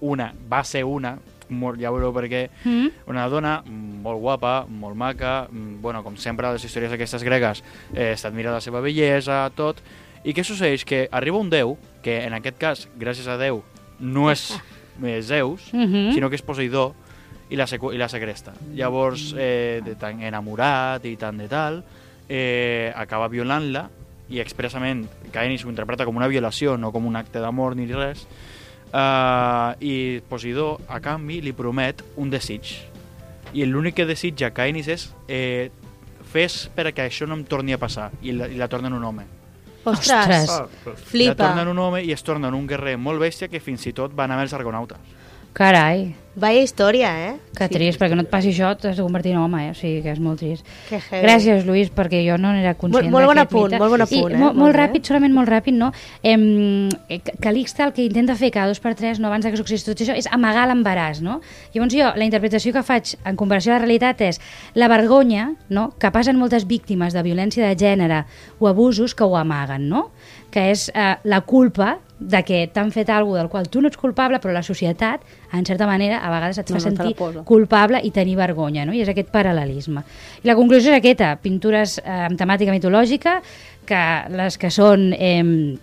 una 0.00 0.32
va 0.50 0.62
ser 0.66 0.82
una, 0.84 1.16
molt, 1.52 1.78
ja 1.80 1.90
veureu 1.94 2.12
per 2.14 2.24
què, 2.32 2.42
Mm? 2.64 2.88
una 3.12 3.26
dona 3.30 3.52
molt 3.66 4.20
guapa, 4.20 4.64
molt 4.68 4.96
maca, 4.98 5.46
mm, 5.50 5.80
bueno, 5.82 6.02
com 6.02 6.16
sempre 6.16 6.50
les 6.52 6.64
històries 6.64 6.92
aquestes 6.92 7.22
gregues, 7.22 7.62
eh, 7.94 8.14
s'admira 8.16 8.52
la 8.52 8.60
seva 8.60 8.80
bellesa, 8.82 9.44
tot, 9.54 9.78
i 10.24 10.32
què 10.34 10.42
succeeix? 10.44 10.84
Que 10.84 11.08
arriba 11.10 11.38
un 11.38 11.50
déu, 11.50 11.76
que 12.02 12.24
en 12.24 12.34
aquest 12.34 12.58
cas, 12.58 12.88
gràcies 12.98 13.28
a 13.30 13.38
Déu, 13.38 13.62
no 14.00 14.30
és 14.30 14.50
eh, 15.04 15.22
Zeus, 15.22 15.70
Mhm. 15.72 16.12
sinó 16.14 16.28
que 16.28 16.36
és 16.36 16.42
Poseidó, 16.42 16.94
i 17.52 17.56
la, 17.56 17.66
i 17.68 17.98
la 17.98 18.08
segresta. 18.08 18.54
Llavors, 18.74 19.34
eh, 19.36 19.80
de 19.84 19.94
tan 20.00 20.22
enamorat 20.22 21.04
i 21.04 21.16
tant 21.20 21.36
de 21.36 21.48
tal, 21.48 21.82
eh, 22.28 22.92
acaba 22.96 23.28
violant-la, 23.28 23.90
i 24.32 24.40
expressament 24.40 25.04
Caenis 25.32 25.64
ho 25.66 25.68
interpreta 25.68 26.06
com 26.08 26.16
una 26.16 26.28
violació, 26.28 26.78
no 26.78 26.92
com 26.92 27.04
un 27.06 27.16
acte 27.16 27.40
d'amor 27.40 27.76
ni 27.76 27.84
res, 27.92 28.26
uh, 28.94 29.74
i 29.80 30.22
Poseidó, 30.28 30.78
a 30.88 31.00
canvi, 31.04 31.42
li 31.42 31.52
promet 31.52 32.02
un 32.16 32.30
desig. 32.32 32.72
I 33.52 33.66
l'únic 33.68 33.98
que 34.00 34.06
desitja 34.08 34.52
Caenis 34.56 34.88
és 34.88 35.06
eh, 35.28 35.68
fes 36.32 36.70
perquè 36.72 37.04
això 37.10 37.28
no 37.28 37.36
em 37.36 37.44
torni 37.44 37.74
a 37.76 37.78
passar, 37.78 38.10
i 38.22 38.32
la, 38.32 38.48
i 38.48 38.56
la 38.56 38.68
torna 38.72 38.88
en 38.88 38.96
un 38.96 39.04
home. 39.04 39.26
Ostres, 39.84 40.48
Ostres. 40.48 40.50
Ah, 40.50 40.66
La 40.86 40.94
flipa. 40.96 41.34
torna 41.34 41.62
en 41.62 41.68
un 41.68 41.78
home 41.78 42.02
i 42.04 42.12
es 42.12 42.22
torna 42.22 42.48
en 42.48 42.54
un 42.54 42.66
guerrer 42.66 42.96
molt 42.98 43.20
bèstia 43.20 43.48
que 43.48 43.60
fins 43.60 43.86
i 43.86 43.92
tot 43.92 44.14
va 44.16 44.24
anar 44.24 44.36
amb 44.38 44.44
els 44.46 44.52
argonautes. 44.54 44.98
Carai, 45.52 46.14
Vaya 46.34 46.62
història, 46.64 47.10
eh? 47.28 47.32
que 47.52 47.66
trist, 47.68 47.98
perquè 48.00 48.16
no 48.16 48.22
et 48.24 48.28
passi 48.32 48.48
això, 48.54 48.70
t'has 48.80 48.96
de 48.96 49.02
convertir 49.04 49.34
en 49.34 49.42
home, 49.42 49.58
eh? 49.66 49.72
O 49.74 49.76
sigui 49.76 49.98
que 50.00 50.14
és 50.14 50.20
molt 50.22 50.40
trist. 50.40 50.64
Que 50.88 50.96
heavy. 50.96 51.20
Gràcies, 51.26 51.66
Lluís, 51.66 51.90
perquè 51.92 52.22
jo 52.24 52.38
no 52.40 52.54
n'era 52.54 52.72
conscient 52.80 53.04
Molt- 53.04 53.12
molt 53.12 53.28
bon 53.28 53.40
apunt, 53.42 53.66
mite. 53.68 53.80
molt 53.82 53.92
bon 53.92 54.00
apunt, 54.00 54.32
I 54.32 54.34
eh? 54.34 54.38
molt, 54.40 54.56
Molt 54.56 54.74
ràpid, 54.74 55.04
solament 55.04 55.34
molt 55.36 55.50
ràpid, 55.52 55.76
no? 55.76 55.90
Em, 56.22 56.88
eh, 57.10 57.20
Calixta 57.38 57.84
el 57.84 57.92
que 57.92 58.06
intenta 58.06 58.34
fer 58.34 58.50
cada 58.50 58.68
dos 58.72 58.80
per 58.80 58.94
tres, 58.94 59.20
no, 59.20 59.28
abans 59.28 59.44
que 59.44 59.56
succeeixi 59.60 59.84
tot 59.84 60.00
això, 60.00 60.16
és 60.16 60.26
amagar 60.32 60.64
l'embaràs, 60.70 61.20
no? 61.20 61.42
Llavors 61.74 61.92
jo, 61.92 62.08
la 62.16 62.24
interpretació 62.24 62.72
que 62.72 62.82
faig 62.82 63.14
en 63.26 63.36
comparació 63.36 63.72
a 63.72 63.76
la 63.76 63.84
realitat 63.84 64.22
és 64.22 64.40
la 64.72 64.88
vergonya, 64.88 65.52
no?, 65.68 65.92
que 65.98 66.10
passen 66.10 66.38
moltes 66.38 66.66
víctimes 66.66 67.12
de 67.12 67.22
violència 67.22 67.68
de 67.68 67.76
gènere 67.76 68.24
o 68.58 68.68
abusos 68.68 69.14
que 69.14 69.24
ho 69.24 69.36
amaguen, 69.36 69.90
no? 69.90 70.12
que 70.52 70.70
és 70.70 70.90
eh, 70.94 71.16
la 71.24 71.40
culpa 71.40 71.98
de 72.22 72.42
que 72.46 72.62
t'han 72.72 72.92
fet 72.94 73.10
alguna 73.10 73.42
del 73.42 73.50
qual 73.52 73.68
tu 73.68 73.82
no 73.82 73.90
ets 73.90 73.98
culpable, 74.00 74.40
però 74.42 74.54
la 74.54 74.62
societat, 74.62 75.22
en 75.52 75.66
certa 75.68 75.86
manera, 75.88 76.22
a 76.22 76.30
vegades 76.32 76.62
et 76.62 76.70
fa 76.70 76.78
No, 76.78 76.80
no 76.80 76.84
te 76.84 76.90
la 76.90 77.12
sentir 77.12 77.44
culpable 77.48 78.00
i 78.02 78.10
tenir 78.10 78.36
vergonya, 78.38 78.86
no? 78.86 78.94
i 78.94 79.02
és 79.02 79.10
aquest 79.12 79.32
paral·lelisme. 79.34 80.04
I 80.42 80.50
la 80.50 80.56
conclusió 80.58 80.92
és 80.92 81.00
aquesta, 81.00 81.34
pintures 81.42 81.98
eh, 82.02 82.18
amb 82.28 82.38
temàtica 82.38 82.74
mitològica, 82.74 83.40
que 83.86 84.04
les 84.32 84.58
que 84.58 84.70
són... 84.70 85.10
Eh, 85.18 85.78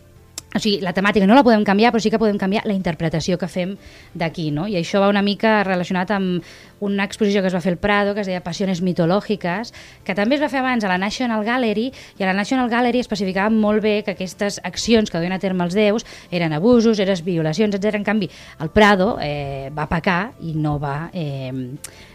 o 0.49 0.57
sigui, 0.57 0.79
la 0.81 0.95
temàtica 0.97 1.27
no 1.29 1.35
la 1.38 1.43
podem 1.45 1.62
canviar, 1.63 1.91
però 1.93 2.01
sí 2.01 2.09
que 2.09 2.17
podem 2.17 2.38
canviar 2.41 2.63
la 2.65 2.73
interpretació 2.73 3.38
que 3.38 3.47
fem 3.47 3.75
d'aquí, 4.17 4.47
no? 4.51 4.65
I 4.67 4.79
això 4.79 4.97
va 5.03 5.09
una 5.12 5.21
mica 5.21 5.59
relacionat 5.63 6.09
amb 6.15 6.41
una 6.81 7.03
exposició 7.05 7.41
que 7.43 7.51
es 7.51 7.53
va 7.53 7.62
fer 7.62 7.73
al 7.75 7.77
Prado, 7.77 8.15
que 8.15 8.21
es 8.23 8.27
deia 8.27 8.41
Passiones 8.41 8.81
mitològiques, 8.81 9.73
que 10.03 10.15
també 10.17 10.38
es 10.39 10.41
va 10.41 10.49
fer 10.49 10.63
abans 10.63 10.83
a 10.83 10.89
la 10.89 10.97
National 10.97 11.43
Gallery, 11.45 11.91
i 12.17 12.23
a 12.23 12.29
la 12.31 12.33
National 12.33 12.69
Gallery 12.71 12.99
especificava 13.03 13.49
molt 13.53 13.83
bé 13.83 13.99
que 14.03 14.15
aquestes 14.17 14.59
accions 14.63 15.12
que 15.12 15.19
duien 15.21 15.35
a 15.35 15.39
terme 15.43 15.63
els 15.67 15.75
déus 15.77 16.05
eren 16.31 16.53
abusos, 16.57 16.97
eren 16.99 17.19
violacions, 17.25 17.75
etc. 17.75 17.99
En 17.99 18.07
canvi, 18.07 18.29
el 18.59 18.69
Prado 18.73 19.17
eh, 19.21 19.69
va 19.75 19.85
pecar 19.91 20.31
i 20.41 20.55
no 20.55 20.79
va... 20.79 21.09
Eh, 21.13 21.53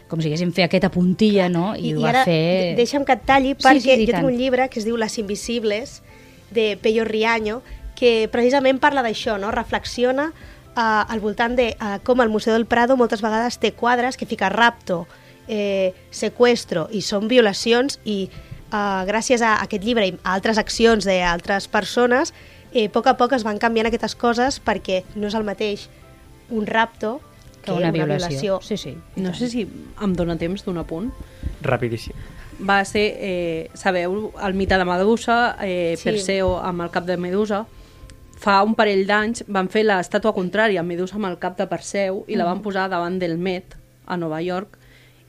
com 0.08 0.20
si 0.20 0.28
haguéssim 0.28 0.50
fet 0.52 0.66
aquesta 0.68 0.90
puntilla, 0.92 1.46
no? 1.48 1.72
I, 1.74 1.88
I, 1.88 1.94
i 1.94 2.02
va 2.02 2.10
ara 2.10 2.24
fer... 2.28 2.34
de- 2.74 2.74
deixa'm 2.82 3.06
que 3.08 3.14
et 3.16 3.22
talli 3.26 3.54
Sí, 3.54 3.62
perquè 3.64 3.80
sí, 3.80 4.02
i 4.02 4.06
jo 4.06 4.12
tant. 4.12 4.20
tinc 4.20 4.28
un 4.30 4.36
llibre 4.38 4.68
que 4.70 4.78
es 4.78 4.84
diu 4.86 4.98
Les 5.00 5.16
invisibles 5.18 6.02
de 6.54 6.76
Peyo 6.80 7.06
Riaño 7.08 7.62
que 7.98 8.28
precisament 8.32 8.80
parla 8.82 9.04
d'això, 9.04 9.38
no? 9.38 9.52
reflexiona 9.54 10.30
uh, 10.30 11.04
al 11.06 11.20
voltant 11.20 11.56
de 11.56 11.72
uh, 11.78 11.98
com 12.04 12.20
el 12.20 12.32
Museu 12.32 12.54
del 12.54 12.66
Prado 12.66 12.96
moltes 12.96 13.22
vegades 13.22 13.58
té 13.62 13.72
quadres 13.72 14.16
que 14.16 14.26
fica 14.26 14.48
rapto, 14.52 15.04
eh, 15.48 15.92
secuestro 16.10 16.88
i 16.92 17.02
són 17.04 17.28
violacions 17.28 17.98
i 18.04 18.28
uh, 18.72 19.04
gràcies 19.08 19.44
a 19.44 19.58
aquest 19.64 19.84
llibre 19.84 20.08
i 20.08 20.14
a 20.22 20.34
altres 20.34 20.58
accions 20.58 21.04
d'altres 21.04 21.68
persones 21.68 22.32
eh, 22.72 22.86
a 22.86 22.92
poc 22.92 23.06
a 23.06 23.16
poc 23.20 23.36
es 23.36 23.44
van 23.46 23.60
canviant 23.62 23.88
aquestes 23.90 24.16
coses 24.18 24.60
perquè 24.64 25.02
no 25.14 25.28
és 25.28 25.36
el 25.38 25.46
mateix 25.46 25.88
un 26.50 26.66
rapto 26.66 27.20
que 27.64 27.72
una 27.72 27.90
violació. 27.90 28.58
Sí, 28.62 28.76
sí. 28.76 28.92
i 29.16 29.22
No 29.24 29.32
sé 29.32 29.48
si 29.48 29.64
em 29.64 30.12
dóna 30.12 30.36
temps 30.36 30.66
d'un 30.66 30.76
apunt. 30.82 31.08
Rapidíssim. 31.64 32.12
Va 32.60 32.82
ser, 32.84 33.04
eh, 33.18 33.70
sabeu, 33.74 34.32
el 34.36 34.54
mite 34.54 34.76
de 34.76 34.84
Medusa, 34.84 35.56
eh, 35.62 35.96
Sí. 35.96 36.04
Perseo 36.10 36.58
amb 36.60 36.82
el 36.82 36.90
cap 36.90 37.06
de 37.06 37.16
Medusa. 37.16 37.64
Fa 38.44 38.58
un 38.66 38.74
parell 38.76 39.06
d'anys 39.08 39.44
van 39.48 39.70
fer 39.72 39.84
l'estàtua 39.86 40.34
contrària, 40.36 40.82
Medusa 40.84 41.16
amb 41.16 41.30
el 41.30 41.38
cap 41.40 41.56
de 41.56 41.64
Perseu, 41.70 42.24
i 42.28 42.36
la 42.36 42.44
van 42.44 42.60
posar 42.60 42.90
davant 42.92 43.16
del 43.22 43.38
Met, 43.40 43.76
a 44.06 44.18
Nova 44.20 44.42
York, 44.44 44.76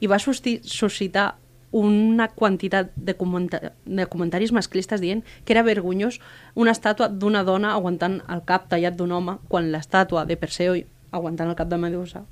i 0.04 0.08
va 0.12 0.17
susci- 0.19 0.60
suscitar 0.67 1.36
una 1.75 2.28
quantitat 2.32 2.91
de, 2.95 3.13
comenta 3.19 3.71
de 3.86 4.06
comentaris 4.08 4.51
masclistes 4.56 5.01
dient 5.04 5.23
que 5.43 5.51
era 5.51 5.63
vergonyós 5.63 6.21
una 6.56 6.71
estàtua 6.71 7.10
d'una 7.12 7.41
dona 7.43 7.73
aguantant 7.75 8.21
el 8.32 8.43
cap 8.47 8.69
tallat 8.71 8.95
d'un 8.95 9.12
home 9.12 9.38
quan 9.51 9.71
l'estàtua 9.73 10.25
de 10.25 10.38
Perseu 10.39 10.75
Mm. 10.75 11.17
aguantant 11.17 11.49
el 11.49 11.56
cap 11.56 11.67
de 11.71 11.78
Medusa. 11.80 12.23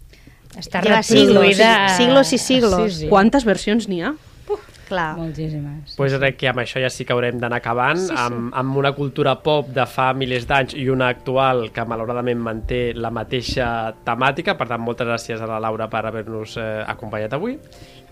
Està 0.60 0.82
Lleva 0.84 1.02
siglos, 1.04 1.34
reproduïda... 1.39 1.89
siglos 1.98 2.34
i 2.34 2.38
siglos. 2.38 2.91
Sí, 2.93 3.00
sí. 3.06 3.08
Quantes 3.10 3.43
versions 3.48 3.88
n'hi 3.88 4.02
ha? 4.04 4.13
Clar. 4.88 5.15
Moltíssimes. 5.17 5.96
pues 5.98 6.13
crec 6.19 6.38
que 6.38 6.50
amb 6.52 6.60
això 6.63 6.82
ja 6.84 6.89
sí 6.91 7.06
que 7.06 7.13
haurem 7.15 7.39
d'anar 7.39 7.62
acabant, 7.62 8.00
sí, 8.00 8.12
sí. 8.12 8.19
Amb, 8.19 8.52
amb 8.54 8.78
una 8.78 8.91
cultura 8.93 9.36
pop 9.41 9.69
de 9.74 9.86
fa 9.89 10.12
milers 10.13 10.48
d'anys 10.50 10.76
i 10.80 10.88
una 10.91 11.08
actual 11.13 11.69
que 11.74 11.86
malauradament 11.88 12.39
manté 12.39 12.82
la 12.93 13.12
mateixa 13.12 13.67
temàtica. 14.06 14.58
Per 14.60 14.67
tant, 14.67 14.82
moltes 14.84 15.08
gràcies 15.08 15.41
a 15.41 15.50
la 15.50 15.60
Laura 15.63 15.89
per 15.91 16.06
haver-nos 16.10 16.58
eh, 16.58 16.69
acompanyat 16.88 17.34
avui. 17.38 17.58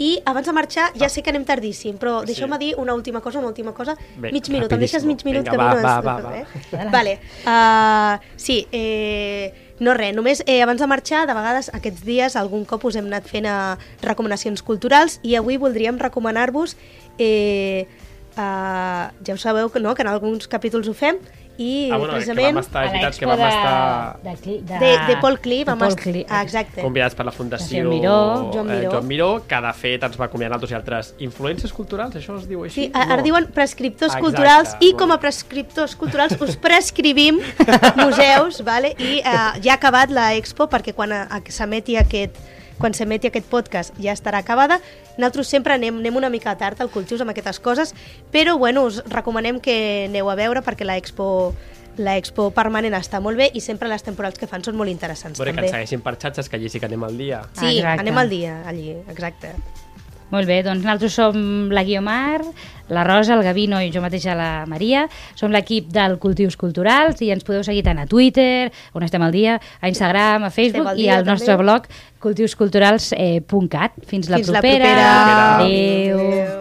I 0.01 0.15
abans 0.25 0.47
de 0.47 0.53
marxar, 0.55 0.91
ja 0.97 1.09
sé 1.13 1.21
que 1.21 1.29
anem 1.29 1.43
tardíssim, 1.45 1.97
però 2.01 2.21
deixeu-me 2.25 2.57
dir 2.57 2.71
una 2.81 2.95
última 2.97 3.21
cosa, 3.21 3.39
una 3.39 3.51
última 3.51 3.73
cosa. 3.77 3.95
Bé, 4.17 4.31
mig 4.31 4.47
minut, 4.49 4.71
em 4.71 4.81
deixes 4.81 5.05
mig 5.05 5.21
minut? 5.27 5.43
Vinga, 5.45 5.51
que 5.51 5.57
va, 5.57 5.73
no 5.75 5.83
va, 5.83 5.99
va, 6.01 6.15
va. 6.23 6.37
Eh? 6.39 6.87
Vale. 6.89 7.19
Uh, 7.45 8.33
sí, 8.35 8.65
eh, 8.71 9.70
no 9.81 9.95
res, 9.97 10.13
només 10.13 10.43
eh, 10.45 10.61
abans 10.61 10.79
de 10.79 10.87
marxar, 10.87 11.25
de 11.25 11.33
vegades 11.33 11.71
aquests 11.73 12.05
dies 12.05 12.37
algun 12.37 12.67
cop 12.69 12.85
us 12.85 12.95
hem 12.99 13.07
anat 13.09 13.25
fent 13.25 13.47
uh, 13.49 13.73
recomanacions 14.05 14.61
culturals 14.61 15.17
i 15.25 15.33
avui 15.39 15.57
voldríem 15.57 15.97
recomanar-vos, 15.97 16.75
eh, 17.17 17.87
uh, 18.37 19.09
ja 19.25 19.33
ho 19.33 19.39
sabeu 19.41 19.73
que, 19.73 19.81
no, 19.81 19.95
que 19.97 20.05
en 20.05 20.11
alguns 20.13 20.45
capítols 20.47 20.87
ho 20.87 20.93
fem, 20.93 21.17
i 21.61 21.91
Ah, 21.91 21.97
bueno, 21.97 22.13
que 22.13 22.19
precisament 22.19 22.57
vam 22.57 22.63
estar, 22.63 22.83
A 22.87 22.91
que 22.91 23.03
l'expo 23.05 23.29
vam 23.29 23.43
estar 23.47 24.19
de, 24.23 24.35
de, 24.35 24.57
de, 24.65 24.79
de, 24.81 24.91
de 25.09 25.17
Paul 25.21 25.39
Klee 25.43 25.65
vam 25.67 25.79
Paul 25.79 25.93
estar... 25.93 26.03
Klee. 26.03 26.25
Ah, 26.29 26.41
exacte. 26.41 26.81
convidats 26.81 27.17
per 27.17 27.27
la 27.27 27.33
Fundació 27.35 27.83
Joan 27.83 27.93
Miró. 27.95 28.17
Joan 28.53 28.71
eh, 28.71 28.79
Miró. 28.79 28.91
Joan 28.95 29.07
Miró, 29.07 29.29
que 29.47 29.61
de 29.67 29.73
fet 29.81 30.07
ens 30.09 30.19
va 30.19 30.27
acomiadar 30.27 30.57
nosaltres 30.57 30.71
i 30.71 30.79
altres 30.81 31.11
influències 31.27 31.73
culturals, 31.75 32.15
això 32.17 32.37
es 32.39 32.47
diu 32.49 32.63
així? 32.65 32.87
Sí, 32.87 32.91
ara 32.93 33.21
diuen 33.25 33.49
prescriptors 33.55 34.15
Exacte, 34.15 34.25
culturals 34.25 34.75
i 34.81 34.93
com 34.97 35.13
a 35.13 35.19
prescriptors 35.21 35.95
culturals 35.99 36.37
us 36.41 36.57
prescrivim 36.61 37.41
museus, 38.03 38.61
vale? 38.65 38.95
i 38.97 39.19
uh, 39.21 39.53
ja 39.61 39.75
ha 39.75 39.77
acabat 39.79 40.11
la 40.13 40.31
expo 40.39 40.67
perquè 40.71 40.95
quan 40.97 41.13
s'emeti 41.47 41.97
aquest 41.99 42.39
quan 42.81 42.95
s'emeti 42.97 43.29
aquest 43.29 43.45
podcast 43.45 43.93
ja 44.01 44.15
estarà 44.15 44.39
acabada. 44.41 44.79
Nosaltres 45.17 45.47
sempre 45.47 45.73
anem, 45.73 45.97
anem 45.99 46.15
una 46.15 46.29
mica 46.29 46.55
tard 46.57 46.79
al 46.81 46.89
cultius 46.89 47.21
amb 47.21 47.33
aquestes 47.33 47.59
coses, 47.59 47.93
però 48.31 48.57
bueno, 48.57 48.85
us 48.85 49.03
recomanem 49.09 49.59
que 49.59 50.07
aneu 50.07 50.29
a 50.31 50.35
veure 50.35 50.63
perquè 50.63 50.87
la 50.87 50.97
expo 50.97 51.53
la 51.97 52.15
expo 52.17 52.51
permanent 52.55 52.95
està 52.95 53.19
molt 53.19 53.37
bé 53.37 53.49
i 53.53 53.59
sempre 53.59 53.89
les 53.91 54.01
temporals 54.01 54.39
que 54.39 54.47
fan 54.47 54.63
són 54.63 54.77
molt 54.79 54.89
interessants 54.89 55.37
que 55.37 55.45
també. 55.45 55.67
ens 55.67 55.71
segueixin 55.75 56.01
per 56.01 56.15
xatxes, 56.17 56.47
que 56.47 56.55
allí 56.55 56.69
sí 56.69 56.79
que 56.79 56.87
anem 56.87 57.03
al 57.03 57.17
dia. 57.17 57.41
Sí, 57.51 57.79
Exacte. 57.79 57.99
anem 58.05 58.17
al 58.17 58.29
dia 58.29 58.61
allí, 58.65 58.91
exacte. 59.11 59.51
Molt 60.31 60.47
bé, 60.47 60.61
doncs 60.63 60.83
nosaltres 60.85 61.13
som 61.13 61.69
la 61.71 61.83
Guiomar, 61.83 62.41
la 62.91 63.03
Rosa, 63.07 63.35
el 63.35 63.43
Gavino 63.43 63.81
i 63.83 63.91
jo 63.91 64.01
mateixa 64.03 64.35
la 64.35 64.65
Maria. 64.67 65.05
Som 65.35 65.51
l'equip 65.51 65.91
del 65.91 66.17
Cultius 66.23 66.57
Culturals 66.59 67.21
i 67.21 67.31
ens 67.35 67.43
podeu 67.47 67.63
seguir 67.67 67.83
tant 67.83 67.99
a 67.99 68.07
Twitter, 68.07 68.71
on 68.93 69.03
estem 69.03 69.21
al 69.23 69.31
dia, 69.35 69.59
a 69.81 69.91
Instagram, 69.91 70.47
a 70.47 70.51
Facebook 70.51 70.87
al 70.87 70.99
i 70.99 71.03
dia, 71.03 71.19
al 71.19 71.25
nostre 71.27 71.53
també. 71.55 71.63
blog 71.63 71.87
cultiusculturals.cat. 72.21 74.01
Fins 74.05 74.29
la 74.29 74.37
Fins 74.41 74.49
la 74.49 74.59
propera. 74.61 74.91
propera. 74.91 75.55
Adéu. 75.57 76.19
Adéu. 76.19 76.60